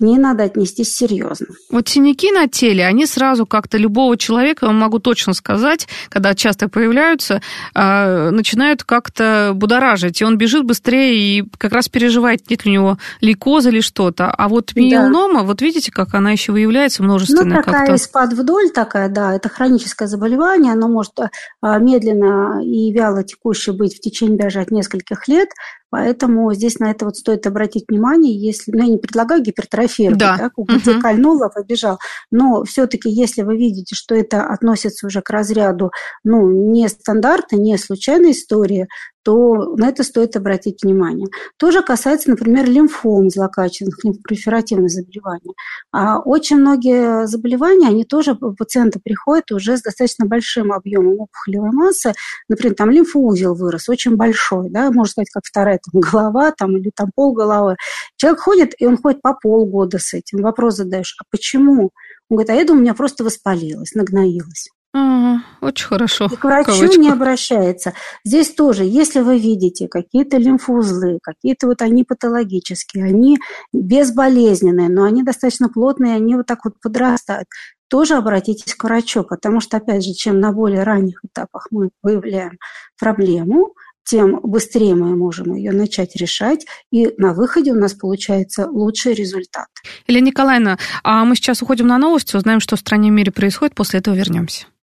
к 0.00 0.02
ней 0.02 0.16
надо 0.16 0.44
отнестись 0.44 0.96
серьезно. 0.96 1.48
Вот 1.70 1.88
синяки 1.88 2.32
на 2.32 2.48
теле, 2.48 2.86
они 2.86 3.04
сразу 3.04 3.44
как-то 3.44 3.76
любого 3.76 4.16
человека, 4.16 4.64
я 4.64 4.72
могу 4.72 4.98
точно 4.98 5.34
сказать, 5.34 5.86
когда 6.08 6.34
часто 6.34 6.70
появляются, 6.70 7.42
а, 7.74 8.30
начинают 8.30 8.82
как-то 8.82 9.52
будоражить, 9.54 10.22
и 10.22 10.24
он 10.24 10.38
бежит 10.38 10.64
быстрее 10.64 11.18
и 11.18 11.44
как 11.58 11.72
раз 11.72 11.90
переживает, 11.90 12.48
нет 12.48 12.64
ли 12.64 12.70
у 12.70 12.74
него 12.74 12.98
лейкоза 13.20 13.68
или 13.68 13.80
что-то. 13.80 14.30
А 14.30 14.48
вот 14.48 14.74
миелома, 14.74 15.40
да. 15.40 15.46
вот 15.46 15.60
видите, 15.60 15.92
как 15.92 16.14
она 16.14 16.30
еще 16.30 16.52
выявляется 16.52 17.02
множественно 17.02 17.56
ну, 17.56 17.62
такая 17.62 17.98
спад 17.98 18.32
вдоль 18.32 18.70
такая, 18.70 19.10
да, 19.10 19.34
это 19.34 19.50
хроническое 19.50 20.08
заболевание, 20.08 20.72
оно 20.72 20.88
может 20.88 21.12
а, 21.60 21.78
медленно 21.78 22.62
и 22.64 22.90
вяло 22.90 23.22
текуще 23.22 23.72
быть 23.72 23.98
в 23.98 24.00
течение 24.00 24.38
даже 24.38 24.60
от 24.60 24.70
нескольких 24.70 25.28
лет, 25.28 25.50
Поэтому 25.90 26.52
здесь 26.54 26.78
на 26.78 26.90
это 26.90 27.04
вот 27.04 27.16
стоит 27.16 27.46
обратить 27.46 27.84
внимание, 27.88 28.34
если, 28.34 28.70
ну, 28.72 28.84
я 28.84 28.90
не 28.90 28.98
предлагаю 28.98 29.42
гипертрофировать, 29.42 30.18
да, 30.18 30.36
да 30.36 30.50
угу. 30.56 31.00
кольнула, 31.00 31.48
побежал, 31.48 31.98
но 32.30 32.64
все-таки, 32.64 33.10
если 33.10 33.42
вы 33.42 33.56
видите, 33.56 33.94
что 33.96 34.14
это 34.14 34.44
относится 34.44 35.06
уже 35.06 35.20
к 35.20 35.30
разряду, 35.30 35.90
ну, 36.22 36.48
не 36.70 36.88
стандарта, 36.88 37.56
не 37.56 37.76
случайной 37.76 38.30
истории, 38.30 38.86
то 39.22 39.76
на 39.76 39.88
это 39.88 40.02
стоит 40.02 40.36
обратить 40.36 40.82
внимание. 40.82 41.28
Тоже 41.58 41.82
касается, 41.82 42.30
например, 42.30 42.68
лимфом 42.68 43.30
злокачественных, 43.30 44.02
лимфопролиферативных 44.04 44.90
заболеваний. 44.90 45.54
А 45.92 46.18
очень 46.20 46.56
многие 46.56 47.26
заболевания, 47.26 47.88
они 47.88 48.04
тоже, 48.04 48.34
пациенты 48.34 49.00
приходят 49.02 49.50
уже 49.52 49.76
с 49.76 49.82
достаточно 49.82 50.26
большим 50.26 50.72
объемом 50.72 51.20
опухолевой 51.20 51.70
массы. 51.70 52.12
Например, 52.48 52.74
там 52.74 52.90
лимфоузел 52.90 53.54
вырос, 53.54 53.88
очень 53.88 54.16
большой, 54.16 54.70
да, 54.70 54.90
можно 54.90 55.10
сказать, 55.10 55.30
как 55.30 55.44
вторая 55.44 55.78
там, 55.78 56.00
голова 56.12 56.52
там, 56.52 56.76
или 56.76 56.90
там 56.94 57.10
полголовы. 57.14 57.76
Человек 58.16 58.40
ходит, 58.40 58.74
и 58.78 58.86
он 58.86 58.96
ходит 58.96 59.22
по 59.22 59.34
полгода 59.34 59.98
с 59.98 60.14
этим. 60.14 60.42
Вопрос 60.42 60.76
задаешь, 60.76 61.16
а 61.20 61.24
почему? 61.30 61.90
Он 62.28 62.36
говорит, 62.36 62.50
а 62.50 62.66
думаю, 62.66 62.80
у 62.80 62.82
меня 62.82 62.94
просто 62.94 63.24
воспалилось, 63.24 63.94
нагноилось. 63.94 64.68
Ага, 64.92 65.42
очень 65.60 65.86
хорошо. 65.86 66.28
И 66.32 66.36
к 66.36 66.44
врачу 66.44 66.72
Кавычку. 66.72 67.00
не 67.00 67.10
обращается. 67.10 67.94
Здесь 68.24 68.52
тоже, 68.52 68.84
если 68.84 69.20
вы 69.20 69.38
видите 69.38 69.86
какие-то 69.86 70.36
лимфоузлы, 70.36 71.18
какие-то 71.22 71.68
вот 71.68 71.80
они 71.82 72.04
патологические, 72.04 73.04
они 73.04 73.38
безболезненные, 73.72 74.88
но 74.88 75.04
они 75.04 75.22
достаточно 75.22 75.68
плотные, 75.68 76.16
они 76.16 76.34
вот 76.34 76.46
так 76.46 76.64
вот 76.64 76.74
подрастают, 76.82 77.46
тоже 77.88 78.14
обратитесь 78.14 78.74
к 78.74 78.84
врачу, 78.84 79.22
потому 79.22 79.60
что, 79.60 79.76
опять 79.76 80.04
же, 80.04 80.12
чем 80.12 80.40
на 80.40 80.52
более 80.52 80.82
ранних 80.82 81.24
этапах 81.24 81.68
мы 81.70 81.90
выявляем 82.02 82.58
проблему, 82.98 83.74
тем 84.04 84.40
быстрее 84.42 84.94
мы 84.96 85.14
можем 85.14 85.54
ее 85.54 85.72
начать 85.72 86.16
решать, 86.16 86.66
и 86.90 87.14
на 87.16 87.32
выходе 87.32 87.72
у 87.72 87.76
нас 87.76 87.94
получается 87.94 88.68
лучший 88.68 89.14
результат. 89.14 89.68
Илья 90.08 90.20
Николаевна, 90.20 90.78
а 91.04 91.24
мы 91.24 91.36
сейчас 91.36 91.62
уходим 91.62 91.86
на 91.86 91.98
новости, 91.98 92.34
узнаем, 92.34 92.58
что 92.58 92.74
в 92.74 92.80
стране 92.80 93.08
и 93.08 93.12
мире 93.12 93.30
происходит, 93.30 93.74
после 93.74 94.00
этого 94.00 94.14
вернемся. 94.14 94.66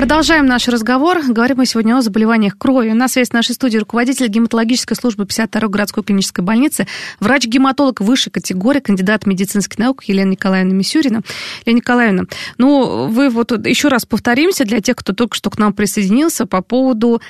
Продолжаем 0.00 0.46
наш 0.46 0.66
разговор. 0.66 1.20
Говорим 1.28 1.58
мы 1.58 1.66
сегодня 1.66 1.94
о 1.94 2.00
заболеваниях 2.00 2.56
крови. 2.56 2.88
Нас 2.92 3.18
есть 3.18 3.32
в 3.32 3.34
нашей 3.34 3.54
студии 3.54 3.76
руководитель 3.76 4.28
гематологической 4.28 4.96
службы 4.96 5.24
52-й 5.24 5.68
городской 5.68 6.02
клинической 6.02 6.42
больницы, 6.42 6.86
врач-гематолог 7.20 8.00
высшей 8.00 8.32
категории, 8.32 8.80
кандидат 8.80 9.26
медицинских 9.26 9.78
наук 9.78 10.04
Елена 10.04 10.30
Николаевна 10.30 10.72
Мисюрина. 10.72 11.20
Елена 11.66 11.76
Николаевна, 11.76 12.22
ну, 12.56 13.08
вы 13.08 13.28
вот 13.28 13.52
еще 13.66 13.88
раз 13.88 14.06
повторимся 14.06 14.64
для 14.64 14.80
тех, 14.80 14.96
кто 14.96 15.12
только 15.12 15.36
что 15.36 15.50
к 15.50 15.58
нам 15.58 15.74
присоединился 15.74 16.46
по 16.46 16.62
поводу 16.62 17.20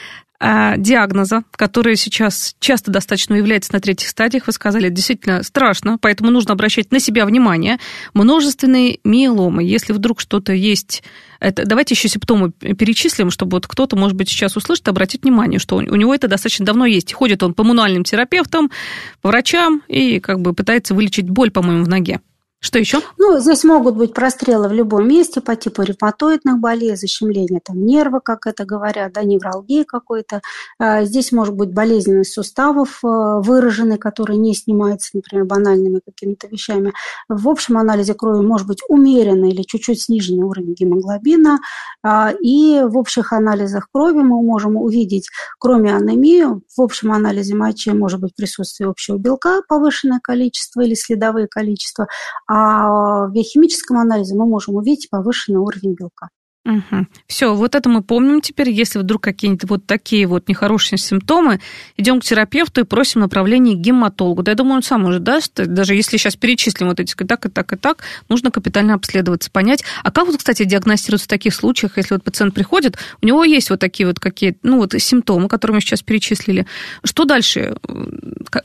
диагноза, 0.41 1.43
который 1.53 1.97
сейчас 1.97 2.57
часто 2.61 2.91
достаточно 2.91 3.35
является 3.35 3.75
на 3.75 3.81
третьих 3.81 4.09
стадиях, 4.09 4.47
вы 4.47 4.53
сказали, 4.55 4.89
действительно 4.89 5.43
страшно, 5.43 5.99
поэтому 6.01 6.31
нужно 6.31 6.55
обращать 6.55 6.91
на 6.93 6.99
себя 6.99 7.27
внимание. 7.27 7.79
Множественные 8.15 9.01
миеломы. 9.05 9.63
Если 9.65 9.93
вдруг 9.93 10.21
что-то 10.21 10.53
есть, 10.53 11.03
это, 11.41 11.67
давайте 11.67 11.95
еще 11.95 12.09
симптомы 12.09 12.53
перечислим, 12.53 13.31
чтобы 13.31 13.57
вот 13.57 13.67
кто-то, 13.67 13.97
может 13.97 14.17
быть, 14.17 14.31
сейчас 14.31 14.57
услышит, 14.57 14.89
обратить 14.89 15.23
внимание, 15.23 15.59
что 15.59 15.77
у 15.77 15.81
него 15.81 16.15
это 16.15 16.27
достаточно 16.27 16.65
давно 16.65 16.87
есть. 16.87 17.13
Ходит 17.13 17.43
он 17.43 17.53
по 17.53 17.63
мануальным 17.63 18.05
терапевтам, 18.05 18.71
по 19.21 19.29
врачам 19.29 19.83
и 19.89 20.21
как 20.21 20.41
бы 20.41 20.55
пытается 20.55 20.95
вылечить 20.95 21.29
боль, 21.29 21.51
по-моему, 21.51 21.85
в 21.85 21.89
ноге. 21.89 22.21
Что 22.63 22.79
еще? 22.79 23.01
Ну, 23.17 23.41
здесь 23.41 23.65
могут 23.65 23.97
быть 23.97 24.13
прострелы 24.13 24.69
в 24.69 24.73
любом 24.73 25.09
месте 25.09 25.41
по 25.41 25.57
типу 25.57 25.81
ревматоидных 25.81 26.59
болей, 26.59 26.95
защемление 26.95 27.61
там 27.65 27.87
нерва, 27.87 28.21
как 28.23 28.47
это 28.47 28.67
говорят, 28.67 29.15
да, 29.15 29.23
невралгия 29.23 29.85
какой-то. 29.85 30.43
А, 30.79 31.05
здесь 31.05 31.33
может 31.33 31.55
быть 31.55 31.73
болезненность 31.73 32.35
суставов 32.35 33.03
а, 33.03 33.41
выраженной, 33.41 33.97
которая 33.97 34.37
не 34.37 34.55
снимается, 34.55 35.13
например, 35.15 35.47
банальными 35.47 36.01
какими-то 36.05 36.49
вещами. 36.49 36.93
В 37.31 37.49
общем 37.49 37.79
анализе 37.79 38.13
крови 38.13 38.45
может 38.45 38.67
быть 38.67 38.83
умеренный 38.89 39.53
или 39.53 39.63
чуть-чуть 39.63 40.03
сниженный 40.03 40.45
уровень 40.45 40.75
гемоглобина. 40.75 41.61
А, 42.03 42.31
и 42.43 42.83
в 42.83 42.99
общих 42.99 43.33
анализах 43.33 43.89
крови 43.91 44.19
мы 44.19 44.43
можем 44.43 44.77
увидеть, 44.77 45.31
кроме 45.59 45.95
анемии, 45.95 46.45
в 46.45 46.83
общем 46.83 47.11
анализе 47.13 47.55
мочи 47.55 47.89
может 47.89 48.21
быть 48.21 48.35
присутствие 48.37 48.91
общего 48.91 49.17
белка, 49.17 49.63
повышенное 49.67 50.21
количество 50.23 50.83
или 50.83 50.95
следовые 50.95 51.49
количества, 51.49 52.07
а 52.53 53.27
в 53.29 53.33
биохимическом 53.33 53.99
анализе 53.99 54.35
мы 54.35 54.45
можем 54.45 54.75
увидеть 54.75 55.09
повышенный 55.09 55.61
уровень 55.61 55.95
белка. 55.95 56.31
Угу. 56.67 57.07
Все, 57.27 57.55
вот 57.55 57.75
это 57.75 57.89
мы 57.89 58.03
помним 58.03 58.43
теперь. 58.43 58.71
Если 58.71 58.99
вдруг 58.99 59.23
какие-нибудь 59.23 59.69
вот 59.69 59.87
такие 59.87 60.27
вот 60.27 60.47
нехорошие 60.49 60.99
симптомы, 60.99 61.61
идем 61.97 62.21
к 62.21 62.25
терапевту 62.25 62.83
и 62.83 62.85
просим 62.85 63.23
направление 63.23 63.77
к 63.77 63.81
гематологу. 63.81 64.43
Да, 64.43 64.53
я 64.53 64.57
думаю, 64.57 64.77
он 64.77 64.83
сам 64.83 65.07
уже 65.07 65.21
даст, 65.21 65.55
даже 65.55 65.95
если 65.95 66.19
сейчас 66.19 66.37
перечислим 66.37 66.89
вот 66.89 67.01
эти 67.01 67.15
так 67.15 67.47
и 67.47 67.49
так 67.49 67.73
и 67.73 67.77
так, 67.77 68.05
нужно 68.29 68.51
капитально 68.51 68.95
обследоваться, 68.95 69.51
понять. 69.51 69.85
А 70.05 70.11
как 70.11 70.27
вот, 70.27 70.37
кстати, 70.37 70.65
диагностируется 70.65 71.25
в 71.25 71.29
таких 71.29 71.55
случаях, 71.55 71.97
если 71.97 72.15
вот 72.15 72.25
пациент 72.25 72.55
приходит, 72.55 72.99
у 73.23 73.27
него 73.27 73.43
есть 73.43 73.71
вот 73.71 73.81
такие 73.81 74.07
вот 74.07 74.21
какие 74.21 74.59
ну 74.63 74.79
вот 74.79 74.93
симптомы, 74.99 75.49
которые 75.49 75.77
мы 75.77 75.81
сейчас 75.81 76.03
перечислили. 76.03 76.67
Что 77.05 77.25
дальше? 77.25 77.77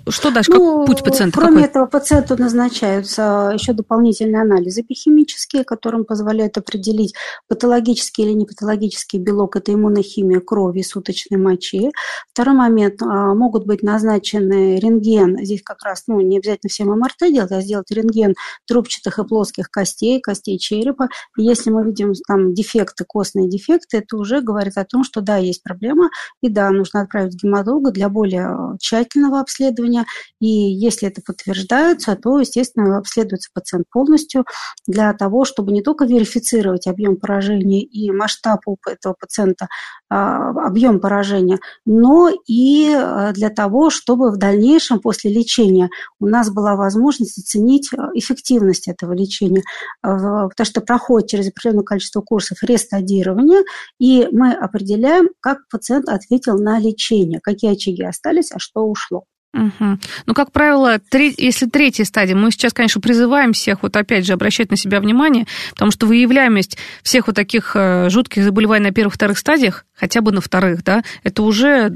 Что 0.09 0.31
дальше? 0.31 0.51
Ну, 0.51 0.79
как 0.79 0.87
путь 0.87 1.03
пациента? 1.03 1.39
Кроме 1.39 1.55
какой? 1.55 1.69
этого, 1.69 1.85
пациенту 1.85 2.35
назначаются 2.37 3.51
еще 3.53 3.71
дополнительные 3.71 4.41
анализы 4.41 4.81
биохимические, 4.81 5.63
которым 5.63 6.03
позволяют 6.03 6.57
определить 6.57 7.13
патологию 7.47 7.84
патологический 7.85 8.23
или 8.25 8.33
непатологический 8.33 9.19
белок– 9.19 9.55
это 9.57 9.73
иммунохимия 9.73 10.39
крови, 10.39 10.81
суточной 10.81 11.37
мочи. 11.37 11.91
Второй 12.31 12.55
момент 12.55 13.01
а,– 13.01 13.33
могут 13.35 13.65
быть 13.65 13.83
назначены 13.83 14.79
рентген. 14.79 15.37
Здесь 15.45 15.61
как 15.63 15.83
раз 15.83 16.03
ну, 16.07 16.19
не 16.21 16.37
обязательно 16.37 16.69
всем 16.69 16.89
МРТ 16.89 17.31
делать, 17.31 17.51
а 17.51 17.61
сделать 17.61 17.91
рентген 17.91 18.33
трубчатых 18.67 19.19
и 19.19 19.23
плоских 19.23 19.69
костей, 19.69 20.19
костей 20.19 20.57
черепа. 20.57 21.09
И 21.37 21.43
если 21.43 21.69
мы 21.69 21.85
видим 21.85 22.13
там 22.27 22.53
дефекты, 22.53 23.05
костные 23.05 23.47
дефекты, 23.47 23.97
это 23.97 24.17
уже 24.17 24.41
говорит 24.41 24.77
о 24.77 24.85
том, 24.85 25.03
что 25.03 25.21
да, 25.21 25.37
есть 25.37 25.61
проблема, 25.61 26.09
и 26.41 26.49
да, 26.49 26.71
нужно 26.71 27.01
отправить 27.01 27.37
к 27.37 27.43
гематологу 27.43 27.91
для 27.91 28.09
более 28.09 28.77
тщательного 28.79 29.39
обследования. 29.39 30.05
И 30.39 30.47
если 30.47 31.07
это 31.07 31.21
подтверждается, 31.21 32.15
то, 32.15 32.39
естественно, 32.39 32.97
обследуется 32.97 33.49
пациент 33.53 33.85
полностью 33.91 34.45
для 34.87 35.13
того, 35.13 35.45
чтобы 35.45 35.71
не 35.71 35.81
только 35.81 36.05
верифицировать 36.05 36.87
объем 36.87 37.17
поражения 37.17 37.74
поражения 37.75 37.81
и 37.81 38.11
масштаб 38.11 38.61
у 38.65 38.77
этого 38.87 39.15
пациента, 39.19 39.67
а, 40.09 40.49
объем 40.67 40.99
поражения, 40.99 41.59
но 41.85 42.29
и 42.47 42.93
а, 42.93 43.31
для 43.33 43.49
того, 43.49 43.89
чтобы 43.89 44.31
в 44.31 44.37
дальнейшем 44.37 44.99
после 44.99 45.31
лечения 45.31 45.89
у 46.19 46.27
нас 46.27 46.51
была 46.51 46.75
возможность 46.75 47.37
оценить 47.37 47.89
а, 47.93 48.09
эффективность 48.13 48.87
этого 48.87 49.13
лечения, 49.13 49.63
потому 50.01 50.49
что 50.61 50.81
проходит 50.81 51.29
через 51.29 51.47
определенное 51.47 51.83
количество 51.83 52.21
курсов 52.21 52.57
рестадирования, 52.63 53.63
и 53.99 54.27
мы 54.31 54.53
определяем, 54.53 55.29
как 55.39 55.59
пациент 55.69 56.09
ответил 56.09 56.57
на 56.57 56.79
лечение, 56.79 57.39
какие 57.41 57.73
очаги 57.73 58.03
остались, 58.03 58.51
а 58.51 58.59
что 58.59 58.85
ушло. 58.85 59.23
Угу. 59.55 59.99
Ну, 60.25 60.33
как 60.33 60.51
правило, 60.51 60.99
три, 60.99 61.33
если 61.37 61.65
третья 61.65 62.03
стадия, 62.03 62.35
мы 62.35 62.51
сейчас, 62.51 62.73
конечно, 62.73 62.99
призываем 62.99 63.53
всех, 63.53 63.83
вот 63.83 63.95
опять 63.95 64.25
же, 64.25 64.33
обращать 64.33 64.69
на 64.69 64.75
себя 64.75 64.99
внимание, 64.99 65.45
потому 65.71 65.91
что 65.91 66.07
выявляемость 66.07 66.77
всех 67.03 67.27
вот 67.27 67.37
таких 67.37 67.71
э, 67.75 68.09
жутких 68.09 68.43
заболеваний 68.43 68.87
на 68.87 68.91
первых-вторых 68.91 69.37
стадиях, 69.37 69.85
хотя 69.95 70.19
бы 70.19 70.33
на 70.33 70.41
вторых, 70.41 70.83
да, 70.83 71.03
это 71.23 71.41
уже 71.43 71.89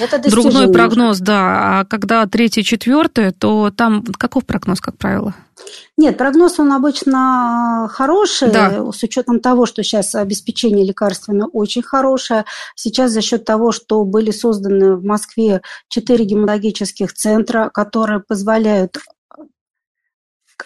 это 0.00 0.30
другой 0.30 0.72
прогноз, 0.72 1.20
да. 1.20 1.80
А 1.80 1.84
когда 1.84 2.26
третья, 2.26 2.62
четвертая, 2.62 3.30
то 3.30 3.70
там 3.70 4.02
каков 4.18 4.44
прогноз, 4.44 4.80
как 4.80 4.98
правило? 4.98 5.34
Нет, 5.96 6.16
прогноз 6.16 6.58
он 6.60 6.72
обычно 6.72 7.88
хороший, 7.92 8.50
да. 8.50 8.92
с 8.92 9.02
учетом 9.02 9.40
того, 9.40 9.66
что 9.66 9.82
сейчас 9.82 10.14
обеспечение 10.14 10.84
лекарствами 10.84 11.44
очень 11.52 11.82
хорошее. 11.82 12.44
Сейчас 12.74 13.12
за 13.12 13.20
счет 13.20 13.44
того, 13.44 13.72
что 13.72 14.04
были 14.04 14.30
созданы 14.30 14.96
в 14.96 15.04
Москве 15.04 15.62
четыре 15.88 16.24
гематологических 16.24 17.12
центра, 17.12 17.70
которые 17.72 18.20
позволяют 18.20 18.98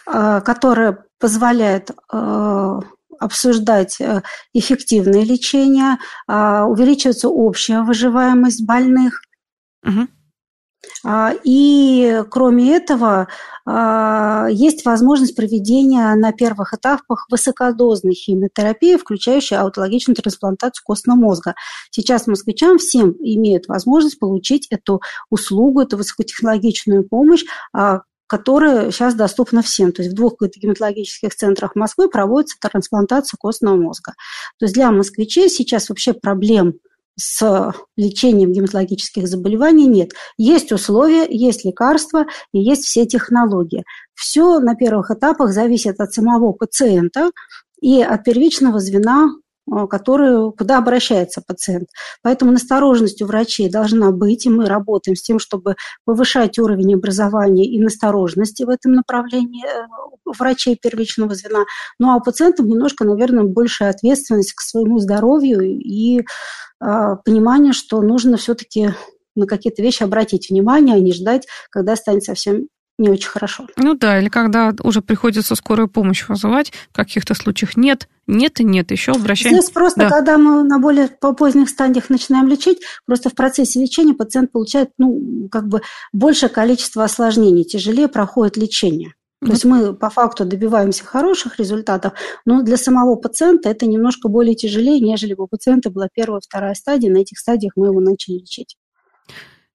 э, 0.06 0.40
которые 0.44 0.98
позволяют 1.18 1.90
э, 1.90 2.80
обсуждать 3.18 4.00
э, 4.00 4.22
эффективное 4.52 5.24
лечение, 5.24 5.98
увеличивается 6.26 7.28
общая 7.28 7.82
выживаемость 7.82 8.66
больных. 8.66 9.22
Угу. 9.84 10.08
А, 11.04 11.32
и 11.44 12.22
кроме 12.30 12.76
этого, 12.76 13.28
а, 13.64 14.46
есть 14.50 14.84
возможность 14.84 15.34
проведения 15.36 16.14
на 16.14 16.32
первых 16.32 16.74
этапах 16.74 17.26
высокодозной 17.30 18.14
химиотерапии, 18.14 18.96
включающей 18.96 19.56
аутологичную 19.56 20.16
трансплантацию 20.16 20.84
костного 20.84 21.16
мозга. 21.16 21.54
Сейчас 21.90 22.26
москвичам 22.26 22.78
всем 22.78 23.14
имеют 23.18 23.68
возможность 23.68 24.18
получить 24.18 24.66
эту 24.70 25.00
услугу, 25.30 25.80
эту 25.80 25.96
высокотехнологичную 25.96 27.08
помощь, 27.08 27.44
а, 27.72 28.02
которая 28.26 28.90
сейчас 28.90 29.14
доступна 29.14 29.62
всем. 29.62 29.92
То 29.92 30.02
есть 30.02 30.14
в 30.14 30.16
двух 30.16 30.36
гематологических 30.40 31.34
центрах 31.34 31.74
Москвы 31.74 32.08
проводится 32.08 32.56
трансплантация 32.60 33.36
костного 33.38 33.76
мозга. 33.76 34.14
То 34.58 34.64
есть 34.64 34.74
для 34.74 34.90
москвичей 34.90 35.50
сейчас 35.50 35.88
вообще 35.88 36.12
проблем– 36.12 36.74
с 37.18 37.72
лечением 37.96 38.52
гематологических 38.52 39.26
заболеваний 39.26 39.86
нет. 39.86 40.12
Есть 40.36 40.72
условия, 40.72 41.26
есть 41.28 41.64
лекарства 41.64 42.26
и 42.52 42.60
есть 42.60 42.84
все 42.84 43.06
технологии. 43.06 43.84
Все 44.14 44.60
на 44.60 44.74
первых 44.74 45.10
этапах 45.10 45.52
зависит 45.52 46.00
от 46.00 46.12
самого 46.12 46.52
пациента 46.52 47.30
и 47.80 48.00
от 48.00 48.24
первичного 48.24 48.78
звена 48.78 49.30
э, 49.70 49.86
который, 49.88 50.52
куда 50.52 50.78
обращается 50.78 51.42
пациент. 51.46 51.88
Поэтому 52.22 52.52
настороженность 52.52 53.22
у 53.22 53.26
врачей 53.26 53.70
должна 53.70 54.10
быть, 54.10 54.46
и 54.46 54.50
мы 54.50 54.66
работаем 54.66 55.16
с 55.16 55.22
тем, 55.22 55.38
чтобы 55.38 55.76
повышать 56.04 56.58
уровень 56.58 56.94
образования 56.94 57.66
и 57.66 57.80
настороженности 57.80 58.64
в 58.64 58.68
этом 58.68 58.92
направлении 58.92 59.64
э, 59.66 59.86
врачей 60.38 60.78
первичного 60.80 61.34
звена. 61.34 61.64
Ну 61.98 62.10
а 62.10 62.16
у 62.16 62.20
пациентов 62.20 62.66
немножко, 62.66 63.04
наверное, 63.04 63.44
большая 63.44 63.90
ответственность 63.90 64.54
к 64.54 64.60
своему 64.60 64.98
здоровью 64.98 65.62
и 65.62 66.22
а, 66.80 67.16
понимание, 67.16 67.72
что 67.72 68.00
нужно 68.02 68.36
все-таки 68.36 68.90
на 69.36 69.46
какие-то 69.46 69.82
вещи 69.82 70.02
обратить 70.02 70.50
внимание, 70.50 70.96
а 70.96 71.00
не 71.00 71.12
ждать, 71.12 71.46
когда 71.70 71.96
станет 71.96 72.24
совсем 72.24 72.68
не 72.98 73.08
очень 73.08 73.28
хорошо. 73.28 73.66
Ну 73.76 73.94
да, 73.94 74.18
или 74.20 74.28
когда 74.28 74.72
уже 74.82 75.00
приходится 75.00 75.54
скорую 75.54 75.88
помощь 75.88 76.28
вызывать, 76.28 76.72
в 76.90 76.96
каких-то 76.96 77.34
случаях 77.34 77.76
нет, 77.76 78.08
нет 78.26 78.60
и 78.60 78.64
нет, 78.64 78.90
еще 78.90 79.12
обращаемся. 79.12 79.62
Здесь 79.62 79.72
просто, 79.72 80.00
да. 80.00 80.10
когда 80.10 80.38
мы 80.38 80.62
на 80.62 80.78
более 80.78 81.08
по 81.08 81.32
поздних 81.32 81.68
стадиях 81.68 82.10
начинаем 82.10 82.48
лечить, 82.48 82.80
просто 83.06 83.30
в 83.30 83.34
процессе 83.34 83.80
лечения 83.80 84.14
пациент 84.14 84.52
получает, 84.52 84.90
ну, 84.98 85.48
как 85.50 85.68
бы 85.68 85.82
большее 86.12 86.50
количество 86.50 87.04
осложнений, 87.04 87.64
тяжелее 87.64 88.08
проходит 88.08 88.56
лечение. 88.56 89.14
То 89.44 89.50
есть 89.50 89.64
мы 89.64 89.92
по 89.92 90.08
факту 90.08 90.44
добиваемся 90.44 91.04
хороших 91.04 91.58
результатов, 91.58 92.12
но 92.44 92.62
для 92.62 92.76
самого 92.76 93.16
пациента 93.16 93.68
это 93.68 93.86
немножко 93.86 94.28
более 94.28 94.54
тяжелее, 94.54 95.00
нежели 95.00 95.34
бы 95.34 95.44
у 95.44 95.46
пациента 95.48 95.90
была 95.90 96.08
первая, 96.12 96.40
вторая 96.40 96.74
стадия. 96.74 97.10
На 97.10 97.18
этих 97.18 97.38
стадиях 97.38 97.72
мы 97.74 97.88
его 97.88 98.00
начали 98.00 98.34
лечить. 98.34 98.76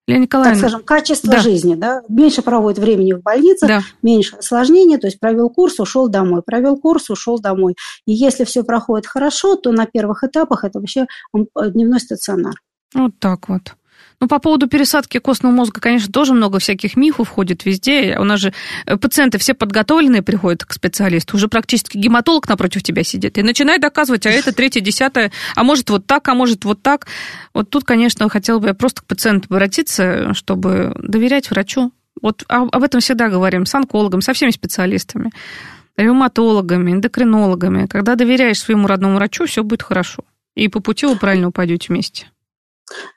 Лена 0.07 0.21
Николаевна. 0.21 0.53
Так 0.53 0.69
скажем, 0.69 0.85
качество 0.85 1.31
да. 1.31 1.39
жизни, 1.39 1.75
да, 1.75 2.01
меньше 2.07 2.41
проводит 2.41 2.79
времени 2.79 3.13
в 3.13 3.21
больнице, 3.21 3.67
да. 3.67 3.81
меньше 4.01 4.37
осложнений, 4.37 4.97
то 4.97 5.07
есть 5.07 5.19
провел 5.19 5.49
курс, 5.49 5.79
ушел 5.79 6.07
домой, 6.07 6.41
провел 6.45 6.77
курс, 6.77 7.09
ушел 7.09 7.39
домой. 7.39 7.75
И 8.05 8.13
если 8.13 8.45
все 8.45 8.63
проходит 8.63 9.05
хорошо, 9.05 9.57
то 9.57 9.71
на 9.71 9.85
первых 9.85 10.23
этапах 10.23 10.63
это 10.63 10.79
вообще 10.79 11.07
э, 11.35 11.69
дневной 11.71 11.99
стационар. 11.99 12.55
Вот 12.93 13.19
так 13.19 13.49
вот. 13.49 13.75
Ну, 14.19 14.27
по 14.27 14.39
поводу 14.39 14.67
пересадки 14.67 15.19
костного 15.19 15.53
мозга, 15.53 15.79
конечно, 15.79 16.11
тоже 16.11 16.33
много 16.33 16.57
всяких 16.57 16.95
мифов 16.95 17.27
входит 17.27 17.65
везде. 17.65 18.17
У 18.19 18.23
нас 18.23 18.39
же 18.39 18.53
э, 18.87 18.97
пациенты 18.97 19.37
все 19.37 19.53
подготовленные 19.53 20.23
приходят 20.23 20.65
к 20.65 20.73
специалисту. 20.73 21.37
Уже 21.37 21.47
практически 21.47 21.97
гематолог 21.97 22.49
напротив 22.49 22.81
тебя 22.81 23.03
сидит 23.03 23.37
и 23.37 23.43
начинает 23.43 23.81
доказывать, 23.81 24.25
а 24.25 24.31
это 24.31 24.53
третье, 24.53 24.81
десятое, 24.81 25.31
а 25.55 25.63
может 25.63 25.91
вот 25.91 26.07
так, 26.07 26.27
а 26.29 26.33
может 26.33 26.65
вот 26.65 26.81
так. 26.81 27.05
Вот 27.53 27.69
тут, 27.69 27.83
конечно, 27.83 28.27
хотела 28.27 28.57
бы 28.57 28.69
я 28.69 28.73
просто 28.73 29.01
к 29.01 29.05
пациенту 29.05 29.53
обратиться, 29.53 30.33
чтобы 30.33 30.95
доверять 30.99 31.51
врачу. 31.51 31.91
Вот 32.19 32.43
об 32.47 32.81
этом 32.81 33.01
всегда 33.01 33.29
говорим 33.29 33.67
с 33.67 33.75
онкологом, 33.75 34.21
со 34.21 34.33
всеми 34.33 34.49
специалистами, 34.49 35.29
ревматологами, 35.95 36.91
эндокринологами. 36.91 37.85
Когда 37.85 38.15
доверяешь 38.15 38.59
своему 38.59 38.87
родному 38.87 39.17
врачу, 39.17 39.45
все 39.45 39.63
будет 39.63 39.83
хорошо. 39.83 40.23
И 40.55 40.69
по 40.69 40.79
пути 40.79 41.05
вы 41.05 41.17
правильно 41.17 41.49
упадете 41.49 41.89
вместе. 41.89 42.25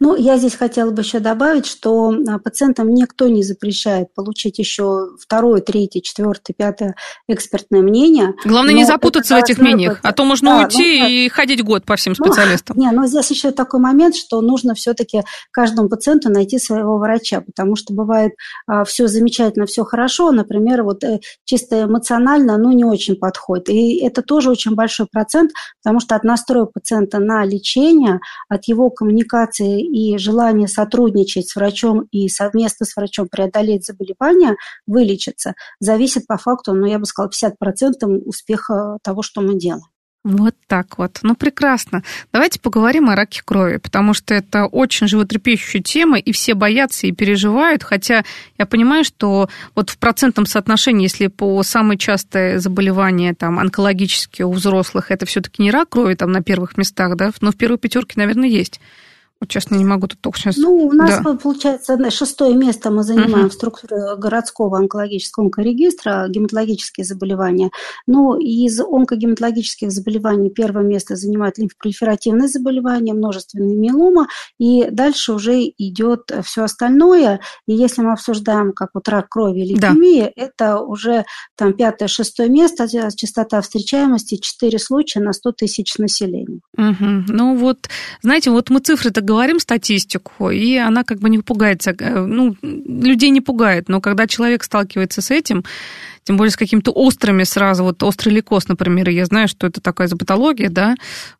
Ну, 0.00 0.16
я 0.16 0.36
здесь 0.36 0.56
хотела 0.56 0.90
бы 0.90 1.02
еще 1.02 1.20
добавить, 1.20 1.66
что 1.66 2.12
а, 2.28 2.38
пациентам 2.38 2.92
никто 2.92 3.28
не 3.28 3.42
запрещает 3.42 4.12
получить 4.14 4.58
еще 4.58 5.10
второе, 5.20 5.60
третье, 5.60 6.00
четвертое, 6.00 6.54
пятое 6.54 6.96
экспертное 7.28 7.80
мнение. 7.82 8.34
Главное 8.44 8.74
не 8.74 8.84
запутаться 8.84 9.36
в 9.36 9.38
этих 9.38 9.58
мнениях, 9.58 10.00
а 10.02 10.12
то 10.12 10.24
можно 10.24 10.50
да, 10.50 10.64
уйти 10.64 11.00
ну, 11.00 11.08
и 11.08 11.28
ходить 11.28 11.62
год 11.62 11.84
по 11.84 11.96
всем 11.96 12.14
ну, 12.18 12.24
специалистам. 12.24 12.76
Ну, 12.76 12.82
не, 12.82 12.90
но 12.90 13.06
здесь 13.06 13.30
еще 13.30 13.52
такой 13.52 13.80
момент, 13.80 14.16
что 14.16 14.40
нужно 14.40 14.74
все-таки 14.74 15.22
каждому 15.52 15.88
пациенту 15.88 16.30
найти 16.30 16.58
своего 16.58 16.98
врача, 16.98 17.40
потому 17.40 17.76
что 17.76 17.94
бывает 17.94 18.32
а, 18.66 18.84
все 18.84 19.06
замечательно, 19.06 19.66
все 19.66 19.84
хорошо, 19.84 20.32
например, 20.32 20.82
вот 20.82 21.04
э, 21.04 21.20
чисто 21.44 21.84
эмоционально, 21.84 22.58
ну, 22.58 22.72
не 22.72 22.84
очень 22.84 23.14
подходит. 23.14 23.68
И 23.68 23.98
это 24.04 24.22
тоже 24.22 24.50
очень 24.50 24.74
большой 24.74 25.06
процент, 25.06 25.52
потому 25.82 26.00
что 26.00 26.16
от 26.16 26.24
настроя 26.24 26.64
пациента 26.64 27.18
на 27.20 27.44
лечение, 27.44 28.20
от 28.48 28.64
его 28.64 28.90
коммуникации 28.90 29.59
мотивации 29.60 29.80
и 29.80 30.18
желание 30.18 30.68
сотрудничать 30.68 31.48
с 31.48 31.56
врачом 31.56 32.06
и 32.10 32.28
совместно 32.28 32.86
с 32.86 32.96
врачом 32.96 33.28
преодолеть 33.28 33.86
заболевание, 33.86 34.56
вылечиться, 34.86 35.54
зависит 35.80 36.26
по 36.26 36.36
факту, 36.36 36.74
ну, 36.74 36.86
я 36.86 36.98
бы 36.98 37.06
сказала, 37.06 37.30
50% 37.30 38.06
успеха 38.24 38.98
того, 39.02 39.22
что 39.22 39.40
мы 39.40 39.58
делаем. 39.58 39.84
Вот 40.22 40.54
так 40.66 40.98
вот. 40.98 41.20
Ну, 41.22 41.34
прекрасно. 41.34 42.02
Давайте 42.30 42.60
поговорим 42.60 43.08
о 43.08 43.16
раке 43.16 43.40
крови, 43.42 43.78
потому 43.78 44.12
что 44.12 44.34
это 44.34 44.66
очень 44.66 45.08
животрепещущая 45.08 45.80
тема, 45.82 46.18
и 46.18 46.30
все 46.32 46.52
боятся 46.52 47.06
и 47.06 47.12
переживают, 47.12 47.82
хотя 47.82 48.24
я 48.58 48.66
понимаю, 48.66 49.04
что 49.04 49.48
вот 49.74 49.88
в 49.88 49.96
процентном 49.96 50.44
соотношении, 50.44 51.04
если 51.04 51.28
по 51.28 51.62
самое 51.62 51.98
частое 51.98 52.58
заболевание 52.58 53.32
там, 53.32 53.58
онкологические 53.58 54.46
у 54.46 54.52
взрослых, 54.52 55.10
это 55.10 55.24
все-таки 55.24 55.62
не 55.62 55.70
рак 55.70 55.88
крови 55.88 56.16
там 56.16 56.32
на 56.32 56.42
первых 56.42 56.76
местах, 56.76 57.16
да, 57.16 57.30
но 57.40 57.50
в 57.50 57.56
первой 57.56 57.78
пятерке, 57.78 58.14
наверное, 58.16 58.48
есть. 58.50 58.78
Честно, 59.48 59.76
не 59.76 59.86
могу 59.86 60.06
тут 60.06 60.36
сейчас... 60.36 60.58
Ну, 60.58 60.74
у 60.74 60.92
нас, 60.92 61.22
да. 61.22 61.34
получается, 61.34 61.98
шестое 62.10 62.54
место 62.54 62.90
мы 62.90 63.02
занимаем 63.02 63.46
uh-huh. 63.46 63.48
в 63.48 63.54
структуре 63.54 64.16
городского 64.16 64.76
онкологического 64.76 65.46
онкорегистра, 65.46 66.26
гематологические 66.28 67.06
заболевания. 67.06 67.70
Но 68.06 68.36
из 68.36 68.78
онкогематологических 68.80 69.90
заболеваний 69.90 70.50
первое 70.50 70.84
место 70.84 71.16
занимают 71.16 71.56
лимфопролиферативные 71.56 72.48
заболевания, 72.48 73.14
множественные 73.14 73.76
миелома, 73.76 74.28
и 74.58 74.88
дальше 74.90 75.32
уже 75.32 75.62
идет 75.62 76.30
все 76.44 76.64
остальное. 76.64 77.40
И 77.66 77.72
если 77.72 78.02
мы 78.02 78.12
обсуждаем 78.12 78.72
как 78.72 78.90
вот 78.92 79.08
рак 79.08 79.30
крови 79.30 79.60
или 79.60 79.72
лейкемия, 79.72 80.32
да. 80.36 80.42
это 80.42 80.80
уже 80.80 81.24
там 81.56 81.72
пятое-шестое 81.72 82.50
место, 82.50 82.86
частота 83.16 83.62
встречаемости 83.62 84.36
4 84.36 84.78
случая 84.78 85.20
на 85.20 85.32
100 85.32 85.52
тысяч 85.52 85.96
населения. 85.96 86.60
Uh-huh. 86.78 87.22
Ну 87.26 87.56
вот, 87.56 87.88
знаете, 88.20 88.50
вот 88.50 88.68
мы 88.68 88.80
цифры-то 88.80 89.29
говорим 89.30 89.60
статистику, 89.60 90.50
и 90.50 90.76
она 90.76 91.04
как 91.04 91.18
бы 91.18 91.30
не 91.30 91.38
пугается. 91.38 91.94
Э, 91.98 92.26
ну, 92.26 92.56
людей 92.62 93.30
не 93.30 93.40
пугает, 93.40 93.88
но 93.88 94.00
когда 94.00 94.26
человек 94.26 94.64
сталкивается 94.64 95.22
с 95.22 95.30
этим, 95.30 95.64
тем 96.30 96.36
более 96.36 96.52
с 96.52 96.56
какими-то 96.56 96.92
острыми 96.92 97.42
сразу, 97.42 97.82
вот 97.82 98.00
острый 98.04 98.28
лейкоз, 98.28 98.68
например, 98.68 99.08
я 99.08 99.24
знаю, 99.24 99.48
что 99.48 99.66
это 99.66 99.80
такая 99.80 100.06
за 100.06 100.16
патология, 100.16 100.68
да, 100.68 100.94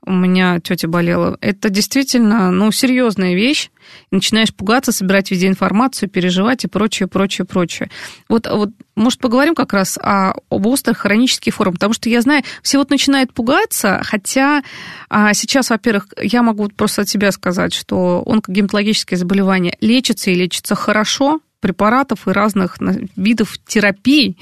у 0.04 0.10
меня 0.10 0.58
тетя 0.58 0.88
болела. 0.88 1.38
Это 1.40 1.70
действительно, 1.70 2.50
ну, 2.50 2.72
серьезная 2.72 3.36
вещь. 3.36 3.70
И 4.10 4.16
начинаешь 4.16 4.52
пугаться, 4.52 4.90
собирать 4.90 5.30
везде 5.30 5.46
информацию, 5.46 6.08
переживать 6.08 6.64
и 6.64 6.66
прочее, 6.66 7.06
прочее, 7.06 7.44
прочее. 7.44 7.88
Вот, 8.28 8.48
вот 8.50 8.70
может, 8.96 9.20
поговорим 9.20 9.54
как 9.54 9.72
раз 9.74 9.96
о, 9.96 10.32
об 10.50 10.66
острых 10.66 10.98
хронических 10.98 11.54
формах, 11.54 11.74
потому 11.74 11.92
что 11.92 12.10
я 12.10 12.20
знаю, 12.20 12.42
все 12.60 12.78
вот 12.78 12.90
начинают 12.90 13.32
пугаться, 13.32 14.00
хотя 14.02 14.64
а, 15.08 15.34
сейчас, 15.34 15.70
во-первых, 15.70 16.08
я 16.20 16.42
могу 16.42 16.68
просто 16.68 17.02
от 17.02 17.08
себя 17.08 17.30
сказать, 17.30 17.72
что 17.72 18.24
онкогематологические 18.26 19.18
заболевания 19.18 19.76
лечатся 19.80 20.32
и 20.32 20.34
лечатся 20.34 20.74
хорошо, 20.74 21.38
препаратов 21.60 22.26
и 22.26 22.32
разных 22.32 22.78
видов 23.16 23.56
терапий, 23.66 24.36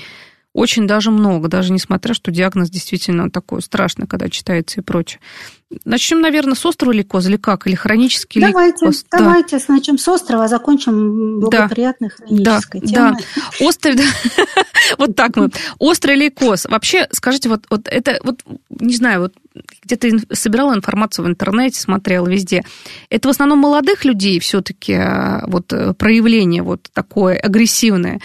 очень 0.58 0.88
даже 0.88 1.12
много, 1.12 1.46
даже 1.46 1.72
несмотря, 1.72 2.14
что 2.14 2.32
диагноз 2.32 2.68
действительно 2.68 3.30
такой 3.30 3.62
страшный, 3.62 4.08
когда 4.08 4.28
читается 4.28 4.80
и 4.80 4.82
прочее. 4.82 5.20
Начнем, 5.84 6.20
наверное, 6.20 6.56
с 6.56 6.66
острого 6.66 6.90
лейкоза 6.90 7.28
или 7.28 7.36
как? 7.36 7.68
Или 7.68 7.76
хронический 7.76 8.40
давайте, 8.40 8.86
лейкоз? 8.86 9.04
Давайте 9.12 9.58
да. 9.58 9.64
начнем 9.68 9.98
с 9.98 10.08
острова, 10.08 10.44
а 10.44 10.48
закончим 10.48 11.38
благоприятной 11.38 12.08
да. 12.08 12.60
хронической 12.60 12.80
да, 12.80 12.86
темой. 12.88 13.24
Да, 13.36 13.66
острый, 13.66 13.96
вот 14.98 15.14
так 15.14 15.36
мы. 15.36 15.50
Острый 15.78 16.16
лейкоз. 16.16 16.64
Вообще, 16.64 17.06
скажите, 17.12 17.48
вот, 17.50 17.64
вот 17.70 17.86
это, 17.86 18.18
вот, 18.24 18.40
не 18.68 18.96
знаю, 18.96 19.20
вот 19.20 19.34
где-то 19.84 20.08
собирала 20.34 20.74
информацию 20.74 21.24
в 21.24 21.28
интернете, 21.28 21.78
смотрела 21.78 22.26
везде. 22.26 22.64
Это 23.10 23.28
в 23.28 23.30
основном 23.30 23.60
молодых 23.60 24.04
людей 24.04 24.40
все-таки 24.40 24.94
а, 24.94 25.44
вот 25.46 25.72
э, 25.72 25.94
проявление 25.94 26.62
вот 26.62 26.90
такое 26.92 27.38
агрессивное. 27.38 28.20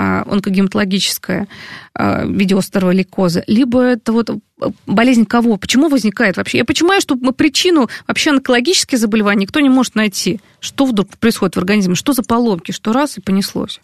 А, 0.00 0.22
онкогематологическое 0.30 1.48
а, 1.92 2.24
в 2.24 2.30
либо 3.48 3.82
это 3.82 4.12
вот 4.12 4.30
болезнь 4.86 5.26
кого? 5.26 5.56
Почему 5.56 5.88
возникает 5.88 6.36
вообще? 6.36 6.58
Я 6.58 6.64
понимаю, 6.64 7.00
что 7.00 7.16
причину 7.16 7.88
вообще 8.06 8.30
онкологических 8.30 8.96
заболеваний 8.96 9.42
никто 9.42 9.58
не 9.58 9.68
может 9.68 9.96
найти. 9.96 10.40
Что 10.60 10.84
вдруг 10.84 11.08
происходит 11.18 11.56
в 11.56 11.58
организме? 11.58 11.96
Что 11.96 12.12
за 12.12 12.22
поломки? 12.22 12.70
Что 12.70 12.92
раз 12.92 13.18
и 13.18 13.20
понеслось? 13.20 13.80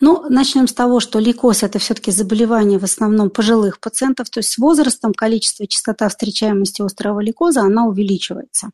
Ну, 0.00 0.28
начнем 0.28 0.66
с 0.66 0.74
того, 0.74 0.98
что 0.98 1.20
лейкоз– 1.20 1.62
это 1.62 1.78
все-таки 1.78 2.10
заболевание 2.10 2.80
в 2.80 2.84
основном 2.84 3.30
пожилых 3.30 3.78
пациентов, 3.78 4.28
то 4.28 4.40
есть 4.40 4.50
с 4.50 4.58
возрастом 4.58 5.14
количество 5.14 5.62
и 5.62 5.68
частота 5.68 6.08
встречаемости 6.08 6.82
острого 6.82 7.20
лейкоза, 7.20 7.60
она 7.60 7.86
увеличивается. 7.86 8.70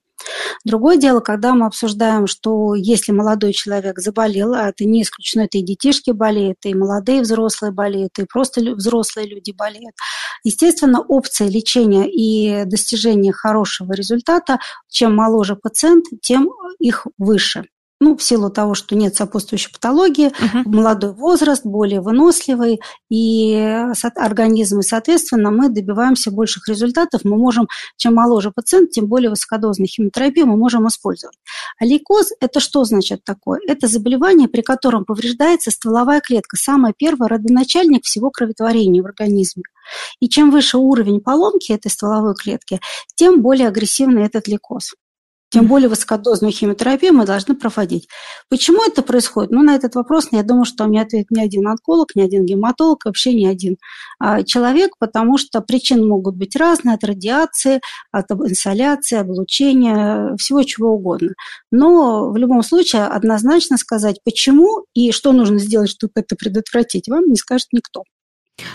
Другое 0.65 0.97
дело, 0.97 1.21
когда 1.21 1.55
мы 1.55 1.67
обсуждаем, 1.67 2.27
что 2.27 2.75
если 2.75 3.13
молодой 3.13 3.53
человек 3.53 3.99
заболел, 3.99 4.55
а 4.55 4.69
это 4.69 4.85
не 4.85 5.03
исключено, 5.03 5.43
это 5.43 5.59
и 5.59 5.63
детишки 5.63 6.11
болеют, 6.11 6.59
и 6.65 6.75
молодые 6.75 7.23
взрослые 7.23 7.73
болеют, 7.73 8.19
и 8.19 8.25
просто 8.25 8.61
взрослые 8.61 9.29
люди 9.29 9.53
болеют. 9.53 9.95
Естественно, 10.45 11.01
опция 11.01 11.49
лечения 11.49 12.09
и 12.11 12.65
достижения 12.65 13.33
хорошего 13.33 13.93
результата, 13.93 14.59
чем 14.89 15.15
моложе 15.15 15.57
пациент, 15.57 16.07
тем 16.23 16.51
их 16.79 17.07
выше 17.19 17.65
ну, 18.01 18.17
в 18.17 18.23
силу 18.23 18.49
того, 18.51 18.75
что 18.75 18.95
нет 18.95 19.17
сопутствующей 19.17 19.73
патологии, 19.73 20.29
uh-huh. 20.29 20.63
молодой 20.67 21.13
возраст, 21.13 21.65
более 21.65 22.01
выносливый 22.01 22.81
и 23.11 23.55
организм, 24.15 24.81
и, 24.81 24.83
соответственно, 24.83 25.51
мы 25.51 25.69
добиваемся 25.69 26.31
больших 26.31 26.69
результатов. 26.69 27.23
Мы 27.25 27.37
можем, 27.37 27.67
чем 27.97 28.15
моложе 28.15 28.53
пациент, 28.53 28.91
тем 28.91 29.07
более 29.07 29.31
высокодозную 29.31 29.89
химиотерапию 29.89 30.47
мы 30.47 30.57
можем 30.57 30.87
использовать. 30.87 31.37
А 31.79 31.85
лейкоз– 31.85 32.33
это 32.41 32.61
что 32.61 32.85
значит 32.85 33.25
такое? 33.25 33.61
Это 33.67 33.89
заболевание, 33.89 34.49
при 34.49 34.61
котором 34.61 35.05
повреждается 35.05 35.71
стволовая 35.71 36.21
клетка, 36.21 36.57
самая 36.57 36.95
первая 36.97 37.29
родоначальник 37.29 38.05
всего 38.05 38.31
кроветворения 38.31 39.03
в 39.03 39.07
организме. 39.07 39.65
И 40.21 40.29
чем 40.29 40.51
выше 40.51 40.79
уровень 40.79 41.21
поломки 41.21 41.73
этой 41.73 41.91
стволовой 41.91 42.35
клетки, 42.35 42.81
тем 43.17 43.43
более 43.43 43.69
агрессивный 43.69 44.25
этот 44.25 44.47
лейкоз. 44.47 44.95
Тем 45.51 45.67
более 45.67 45.89
высокодозную 45.89 46.53
химиотерапию 46.53 47.15
мы 47.15 47.25
должны 47.25 47.55
проводить. 47.55 48.09
Почему 48.51 48.85
это 48.85 49.03
происходит? 49.03 49.51
Ну, 49.51 49.63
на 49.63 49.75
этот 49.77 49.95
вопрос, 49.95 50.29
я 50.31 50.43
думаю, 50.43 50.67
что 50.67 50.85
мне 50.85 51.01
ответит 51.01 51.31
ни 51.31 51.41
один 51.41 51.67
онколог, 51.67 52.15
ни 52.15 52.21
один 52.21 52.45
гематолог, 52.45 53.07
вообще 53.07 53.33
ни 53.33 53.47
один 53.47 53.79
а, 54.19 54.43
человек, 54.43 54.93
потому 54.99 55.39
что 55.39 55.63
причины 55.63 56.07
могут 56.07 56.37
быть 56.37 56.55
разные, 56.55 56.97
от 56.97 57.05
радиации, 57.05 57.81
от 58.13 58.31
инсоляции, 58.31 59.17
облучения, 59.17 60.37
всего 60.37 60.63
чего 60.65 60.91
угодно. 60.93 61.31
Но 61.73 62.31
в 62.31 62.37
любом 62.37 62.63
случае 62.63 63.05
однозначно 63.05 63.79
сказать, 63.79 64.21
почему 64.25 64.85
и 64.95 65.13
что 65.13 65.33
нужно 65.33 65.59
сделать, 65.59 65.89
чтобы 65.89 66.13
это 66.17 66.37
предотвратить, 66.37 67.09
вам 67.09 67.25
не 67.25 67.37
скажет 67.37 67.69
никто. 67.73 68.03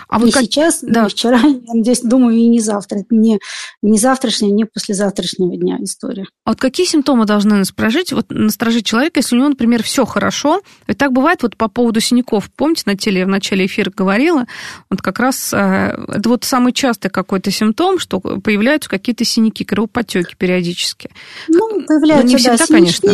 А 0.08 0.18
вот 0.18 0.26
не 0.26 0.32
как... 0.32 0.42
сейчас, 0.42 0.80
да. 0.82 1.04
не 1.04 1.08
вчера, 1.08 1.38
я 1.42 1.74
надеюсь, 1.74 2.00
думаю, 2.00 2.36
и 2.36 2.46
не 2.48 2.60
завтра. 2.60 2.98
Это 2.98 3.14
не, 3.14 3.38
не 3.82 3.98
завтрашняя, 3.98 4.52
не 4.52 4.64
послезавтрашнего 4.64 5.56
дня 5.56 5.78
история. 5.80 6.26
А 6.44 6.50
вот 6.50 6.60
какие 6.60 6.86
симптомы 6.86 7.26
должны 7.26 7.56
насторожить, 7.56 8.12
вот 8.12 8.26
насторожить 8.30 8.86
человека, 8.86 9.20
если 9.20 9.36
у 9.36 9.38
него, 9.38 9.48
например, 9.50 9.82
все 9.82 10.04
хорошо? 10.04 10.62
Ведь 10.86 10.98
так 10.98 11.12
бывает 11.12 11.42
вот 11.42 11.56
по 11.56 11.68
поводу 11.68 12.00
синяков. 12.00 12.50
Помните, 12.54 12.82
на 12.86 12.96
теле 12.96 13.20
я 13.20 13.26
в 13.26 13.28
начале 13.28 13.66
эфира 13.66 13.90
говорила, 13.94 14.46
вот 14.90 15.02
как 15.02 15.18
раз 15.18 15.52
э, 15.52 15.56
это 15.56 16.28
вот 16.28 16.44
самый 16.44 16.72
частый 16.72 17.10
какой-то 17.10 17.50
симптом, 17.50 17.98
что 17.98 18.20
появляются 18.20 18.88
какие-то 18.88 19.24
синяки, 19.24 19.64
кровопотеки 19.64 20.34
периодически. 20.36 21.10
Ну, 21.48 21.84
появляются, 21.86 22.26
ну, 22.26 22.32
не 22.32 22.36
всегда, 22.36 22.56
да, 22.56 22.66
конечно. 22.66 23.10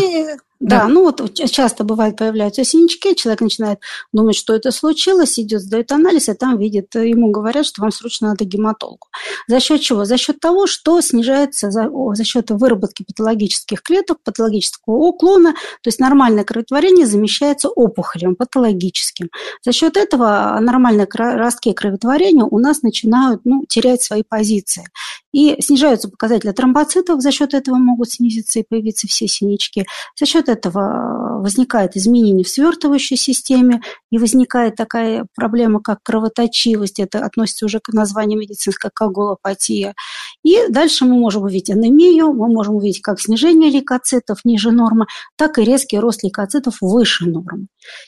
Да, 0.60 0.80
да, 0.80 0.88
ну 0.88 1.04
вот 1.04 1.34
часто 1.50 1.84
бывает 1.84 2.18
появляются 2.18 2.64
синячки, 2.64 3.14
человек 3.14 3.40
начинает 3.40 3.78
думать, 4.12 4.36
что 4.36 4.54
это 4.54 4.70
случилось, 4.72 5.38
идет, 5.38 5.62
сдает 5.62 5.90
анализ, 5.90 6.28
и 6.28 6.34
там 6.34 6.58
видит, 6.58 6.94
ему 6.94 7.30
говорят, 7.30 7.64
что 7.64 7.80
вам 7.80 7.90
срочно 7.90 8.28
надо 8.28 8.44
гематологу. 8.44 9.06
За 9.48 9.58
счет 9.58 9.80
чего? 9.80 10.04
За 10.04 10.18
счет 10.18 10.38
того, 10.38 10.66
что 10.66 11.00
снижается 11.00 11.70
за, 11.70 11.88
за 12.12 12.24
счет 12.24 12.50
выработки 12.50 13.04
патологических 13.04 13.82
клеток, 13.82 14.18
патологического 14.22 14.96
уклона, 14.96 15.54
то 15.54 15.88
есть 15.88 15.98
нормальное 15.98 16.44
кроветворение 16.44 17.06
замещается 17.06 17.70
опухолем 17.70 18.36
патологическим. 18.36 19.30
За 19.64 19.72
счет 19.72 19.96
этого 19.96 20.58
нормальные 20.60 21.08
ростки 21.10 21.72
кроветворения 21.72 22.44
у 22.44 22.58
нас 22.58 22.82
начинают 22.82 23.40
ну, 23.44 23.64
терять 23.66 24.02
свои 24.02 24.22
позиции. 24.22 24.84
И 25.32 25.60
снижаются 25.60 26.08
показатели 26.08 26.50
тромбоцитов, 26.52 27.20
за 27.20 27.30
счет 27.30 27.54
этого 27.54 27.76
могут 27.76 28.10
снизиться 28.10 28.58
и 28.58 28.64
появиться 28.68 29.06
все 29.06 29.28
синячки. 29.28 29.86
За 30.18 30.26
счет 30.26 30.48
этого 30.48 31.40
возникает 31.40 31.96
изменение 31.96 32.44
в 32.44 32.48
свертывающей 32.48 33.16
системе, 33.16 33.80
и 34.10 34.18
возникает 34.18 34.74
такая 34.74 35.26
проблема, 35.36 35.80
как 35.80 36.02
кровоточивость, 36.02 36.98
это 36.98 37.24
относится 37.24 37.64
уже 37.66 37.80
к 37.80 37.92
названию 37.92 38.38
медицинской 38.38 38.90
коагулопатия. 38.92 39.94
И 40.42 40.66
дальше 40.68 41.04
мы 41.04 41.14
можем 41.14 41.44
увидеть 41.44 41.70
анемию, 41.70 42.32
мы 42.32 42.48
можем 42.48 42.76
увидеть 42.76 43.02
как 43.02 43.20
снижение 43.20 43.70
лейкоцитов 43.70 44.44
ниже 44.44 44.72
нормы, 44.72 45.06
так 45.36 45.58
и 45.58 45.64
резкий 45.64 45.98
рост 45.98 46.24
лейкоцитов 46.24 46.78
выше 46.80 47.26
нормы. 47.26 47.66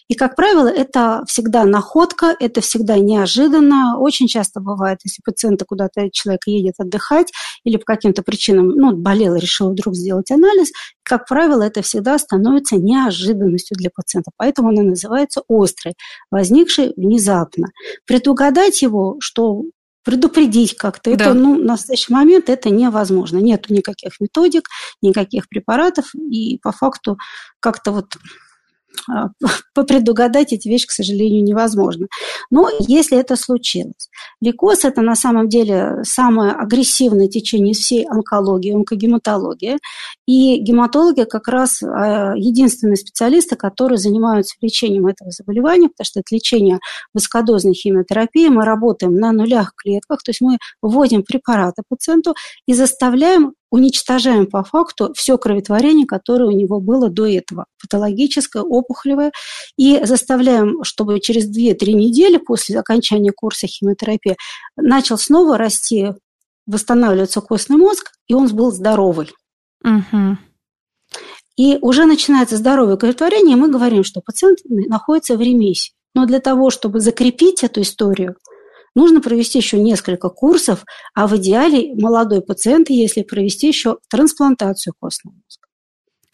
И, 0.09 0.15
как 0.15 0.35
правило, 0.35 0.67
это 0.67 1.23
всегда 1.27 1.65
находка, 1.65 2.35
это 2.39 2.61
всегда 2.61 2.99
неожиданно. 2.99 3.99
Очень 3.99 4.27
часто 4.27 4.61
бывает, 4.61 4.99
если 5.05 5.23
пациента 5.25 5.65
куда-то 5.65 6.11
человек 6.11 6.43
едет 6.47 6.75
отдыхать 6.79 7.12
или 7.65 7.77
по 7.77 7.85
каким-то 7.85 8.23
причинам 8.23 8.69
ну, 8.69 8.97
болел 8.97 9.35
и 9.35 9.41
решил 9.41 9.71
вдруг 9.71 9.95
сделать 9.95 10.31
анализ, 10.31 10.73
как 11.03 11.27
правило, 11.27 11.63
это 11.63 11.83
всегда 11.83 12.19
становится 12.19 12.77
неожиданностью 12.77 13.77
для 13.77 13.91
пациента. 13.95 14.31
Поэтому 14.37 14.69
она 14.69 14.83
называется 14.83 15.43
острой, 15.49 15.95
возникшей 16.31 16.93
внезапно. 16.97 17.69
Предугадать 18.07 18.83
его, 18.83 19.17
что 19.21 19.63
предупредить 20.05 20.77
как-то. 20.77 21.15
Да. 21.17 21.25
Это, 21.25 21.35
ну, 21.35 21.57
на 21.57 21.73
настоящий 21.73 22.13
момент 22.13 22.49
это 22.49 22.71
невозможно. 22.71 23.39
Нет 23.39 23.71
никаких 23.71 24.21
методик, 24.21 24.69
никаких 25.01 25.49
препаратов, 25.49 26.15
и 26.15 26.59
по 26.63 26.73
факту 26.73 27.19
как-то 27.61 27.93
вот 27.93 28.07
предугадать 29.87 30.53
эти 30.53 30.69
вещи, 30.69 30.87
к 30.87 30.91
сожалению, 30.91 31.45
невозможно. 31.45 32.07
Но 32.51 32.69
если 32.81 33.19
это 33.19 33.37
случилось. 33.37 34.09
Лейкоз– 34.41 34.85
это 34.85 35.03
на 35.03 35.15
самом 35.15 35.49
деле 35.49 36.03
самое 36.05 36.53
агрессивное 36.53 37.29
течение 37.29 37.75
всей 37.75 38.07
онкологии, 38.07 38.75
онкогематологии. 38.75 39.79
И 40.27 40.59
гематологи 40.59 41.25
как 41.25 41.49
раз 41.49 41.83
а, 41.83 42.35
единственные 42.37 42.97
специалисты, 42.97 43.57
которые 43.57 43.99
занимаются 43.99 44.57
лечением 44.61 45.07
этого 45.07 45.31
заболевания, 45.31 45.89
потому 45.89 46.05
что 46.05 46.21
это 46.21 46.35
лечение 46.35 46.79
высокодозной 47.15 47.75
химиотерапии. 47.75 48.49
Мы 48.49 48.65
работаем 48.65 49.15
на 49.15 49.33
нулях 49.33 49.75
клетках, 49.77 50.23
то 50.23 50.31
есть 50.31 50.41
мы 50.41 50.59
вводим 50.81 51.23
препараты 51.23 51.83
пациенту 51.89 52.35
и 52.67 52.75
заставляем 52.75 53.55
уничтожаем 53.73 54.47
по 54.47 54.63
факту 54.63 55.13
все 55.15 55.39
кроветворение, 55.39 56.07
которое 56.07 56.45
у 56.45 56.51
него 56.51 56.79
было 56.79 57.09
до 57.09 57.27
этого, 57.27 57.65
патологическое, 57.81 58.63
опухолевое, 58.63 59.33
и 59.79 60.05
заставляем, 60.05 60.85
чтобы 60.85 61.19
через 61.21 61.47
2-3 61.47 61.93
недели 61.95 62.37
после 62.37 62.79
окончания 62.79 63.33
курса 63.33 63.67
химиотерапии 63.67 64.37
начал 64.77 65.17
снова 65.17 65.57
расти, 65.57 66.13
восстанавливаться 66.67 67.41
костный 67.41 67.79
мозг, 67.79 68.13
и 68.29 68.35
он 68.35 68.47
был 68.55 68.71
здоровый. 68.71 69.33
Угу. 69.83 70.37
И 71.57 71.79
уже 71.81 72.05
начинается 72.05 72.59
здоровое 72.59 72.97
кроветворение, 72.97 73.57
и 73.57 73.61
мы 73.61 73.71
говорим, 73.71 74.05
что 74.05 74.21
пациент 74.21 74.59
находится 74.67 75.37
в 75.37 75.41
ремиссии. 75.41 75.95
Но 76.15 76.27
для 76.27 76.41
того, 76.41 76.69
чтобы 76.69 77.01
закрепить 77.01 77.65
эту 77.65 77.81
историю, 77.81 78.37
нужно 78.95 79.21
провести 79.21 79.59
еще 79.59 79.79
несколько 79.79 80.29
курсов, 80.29 80.85
а 81.15 81.27
в 81.27 81.37
идеале 81.37 81.95
молодой 81.95 82.43
пациент, 82.43 82.91
если 82.91 83.23
провести 83.23 83.69
еще 83.69 83.99
трансплантацию 84.09 84.95
костного 84.99 85.35
мозга. 85.35 85.63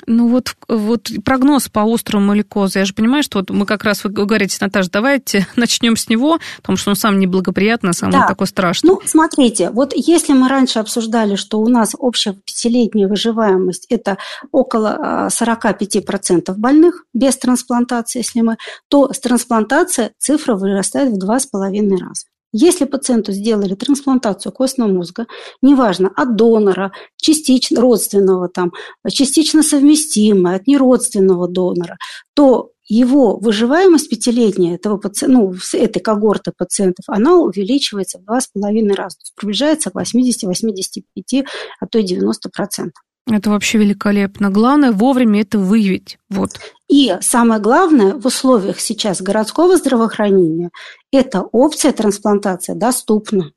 Ну 0.06 0.28
вот, 0.28 0.54
вот 0.68 1.10
прогноз 1.24 1.68
по 1.68 1.82
острому 1.82 2.32
лейкозу. 2.32 2.78
Я 2.78 2.84
же 2.84 2.94
понимаю, 2.94 3.22
что 3.22 3.40
вот 3.40 3.50
мы 3.50 3.66
как 3.66 3.82
раз, 3.84 4.04
вы 4.04 4.10
говорите, 4.10 4.56
Наташа, 4.60 4.88
давайте 4.90 5.46
начнем 5.56 5.96
с 5.96 6.08
него, 6.08 6.38
потому 6.58 6.76
что 6.76 6.90
он 6.90 6.96
сам 6.96 7.18
неблагоприятный, 7.18 7.92
сам 7.92 8.10
да. 8.10 8.26
такой 8.26 8.46
страшный. 8.46 8.88
Ну, 8.88 9.00
смотрите, 9.04 9.70
вот 9.70 9.92
если 9.94 10.34
мы 10.34 10.48
раньше 10.48 10.78
обсуждали, 10.78 11.34
что 11.34 11.60
у 11.60 11.68
нас 11.68 11.94
общая 11.98 12.32
пятилетняя 12.32 13.08
выживаемость– 13.08 13.86
это 13.90 14.18
около 14.52 15.28
45% 15.30 16.44
а, 16.46 16.54
больных 16.54 17.04
без 17.12 17.36
трансплантации, 17.36 18.20
если 18.20 18.40
мы, 18.40 18.56
то 18.88 19.12
с 19.12 19.18
трансплантацией 19.18 20.12
цифра 20.18 20.54
вырастает 20.54 21.12
в 21.12 21.18
2,5 21.18 21.96
раза. 21.98 22.27
Если 22.52 22.86
пациенту 22.86 23.32
сделали 23.32 23.74
трансплантацию 23.74 24.52
костного 24.52 24.88
мозга, 24.90 25.26
неважно, 25.60 26.10
от 26.16 26.36
донора, 26.36 26.92
частично 27.16 27.80
родственного, 27.80 28.48
там, 28.48 28.72
частично 29.10 29.62
совместимого, 29.62 30.54
от 30.54 30.66
неродственного 30.66 31.46
донора, 31.46 31.98
то 32.34 32.70
его 32.88 33.36
выживаемость 33.36 34.08
пятилетняя 34.08 34.76
этого 34.76 34.96
пациента, 34.96 35.38
ну, 35.38 35.54
этой 35.74 36.00
когорты 36.00 36.52
пациентов, 36.56 37.04
она 37.08 37.36
увеличивается 37.36 38.18
в 38.18 38.24
два 38.24 38.40
с 38.40 38.48
половиной 38.48 38.94
раза, 38.94 39.16
то 39.16 39.22
есть 39.24 39.34
приближается 39.34 39.90
к 39.90 39.94
80-85, 39.94 41.46
а 41.80 41.86
то 41.86 41.98
и 41.98 42.02
90 42.02 42.48
процентов. 42.48 43.02
Это 43.30 43.50
вообще 43.50 43.78
великолепно. 43.78 44.50
Главное 44.50 44.92
вовремя 44.92 45.42
это 45.42 45.58
выявить. 45.58 46.18
Вот. 46.30 46.58
И 46.88 47.14
самое 47.20 47.60
главное, 47.60 48.14
в 48.14 48.26
условиях 48.26 48.80
сейчас 48.80 49.20
городского 49.20 49.76
здравоохранения 49.76 50.70
эта 51.12 51.42
опция 51.42 51.92
трансплантации 51.92 52.72
доступна. 52.72 53.52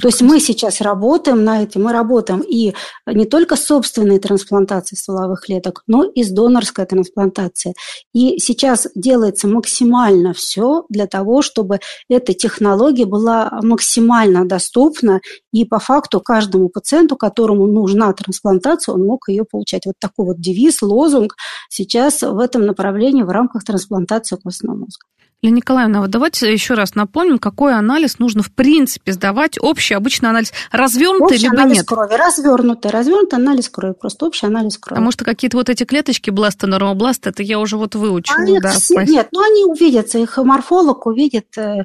То 0.00 0.08
есть 0.08 0.22
мы 0.22 0.40
сейчас 0.40 0.80
работаем 0.80 1.44
на 1.44 1.62
этом, 1.62 1.84
мы 1.84 1.92
работаем 1.92 2.40
и 2.40 2.74
не 3.06 3.24
только 3.24 3.56
с 3.56 3.64
собственной 3.64 4.18
трансплантацией 4.18 4.98
стволовых 4.98 5.42
клеток, 5.42 5.82
но 5.86 6.04
и 6.04 6.22
с 6.22 6.30
донорской 6.30 6.86
трансплантацией. 6.86 7.74
И 8.12 8.38
сейчас 8.38 8.88
делается 8.94 9.48
максимально 9.48 10.32
все 10.32 10.84
для 10.88 11.06
того, 11.06 11.42
чтобы 11.42 11.80
эта 12.08 12.34
технология 12.34 13.06
была 13.06 13.58
максимально 13.62 14.46
доступна, 14.46 15.20
и 15.52 15.64
по 15.64 15.78
факту 15.78 16.20
каждому 16.20 16.68
пациенту, 16.68 17.16
которому 17.16 17.66
нужна 17.66 18.12
трансплантация, 18.12 18.94
он 18.94 19.04
мог 19.04 19.28
ее 19.28 19.44
получать. 19.44 19.86
Вот 19.86 19.94
такой 19.98 20.26
вот 20.26 20.40
девиз, 20.40 20.82
лозунг 20.82 21.36
сейчас 21.68 22.22
в 22.22 22.38
этом 22.38 22.66
направлении 22.66 23.22
в 23.22 23.30
рамках 23.30 23.64
трансплантации 23.64 24.36
костного 24.36 24.76
мозга. 24.76 25.06
Лена 25.44 25.56
Николаевна, 25.56 26.00
вот 26.00 26.08
давайте 26.08 26.50
еще 26.50 26.72
раз 26.72 26.94
напомним, 26.94 27.38
какой 27.38 27.74
анализ 27.74 28.18
нужно 28.18 28.42
в 28.42 28.50
принципе 28.50 29.12
сдавать. 29.12 29.58
Общий 29.60 29.92
обычный 29.92 30.30
анализ. 30.30 30.54
Развернутый 30.72 31.36
общий 31.36 31.42
либо 31.44 31.60
анализ 31.60 31.76
нет? 31.76 31.86
крови. 31.86 32.14
Развернутый. 32.14 32.90
Развернутый 32.90 33.38
анализ 33.38 33.68
крови. 33.68 33.92
Просто 33.92 34.24
общий 34.24 34.46
анализ 34.46 34.78
крови. 34.78 34.94
Потому 34.94 35.10
что 35.10 35.26
какие-то 35.26 35.58
вот 35.58 35.68
эти 35.68 35.84
клеточки 35.84 36.30
бласта, 36.30 36.66
нормобласта, 36.66 37.28
это 37.28 37.42
я 37.42 37.58
уже 37.60 37.76
вот 37.76 37.94
выучила. 37.94 38.38
А 38.38 38.60
да, 38.62 38.70
все, 38.70 39.02
нет, 39.02 39.28
ну 39.32 39.42
они 39.42 39.64
увидятся. 39.66 40.18
Их 40.18 40.38
морфолог 40.38 41.04
увидит 41.04 41.58
э, 41.58 41.84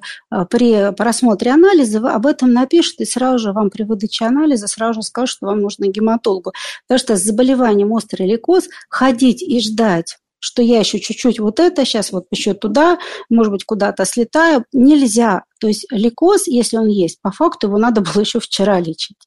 при 0.49 0.93
просмотре 0.93 1.51
анализа, 1.51 1.99
об 1.99 2.27
этом 2.27 2.53
напишет 2.53 3.01
и 3.01 3.05
сразу 3.05 3.39
же 3.39 3.51
вам 3.51 3.71
при 3.71 3.83
выдаче 3.83 4.23
анализа 4.23 4.67
сразу 4.67 5.01
же 5.01 5.03
скажет, 5.03 5.35
что 5.35 5.47
вам 5.47 5.59
нужно 5.59 5.87
гематологу. 5.87 6.53
Потому 6.87 6.99
что 6.99 7.17
с 7.17 7.23
заболеванием 7.23 7.91
острый 7.91 8.25
лейкоз 8.25 8.69
ходить 8.87 9.41
и 9.41 9.59
ждать 9.59 10.17
что 10.39 10.61
я 10.61 10.79
еще 10.79 10.99
чуть-чуть 10.99 11.39
вот 11.39 11.59
это, 11.59 11.85
сейчас 11.85 12.11
вот 12.11 12.25
еще 12.31 12.53
туда, 12.53 12.97
может 13.29 13.51
быть, 13.51 13.65
куда-то 13.65 14.05
слетаю. 14.05 14.65
Нельзя. 14.73 15.43
То 15.59 15.67
есть 15.67 15.85
лейкоз, 15.91 16.47
если 16.47 16.77
он 16.77 16.87
есть, 16.87 17.21
по 17.21 17.31
факту 17.31 17.67
его 17.67 17.77
надо 17.77 18.01
было 18.13 18.21
еще 18.21 18.39
вчера 18.39 18.79
лечить. 18.79 19.17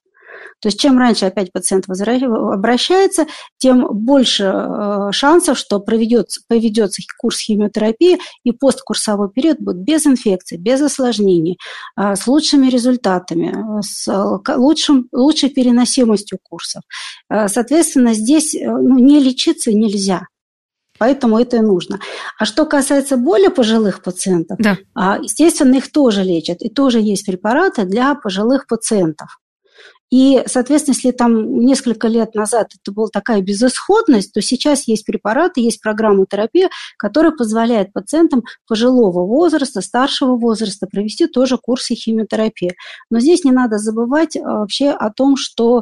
То 0.59 0.67
есть 0.67 0.79
чем 0.79 0.97
раньше 0.97 1.25
опять 1.25 1.51
пациент 1.51 1.85
обращается, 1.89 3.25
тем 3.57 3.85
больше 3.91 4.43
э, 4.45 5.11
шансов, 5.11 5.57
что 5.57 5.79
проведется, 5.79 6.41
поведется 6.47 7.01
курс 7.17 7.39
химиотерапии 7.39 8.19
и 8.43 8.51
посткурсовой 8.51 9.29
период 9.29 9.59
будет 9.59 9.77
без 9.77 10.05
инфекций, 10.05 10.57
без 10.57 10.81
осложнений, 10.81 11.57
э, 11.97 12.15
с 12.15 12.27
лучшими 12.27 12.67
результатами, 12.67 13.81
с 13.81 14.07
лучшим, 14.55 15.07
лучшей 15.11 15.49
переносимостью 15.49 16.39
курсов. 16.41 16.83
Соответственно, 17.29 18.13
здесь 18.13 18.53
ну, 18.53 18.99
не 18.99 19.19
лечиться 19.19 19.73
нельзя. 19.73 20.27
Поэтому 20.99 21.39
это 21.39 21.57
и 21.57 21.61
нужно. 21.61 21.99
А 22.37 22.45
что 22.45 22.65
касается 22.65 23.17
более 23.17 23.49
пожилых 23.49 24.01
пациентов, 24.03 24.57
да. 24.59 24.77
А, 24.93 25.17
естественно, 25.21 25.75
их 25.75 25.91
тоже 25.91 26.23
лечат. 26.23 26.61
И 26.61 26.69
тоже 26.69 26.99
есть 26.99 27.25
препараты 27.25 27.85
для 27.85 28.15
пожилых 28.15 28.67
пациентов. 28.67 29.39
И, 30.13 30.43
соответственно, 30.45 30.93
если 30.93 31.09
там 31.09 31.59
несколько 31.61 32.07
лет 32.07 32.35
назад 32.35 32.67
это 32.79 32.91
была 32.93 33.07
такая 33.11 33.41
безысходность, 33.41 34.31
то 34.31 34.41
сейчас 34.41 34.87
есть 34.87 35.07
препараты, 35.07 35.59
есть 35.59 35.81
программа 35.81 36.27
терапии, 36.27 36.69
которая 36.99 37.31
позволяет 37.31 37.91
пациентам 37.93 38.43
пожилого 38.67 39.25
возраста, 39.25 39.81
старшего 39.81 40.35
возраста 40.37 40.85
провести 40.85 41.25
тоже 41.25 41.57
курсы 41.57 41.95
химиотерапии. 41.95 42.75
Но 43.09 43.19
здесь 43.19 43.43
не 43.43 43.51
надо 43.51 43.79
забывать 43.79 44.37
а, 44.37 44.59
вообще 44.59 44.91
о 44.91 45.09
том, 45.09 45.35
что 45.35 45.81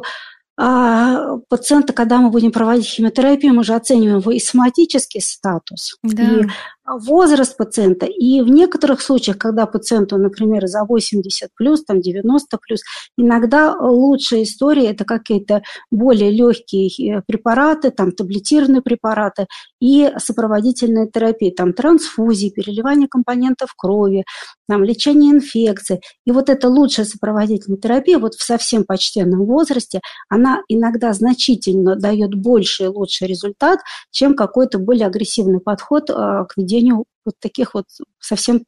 а 0.58 1.38
пациента, 1.48 1.92
когда 1.92 2.18
мы 2.18 2.30
будем 2.30 2.52
проводить 2.52 2.86
химиотерапию, 2.86 3.54
мы 3.54 3.64
же 3.64 3.74
оцениваем 3.74 4.18
его 4.18 4.30
и 4.32 4.38
соматический 4.38 5.20
статус, 5.20 5.96
да. 6.02 6.22
и 6.22 6.46
возраст 6.84 7.56
пациента. 7.56 8.06
И 8.06 8.40
в 8.40 8.48
некоторых 8.48 9.00
случаях, 9.00 9.38
когда 9.38 9.66
пациенту, 9.66 10.16
например, 10.18 10.66
за 10.66 10.84
80 10.84 11.50
плюс, 11.54 11.84
там 11.84 12.00
90 12.00 12.58
плюс, 12.58 12.80
иногда 13.16 13.74
лучшая 13.78 14.42
история 14.42 14.90
это 14.90 15.04
какие-то 15.04 15.62
более 15.90 16.30
легкие 16.30 16.88
э, 16.88 17.22
препараты, 17.26 17.90
там 17.90 18.10
таблетированные 18.12 18.82
препараты 18.82 19.46
и 19.80 20.10
сопроводительная 20.18 21.06
терапия, 21.06 21.52
там 21.56 21.72
трансфузии, 21.72 22.50
переливание 22.50 23.08
компонентов 23.08 23.74
крови, 23.76 24.24
там 24.68 24.82
лечение 24.82 25.32
инфекций. 25.32 26.00
И 26.26 26.32
вот 26.32 26.48
эта 26.48 26.68
лучшая 26.68 27.06
сопроводительная 27.06 27.78
терапия 27.78 28.18
вот 28.18 28.34
в 28.34 28.42
совсем 28.42 28.84
почтенном 28.84 29.44
возрасте, 29.44 30.00
она 30.28 30.62
иногда 30.68 31.12
значительно 31.12 31.94
дает 31.94 32.34
больший 32.34 32.86
и 32.86 32.88
лучший 32.88 33.28
результат, 33.28 33.78
чем 34.10 34.34
какой-то 34.34 34.78
более 34.78 35.06
агрессивный 35.06 35.60
подход 35.60 36.10
э, 36.10 36.14
к 36.14 36.56
ведению 36.56 36.71
ведению 36.72 37.04
вот 37.24 37.34
таких 37.40 37.74
вот 37.74 37.84
совсем, 38.18 38.64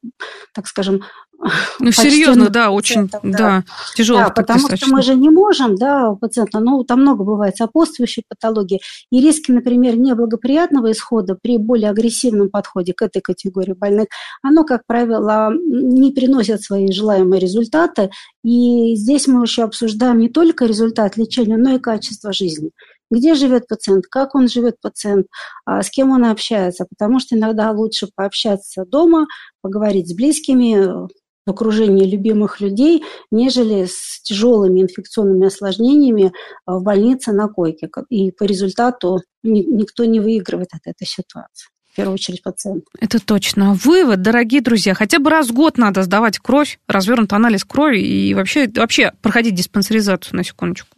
так 0.53 0.67
скажем, 0.67 1.01
ну, 1.79 1.91
серьезно, 1.91 2.49
да, 2.49 2.71
очень, 2.71 3.09
да, 3.09 3.19
да 3.21 3.63
тяжело. 3.95 4.19
Да, 4.19 4.29
потому 4.29 4.69
что 4.73 4.89
мы 4.89 5.01
же 5.01 5.15
не 5.15 5.29
можем, 5.29 5.75
да, 5.75 6.09
у 6.09 6.15
пациента, 6.15 6.59
ну, 6.59 6.83
там 6.85 7.01
много 7.01 7.25
бывает 7.25 7.57
сопутствующей 7.57 8.23
патологии, 8.29 8.79
и 9.11 9.19
риски, 9.19 9.51
например, 9.51 9.97
неблагоприятного 9.97 10.93
исхода 10.93 11.37
при 11.39 11.57
более 11.57 11.89
агрессивном 11.89 12.49
подходе 12.49 12.93
к 12.93 13.01
этой 13.01 13.21
категории 13.21 13.73
больных, 13.73 14.07
оно, 14.41 14.63
как 14.63 14.83
правило, 14.87 15.51
не 15.53 16.11
приносит 16.11 16.61
свои 16.61 16.91
желаемые 16.91 17.41
результаты, 17.41 18.11
и 18.43 18.95
здесь 18.95 19.27
мы 19.27 19.43
еще 19.43 19.63
обсуждаем 19.63 20.19
не 20.19 20.29
только 20.29 20.65
результат 20.65 21.17
лечения, 21.17 21.57
но 21.57 21.75
и 21.75 21.79
качество 21.79 22.31
жизни 22.31 22.71
где 23.11 23.35
живет 23.35 23.67
пациент, 23.67 24.05
как 24.07 24.35
он 24.35 24.47
живет 24.47 24.75
пациент, 24.81 25.27
а 25.65 25.81
с 25.81 25.89
кем 25.89 26.11
он 26.11 26.25
общается, 26.25 26.85
потому 26.89 27.19
что 27.19 27.35
иногда 27.35 27.71
лучше 27.71 28.07
пообщаться 28.13 28.85
дома, 28.85 29.27
поговорить 29.61 30.09
с 30.09 30.13
близкими, 30.13 31.07
в 31.45 31.51
окружении 31.51 32.09
любимых 32.09 32.59
людей, 32.59 33.03
нежели 33.31 33.85
с 33.85 34.21
тяжелыми 34.23 34.81
инфекционными 34.81 35.47
осложнениями 35.47 36.33
в 36.65 36.81
больнице 36.81 37.33
на 37.33 37.47
койке. 37.47 37.89
И 38.09 38.31
по 38.31 38.43
результату 38.43 39.21
никто 39.43 40.05
не 40.05 40.19
выигрывает 40.19 40.69
от 40.73 40.81
этой 40.85 41.05
ситуации 41.05 41.67
в 41.91 41.95
первую 41.95 42.15
очередь 42.15 42.43
пациент. 42.43 42.83
Это 42.99 43.25
точно. 43.25 43.73
Вывод, 43.73 44.21
дорогие 44.21 44.59
друзья, 44.59 44.93
хотя 44.93 45.17
бы 45.17 45.29
раз 45.29 45.47
в 45.47 45.53
год 45.53 45.77
надо 45.77 46.03
сдавать 46.03 46.39
кровь, 46.39 46.77
развернут 46.89 47.31
анализ 47.31 47.63
крови 47.63 47.99
и 47.99 48.33
вообще, 48.33 48.69
вообще 48.75 49.13
проходить 49.21 49.55
диспансеризацию 49.55 50.35
на 50.35 50.43
секундочку. 50.43 50.89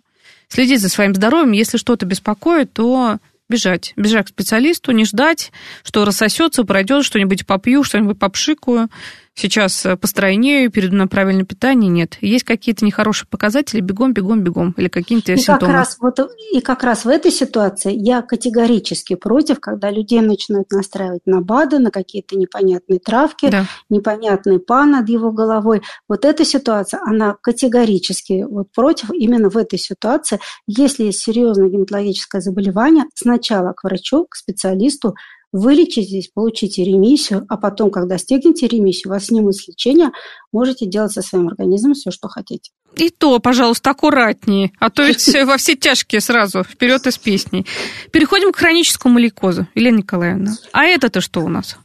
Следить 0.50 0.82
за 0.82 0.90
своим 0.90 1.14
здоровьем, 1.14 1.52
если 1.52 1.78
что-то 1.78 2.06
беспокоит, 2.06 2.74
то 2.74 3.18
бежать. 3.50 3.94
Бежать 3.96 4.28
к 4.28 4.30
специалисту, 4.30 4.92
не 4.92 5.06
ждать, 5.06 5.52
что 5.84 6.06
рассосется, 6.06 6.64
пройдет, 6.64 7.06
что-нибудь 7.06 7.46
попью, 7.46 7.84
что-нибудь 7.84 8.20
попшикаю 8.20 8.90
сейчас 9.38 9.86
э, 9.86 9.96
постройнее, 9.96 10.70
перейду 10.70 10.96
на 10.96 11.08
правильное 11.08 11.46
питание, 11.46 11.90
нет. 11.90 12.18
Есть 12.22 12.44
какие-то 12.44 12.84
нехорошие 12.84 13.28
показатели, 13.30 13.80
бегом, 13.80 14.14
бегом, 14.14 14.42
бегом, 14.44 14.74
или 14.78 14.88
какие-то 14.88 15.32
и 15.32 15.38
симптомы. 15.38 15.72
Как 15.72 15.80
раз, 15.80 15.98
вот, 16.02 16.20
и 16.54 16.60
как 16.60 16.84
раз 16.84 17.06
в 17.06 17.08
этой 17.08 17.32
ситуации 17.32 17.94
я 17.96 18.22
категорически 18.22 19.16
против, 19.16 19.60
когда 19.60 19.92
людей 19.92 20.22
начинают 20.22 20.72
настраивать 20.72 21.22
на 21.26 21.42
БАДы, 21.42 21.80
на 21.80 21.92
какие-то 21.92 22.36
непонятные 22.38 23.00
травки, 23.00 23.50
да. 23.50 23.66
непонятный 23.90 24.60
пан 24.60 24.92
над 24.92 25.08
его 25.08 25.32
головой. 25.32 25.82
Вот 26.10 26.26
эта 26.26 26.44
ситуация, 26.44 27.00
она 27.06 27.36
категорически 27.40 28.46
вот 28.50 28.72
против 28.74 29.12
именно 29.12 29.50
в 29.50 29.58
этой 29.58 29.78
ситуации. 29.78 30.40
Если 30.66 31.06
есть 31.06 31.20
серьезное 31.20 31.70
гематологическое 31.70 32.42
заболевание, 32.42 33.06
сначала 33.14 33.74
к 33.74 33.84
врачу, 33.84 34.26
к 34.26 34.36
специалисту, 34.36 35.16
вылечитесь, 35.58 36.30
получите 36.34 36.84
ремиссию, 36.84 37.46
а 37.50 37.58
потом, 37.58 37.92
когда 37.92 38.18
стигнете 38.18 38.68
ремиссию, 38.68 39.12
вас 39.12 39.26
снимут 39.26 39.56
с 39.56 39.68
лечения, 39.68 40.12
можете 40.52 40.86
делать 40.86 41.12
со 41.12 41.22
своим 41.22 41.48
организмом 41.48 41.94
все, 41.94 42.12
что 42.12 42.28
хотите. 42.28 42.72
И 42.96 43.10
то, 43.10 43.40
пожалуйста, 43.40 43.92
аккуратнее, 43.92 44.72
а 44.80 44.90
то 44.90 45.04
ведь 45.04 45.28
во 45.46 45.58
все 45.58 45.76
тяжкие 45.76 46.22
сразу, 46.22 46.64
вперед 46.64 47.06
из 47.06 47.18
песней. 47.18 47.66
Переходим 48.12 48.52
к 48.52 48.56
хроническому 48.56 49.20
лейкозу, 49.20 49.68
Елена 49.76 49.98
Николаевна. 49.98 50.58
А 50.72 50.86
это-то 50.86 51.22
что 51.22 51.42
у 51.42 51.48
нас? 51.48 51.78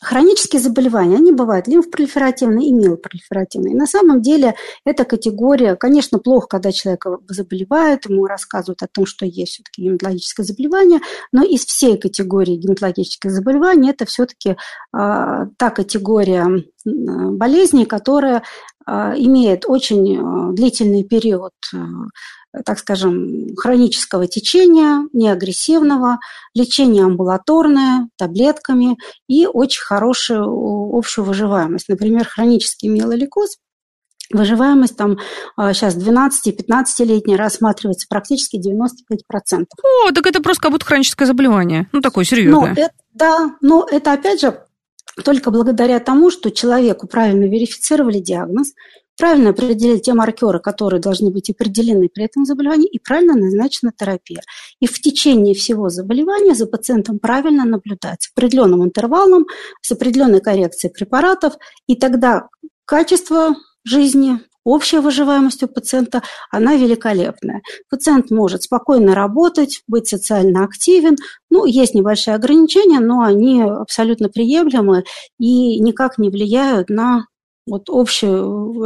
Хронические 0.00 0.62
заболевания, 0.62 1.16
они 1.16 1.30
бывают 1.30 1.68
лимфопролиферативные 1.68 2.68
и 2.68 2.72
миопролиферативные. 2.72 3.76
На 3.76 3.86
самом 3.86 4.22
деле 4.22 4.54
эта 4.86 5.04
категория, 5.04 5.76
конечно, 5.76 6.18
плохо, 6.18 6.46
когда 6.48 6.72
человек 6.72 7.04
заболевает, 7.28 8.08
ему 8.08 8.24
рассказывают 8.24 8.82
о 8.82 8.88
том, 8.88 9.04
что 9.04 9.26
есть 9.26 9.52
все-таки 9.52 9.82
гематологическое 9.82 10.46
заболевание, 10.46 11.00
но 11.32 11.42
из 11.42 11.66
всей 11.66 11.98
категории 11.98 12.56
гематологических 12.56 13.30
заболеваний 13.30 13.90
это 13.90 14.06
все-таки 14.06 14.50
э, 14.50 14.56
та 14.92 15.70
категория 15.70 16.46
болезней, 16.86 17.84
которая 17.84 18.42
э, 18.86 18.92
имеет 19.16 19.66
очень 19.66 20.16
э, 20.16 20.54
длительный 20.54 21.04
период 21.04 21.52
так 22.64 22.78
скажем, 22.78 23.54
хронического 23.56 24.26
течения, 24.26 25.08
неагрессивного, 25.12 26.18
лечение 26.54 27.04
амбулаторное, 27.04 28.08
таблетками 28.16 28.96
и 29.28 29.46
очень 29.46 29.82
хорошую 29.82 30.44
общую 30.92 31.24
выживаемость. 31.24 31.88
Например, 31.88 32.26
хронический 32.26 32.88
миелоликоз 32.88 33.58
Выживаемость 34.32 34.96
там 34.96 35.18
сейчас 35.58 35.96
12-15-летняя 35.96 37.36
рассматривается 37.36 38.06
практически 38.08 38.58
95%. 38.58 39.64
О, 39.82 40.12
так 40.12 40.24
это 40.24 40.40
просто 40.40 40.62
как 40.62 40.70
будто 40.70 40.86
хроническое 40.86 41.26
заболевание. 41.26 41.88
Ну, 41.90 42.00
такое 42.00 42.24
серьезное. 42.24 42.74
Ну, 42.76 42.80
это, 42.80 42.92
да, 43.12 43.56
но 43.60 43.88
это 43.90 44.12
опять 44.12 44.40
же 44.40 44.62
только 45.24 45.50
благодаря 45.50 45.98
тому, 45.98 46.30
что 46.30 46.52
человеку 46.52 47.08
правильно 47.08 47.46
верифицировали 47.46 48.20
диагноз, 48.20 48.72
правильно 49.20 49.50
определили 49.50 49.98
те 49.98 50.14
маркеры, 50.14 50.60
которые 50.60 51.00
должны 51.00 51.30
быть 51.30 51.50
определены 51.50 52.08
при 52.08 52.24
этом 52.24 52.46
заболевании, 52.46 52.88
и 52.88 52.98
правильно 52.98 53.34
назначена 53.34 53.92
терапия. 53.96 54.40
И 54.80 54.86
в 54.86 54.98
течение 55.00 55.54
всего 55.54 55.90
заболевания 55.90 56.54
за 56.54 56.66
пациентом 56.66 57.18
правильно 57.18 57.66
наблюдать 57.66 58.22
с 58.22 58.30
определенным 58.34 58.82
интервалом, 58.82 59.46
с 59.82 59.92
определенной 59.92 60.40
коррекцией 60.40 60.92
препаратов, 60.92 61.54
и 61.86 61.96
тогда 61.96 62.48
качество 62.86 63.56
жизни, 63.84 64.40
общая 64.64 65.00
выживаемость 65.00 65.62
у 65.64 65.68
пациента, 65.68 66.22
она 66.50 66.76
великолепная. 66.76 67.60
Пациент 67.90 68.30
может 68.30 68.62
спокойно 68.62 69.14
работать, 69.14 69.82
быть 69.86 70.08
социально 70.08 70.64
активен. 70.64 71.16
Ну, 71.50 71.66
есть 71.66 71.94
небольшие 71.94 72.34
ограничения, 72.34 73.00
но 73.00 73.20
они 73.20 73.62
абсолютно 73.62 74.30
приемлемы 74.30 75.04
и 75.38 75.78
никак 75.78 76.16
не 76.16 76.30
влияют 76.30 76.88
на 76.88 77.26
вот 77.66 77.90
общий 77.90 78.26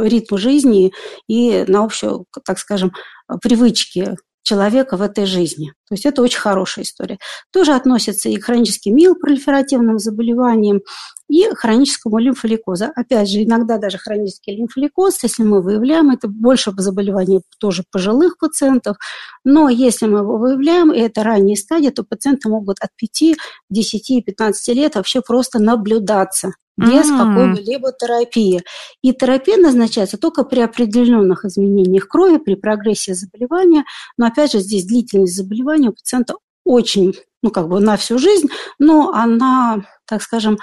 ритм 0.07 0.37
жизни 0.37 0.93
и 1.27 1.65
на 1.67 1.83
общую, 1.83 2.25
так 2.45 2.59
скажем, 2.59 2.93
привычки 3.41 4.15
человека 4.43 4.97
в 4.97 5.01
этой 5.01 5.25
жизни. 5.25 5.73
То 5.87 5.93
есть 5.93 6.05
это 6.05 6.21
очень 6.21 6.39
хорошая 6.39 6.83
история. 6.83 7.19
Тоже 7.51 7.73
относится 7.73 8.29
и 8.29 8.37
к 8.37 8.45
хроническим 8.45 8.95
миопролиферативным 8.95 9.99
заболеваниям, 9.99 10.81
и 11.27 11.47
хроническому 11.55 12.19
лимфоликозу. 12.19 12.85
Опять 12.95 13.29
же, 13.29 13.43
иногда 13.43 13.77
даже 13.77 13.97
хронический 13.97 14.55
лимфоликоз, 14.55 15.23
если 15.23 15.43
мы 15.43 15.61
выявляем, 15.61 16.11
это 16.11 16.27
больше 16.27 16.71
заболеваний 16.77 17.41
тоже 17.59 17.83
пожилых 17.91 18.37
пациентов, 18.37 18.97
но 19.43 19.69
если 19.69 20.05
мы 20.05 20.19
его 20.19 20.37
выявляем, 20.37 20.91
и 20.91 20.99
это 20.99 21.23
ранние 21.23 21.57
стадии, 21.57 21.89
то 21.89 22.03
пациенты 22.03 22.49
могут 22.49 22.77
от 22.79 22.89
5, 22.95 23.37
10 23.69 24.09
и 24.11 24.21
15 24.21 24.75
лет 24.75 24.95
вообще 24.95 25.21
просто 25.21 25.59
наблюдаться 25.59 26.53
без 26.77 27.09
mm-hmm. 27.09 27.17
какой-либо 27.17 27.91
терапии. 27.93 28.61
И 29.01 29.13
терапия 29.13 29.57
назначается 29.57 30.17
только 30.17 30.43
при 30.43 30.59
определенных 30.59 31.45
изменениях 31.45 32.07
крови, 32.07 32.37
при 32.37 32.55
прогрессии 32.55 33.13
заболевания. 33.13 33.85
Но 34.17 34.27
опять 34.27 34.51
же, 34.51 34.59
здесь 34.59 34.85
длительность 34.85 35.35
заболевания 35.35 35.74
у 35.83 35.93
пациента 35.93 36.35
очень, 36.63 37.13
ну 37.41 37.51
как 37.51 37.69
бы 37.69 37.79
на 37.79 37.97
всю 37.97 38.17
жизнь, 38.17 38.47
но 38.79 39.11
она, 39.11 39.85
так 40.07 40.21
скажем, 40.21 40.57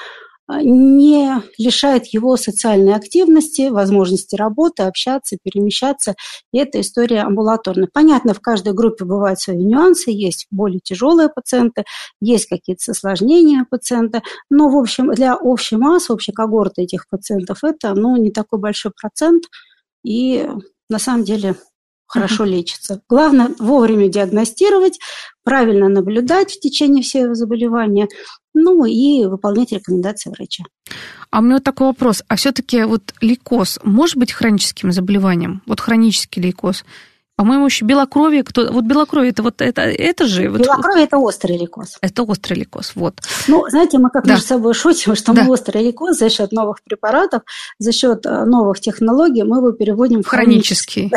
не 0.60 1.42
лишает 1.56 2.06
его 2.06 2.36
социальной 2.36 2.94
активности, 2.94 3.68
возможности 3.68 4.36
работы, 4.36 4.82
общаться, 4.82 5.36
перемещаться. 5.42 6.14
И 6.52 6.58
эта 6.58 6.80
история 6.80 7.22
амбулаторная. 7.22 7.88
Понятно, 7.92 8.34
в 8.34 8.40
каждой 8.40 8.72
группе 8.74 9.04
бывают 9.04 9.40
свои 9.40 9.62
нюансы, 9.64 10.10
есть 10.10 10.46
более 10.50 10.80
тяжелые 10.80 11.28
пациенты, 11.28 11.84
есть 12.20 12.46
какие-то 12.46 12.90
осложнения 12.90 13.66
пациента, 13.70 14.22
но, 14.50 14.68
в 14.68 14.76
общем, 14.76 15.12
для 15.12 15.36
общей 15.36 15.76
массы, 15.76 16.12
общей 16.12 16.32
когорты 16.32 16.82
этих 16.82 17.08
пациентов 17.08 17.64
это 17.64 17.94
ну, 17.94 18.16
не 18.16 18.30
такой 18.30 18.58
большой 18.58 18.92
процент, 18.92 19.44
и 20.04 20.48
на 20.90 20.98
самом 20.98 21.24
деле 21.24 21.54
хорошо 22.12 22.44
лечится. 22.44 23.00
Главное 23.08 23.50
вовремя 23.58 24.08
диагностировать, 24.08 24.98
правильно 25.44 25.88
наблюдать 25.88 26.52
в 26.52 26.60
течение 26.60 27.02
всего 27.02 27.34
заболевания, 27.34 28.08
ну 28.54 28.84
и 28.84 29.24
выполнять 29.24 29.72
рекомендации 29.72 30.30
врача. 30.30 30.64
А 31.30 31.38
у 31.38 31.42
меня 31.42 31.54
вот 31.54 31.64
такой 31.64 31.86
вопрос. 31.86 32.22
А 32.28 32.36
все-таки 32.36 32.84
вот 32.84 33.14
лейкоз 33.22 33.80
может 33.82 34.16
быть 34.16 34.32
хроническим 34.32 34.92
заболеванием? 34.92 35.62
Вот 35.66 35.80
хронический 35.80 36.42
лейкоз. 36.42 36.84
По-моему, 37.36 37.66
еще 37.66 37.84
белокровие, 37.84 38.44
кто... 38.44 38.70
вот 38.72 38.84
белокровие 38.84 39.30
это 39.30 39.42
вот 39.42 39.62
это, 39.62 39.82
это 39.82 40.26
же... 40.26 40.48
Белокровие 40.48 41.04
вот... 41.04 41.08
это 41.08 41.18
острый 41.18 41.56
лейкоз. 41.56 41.98
Это 42.00 42.22
острый 42.24 42.54
лейкоз, 42.58 42.92
вот. 42.94 43.14
Ну, 43.48 43.66
знаете, 43.68 43.98
мы 43.98 44.10
как 44.10 44.24
да. 44.24 44.32
между 44.32 44.46
собой 44.46 44.74
шутим, 44.74 45.14
что 45.14 45.32
да. 45.32 45.42
мы 45.42 45.50
острый 45.50 45.82
лейкоз 45.82 46.18
за 46.18 46.28
счет 46.28 46.52
новых 46.52 46.82
препаратов, 46.84 47.42
за 47.78 47.92
счет 47.92 48.26
э, 48.26 48.44
новых 48.44 48.80
технологий 48.80 49.42
мы 49.42 49.58
его 49.58 49.72
переводим 49.72 50.22
в 50.22 50.26
хронический. 50.26 51.08
хронический. 51.08 51.12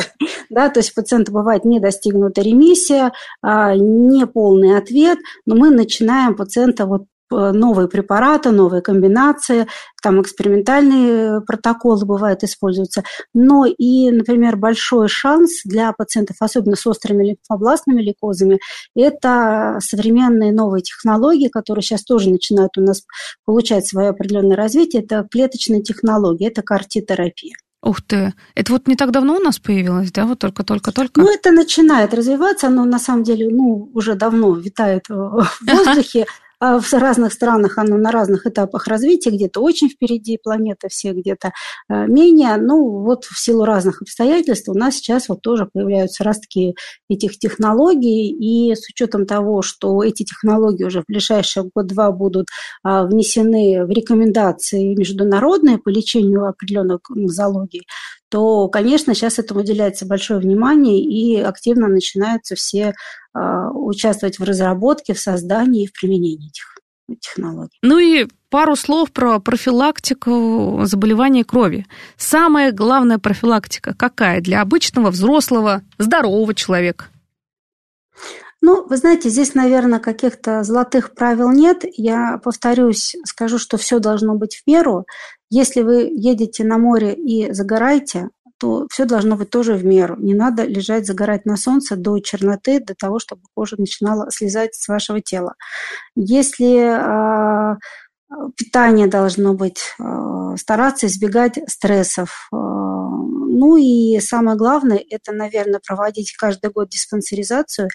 Да, 0.50 0.70
то 0.70 0.80
есть 0.80 0.94
пациента 0.94 1.32
бывает 1.32 1.66
не 1.66 1.80
достигнута 1.80 2.42
ремиссия, 2.42 3.12
а, 3.42 3.76
не 3.76 4.26
полный 4.26 4.78
ответ, 4.78 5.18
но 5.46 5.56
мы 5.56 5.70
начинаем 5.70 6.36
пациента 6.36 6.86
вот 6.86 7.06
новые 7.30 7.88
препараты, 7.88 8.52
новые 8.52 8.82
комбинации, 8.82 9.68
там 10.02 10.22
экспериментальные 10.22 11.42
протоколы 11.42 12.06
бывают 12.06 12.44
используются, 12.44 13.04
но 13.34 13.66
и, 13.66 14.12
например, 14.12 14.58
большой 14.58 15.08
шанс 15.08 15.62
для 15.64 15.92
пациентов, 15.94 16.38
особенно 16.40 16.76
с 16.76 16.86
острыми 16.86 17.30
лимфобластными 17.30 18.02
лейкозами, 18.02 18.60
это 18.96 19.78
современные 19.82 20.52
новые 20.52 20.84
технологии, 20.84 21.48
которые 21.48 21.84
сейчас 21.84 22.04
тоже 22.04 22.30
начинают 22.30 22.78
у 22.78 22.82
нас 22.82 23.04
получать 23.46 23.88
свое 23.88 24.10
определенное 24.10 24.58
развитие, 24.58 25.04
это 25.04 25.28
клеточные 25.30 25.82
технологии, 25.82 26.48
это 26.48 26.62
картитерапия. 26.62 27.56
Ух 27.86 28.02
ты, 28.02 28.34
это 28.56 28.74
вот 28.74 28.88
не 28.88 28.96
так 28.96 29.12
давно 29.12 29.36
у 29.36 29.40
нас 29.40 29.60
появилось, 29.60 30.12
да, 30.12 30.26
вот 30.26 30.40
только-только-только? 30.40 31.22
Ну, 31.22 31.32
это 31.32 31.52
начинает 31.52 32.16
развиваться, 32.16 32.68
оно 32.68 32.84
на 32.84 32.98
самом 32.98 33.24
деле, 33.24 33.48
ну, 33.50 33.92
уже 33.94 34.16
давно 34.16 34.56
витает 34.56 35.08
в 35.08 35.48
воздухе, 35.62 36.26
в 36.60 36.94
разных 36.94 37.34
странах 37.34 37.78
оно 37.78 37.98
на 37.98 38.12
разных 38.12 38.46
этапах 38.46 38.88
развития, 38.88 39.32
где-то 39.32 39.62
очень 39.62 39.90
впереди 39.90 40.38
планеты 40.42 40.88
все, 40.90 41.14
где-то 41.14 41.52
э, 41.90 42.08
менее. 42.08 42.58
Ну, 42.58 43.02
вот 43.02 43.26
в 43.26 43.40
силу 43.40 43.66
разных 43.66 44.02
обстоятельств 44.02 44.70
у 44.70 44.74
нас 44.74 44.96
сейчас 44.96 45.30
вот 45.30 45.42
тоже 45.42 45.68
появляются 45.72 46.24
ростки 46.24 46.76
этих 47.10 47.38
технологий, 47.38 48.30
и 48.30 48.76
с 48.76 48.88
учетом 48.90 49.26
того, 49.26 49.62
что 49.62 50.04
эти 50.04 50.24
технологии 50.24 50.84
уже 50.84 51.02
в 51.02 51.06
ближайшие 51.08 51.70
год-два 51.74 52.12
будут 52.12 52.48
а, 52.84 53.06
внесены 53.06 53.86
в 53.86 53.90
рекомендации 53.90 54.96
международные 54.96 55.78
по 55.78 55.90
лечению 55.90 56.48
определенных 56.48 57.02
нозологий, 57.10 57.86
то, 58.30 58.68
конечно, 58.68 59.14
сейчас 59.14 59.40
этому 59.40 59.62
уделяется 59.62 60.06
большое 60.06 60.40
внимание, 60.40 61.02
и 61.02 61.40
активно 61.40 61.88
начинаются 61.88 62.56
все 62.56 62.94
а, 63.34 63.70
участвовать 63.72 64.40
в 64.40 64.44
разработке, 64.44 65.14
в 65.14 65.20
создании 65.20 65.84
и 65.84 65.88
в 65.88 65.94
применении 65.94 66.50
этих 66.50 66.76
технологий. 67.20 67.78
Ну 67.82 68.00
и 68.00 68.28
пару 68.50 68.76
слов 68.76 69.12
про 69.12 69.40
профилактику 69.40 70.82
заболеваний 70.86 71.44
крови. 71.44 71.86
Самая 72.18 72.72
главная 72.72 73.20
профилактика 73.20 73.94
какая 73.98 74.42
для 74.42 74.62
обычного 74.62 75.12
взрослого 75.12 75.84
здорового 75.98 76.54
человека? 76.56 77.06
Ну, 78.62 78.84
вы 78.88 78.98
знаете, 78.98 79.30
здесь, 79.30 79.54
наверное, 79.54 80.00
каких-то 80.00 80.64
золотых 80.64 81.14
правил 81.14 81.52
нет. 81.52 81.84
Я 81.84 82.40
повторюсь, 82.44 83.16
скажу, 83.26 83.60
что 83.60 83.78
все 83.78 84.00
должно 84.00 84.34
быть 84.34 84.56
в 84.56 84.68
меру. 84.68 85.06
Если 85.50 85.82
вы 85.82 86.10
едете 86.12 86.64
на 86.64 86.78
море 86.78 87.14
и 87.14 87.52
загораете, 87.54 88.30
то 88.58 88.88
все 88.90 89.06
должно 89.06 89.36
быть 89.36 89.50
тоже 89.50 89.74
в 89.74 89.86
меру. 89.86 90.16
Не 90.18 90.34
надо 90.34 90.64
лежать, 90.64 91.06
загорать 91.06 91.46
на 91.46 91.58
солнце 91.58 91.96
до 91.96 92.20
черноты, 92.20 92.80
до 92.80 92.96
того, 92.96 93.20
чтобы 93.20 93.42
кожа 93.54 93.76
начинала 93.78 94.32
слезать 94.32 94.76
с 94.76 94.88
вашего 94.88 95.22
тела. 95.22 95.56
Если 96.16 96.78
э, 96.78 97.76
питание 98.58 99.08
должно 99.08 99.54
быть, 99.54 99.82
э, 100.00 100.56
стараться 100.58 101.08
избегать 101.08 101.60
стрессов. 101.68 102.48
Э, 102.52 102.56
ну 102.56 103.78
и 103.78 104.20
самое 104.20 104.58
главное, 104.58 105.04
это, 105.10 105.32
наверное, 105.32 105.82
проводить 105.86 106.34
каждый 106.38 106.72
год 106.72 106.90
диспансеризацию 106.90 107.90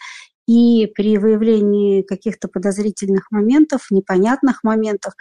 и 0.46 0.86
при 0.94 1.18
выявлении 1.18 2.02
каких-то 2.02 2.48
подозрительных 2.48 3.30
моментов, 3.30 3.86
непонятных 3.90 4.64
моментов, 4.64 5.14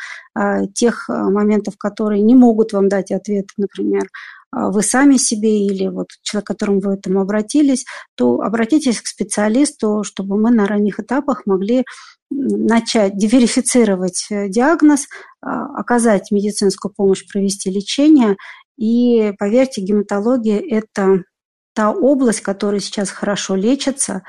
тех 0.74 1.08
моментов, 1.08 1.78
которые 1.78 2.22
не 2.24 2.36
могут 2.36 2.74
вам 2.74 2.90
дать 2.90 3.12
ответ, 3.12 3.48
например, 3.58 4.08
а, 4.52 4.72
вы 4.72 4.82
сами 4.82 5.18
себе 5.18 5.66
или 5.66 5.88
вот 5.88 6.08
человек, 6.22 6.46
к 6.46 6.48
которому 6.48 6.80
вы 6.80 6.94
этому 6.94 7.22
обратились, 7.22 7.86
то 8.16 8.42
обратитесь 8.42 9.02
к 9.02 9.08
специалисту, 9.08 10.04
чтобы 10.04 10.38
мы 10.38 10.52
на 10.52 10.66
ранних 10.66 11.00
этапах 11.00 11.46
могли 11.46 11.86
начать 12.32 13.18
диверифицировать 13.18 14.28
э, 14.30 14.50
диагноз, 14.50 15.08
а, 15.42 15.66
оказать 15.80 16.32
медицинскую 16.32 16.94
помощь, 16.96 17.26
провести 17.32 17.70
лечение. 17.70 18.38
И 18.78 19.34
поверьте, 19.38 19.82
гематология– 19.82 20.62
это 20.70 21.24
та 21.76 21.92
область, 21.92 22.42
которая 22.42 22.80
сейчас 22.80 23.10
хорошо 23.10 23.56
лечится, 23.56 24.24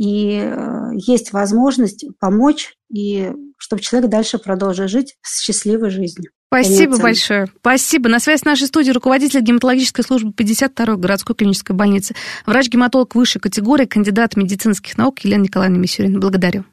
и 0.00 0.40
э, 0.42 0.92
есть 0.94 1.30
возможность 1.34 2.06
помочь, 2.18 2.74
и 2.90 3.32
чтобы 3.58 3.82
человек 3.82 4.08
дальше 4.08 4.38
продолжил 4.38 4.88
жить 4.88 5.16
с 5.20 5.42
счастливой 5.42 5.90
жизнью. 5.90 6.30
Спасибо 6.46 6.96
большое. 6.98 7.48
Спасибо. 7.60 8.08
На 8.08 8.18
связи 8.18 8.40
с 8.40 8.44
нашей 8.46 8.66
студией 8.66 8.94
руководитель 8.94 9.42
гематологической 9.42 10.02
службы 10.02 10.32
52-й 10.32 10.96
городской 10.96 11.36
клинической 11.36 11.76
больницы, 11.76 12.14
врач-гематолог 12.46 13.14
высшей 13.14 13.42
категории, 13.42 13.84
кандидат 13.84 14.36
медицинских 14.36 14.96
наук 14.96 15.18
Елена 15.20 15.42
Николаевна 15.42 15.78
Мисюрина. 15.78 16.18
Благодарю. 16.18 16.64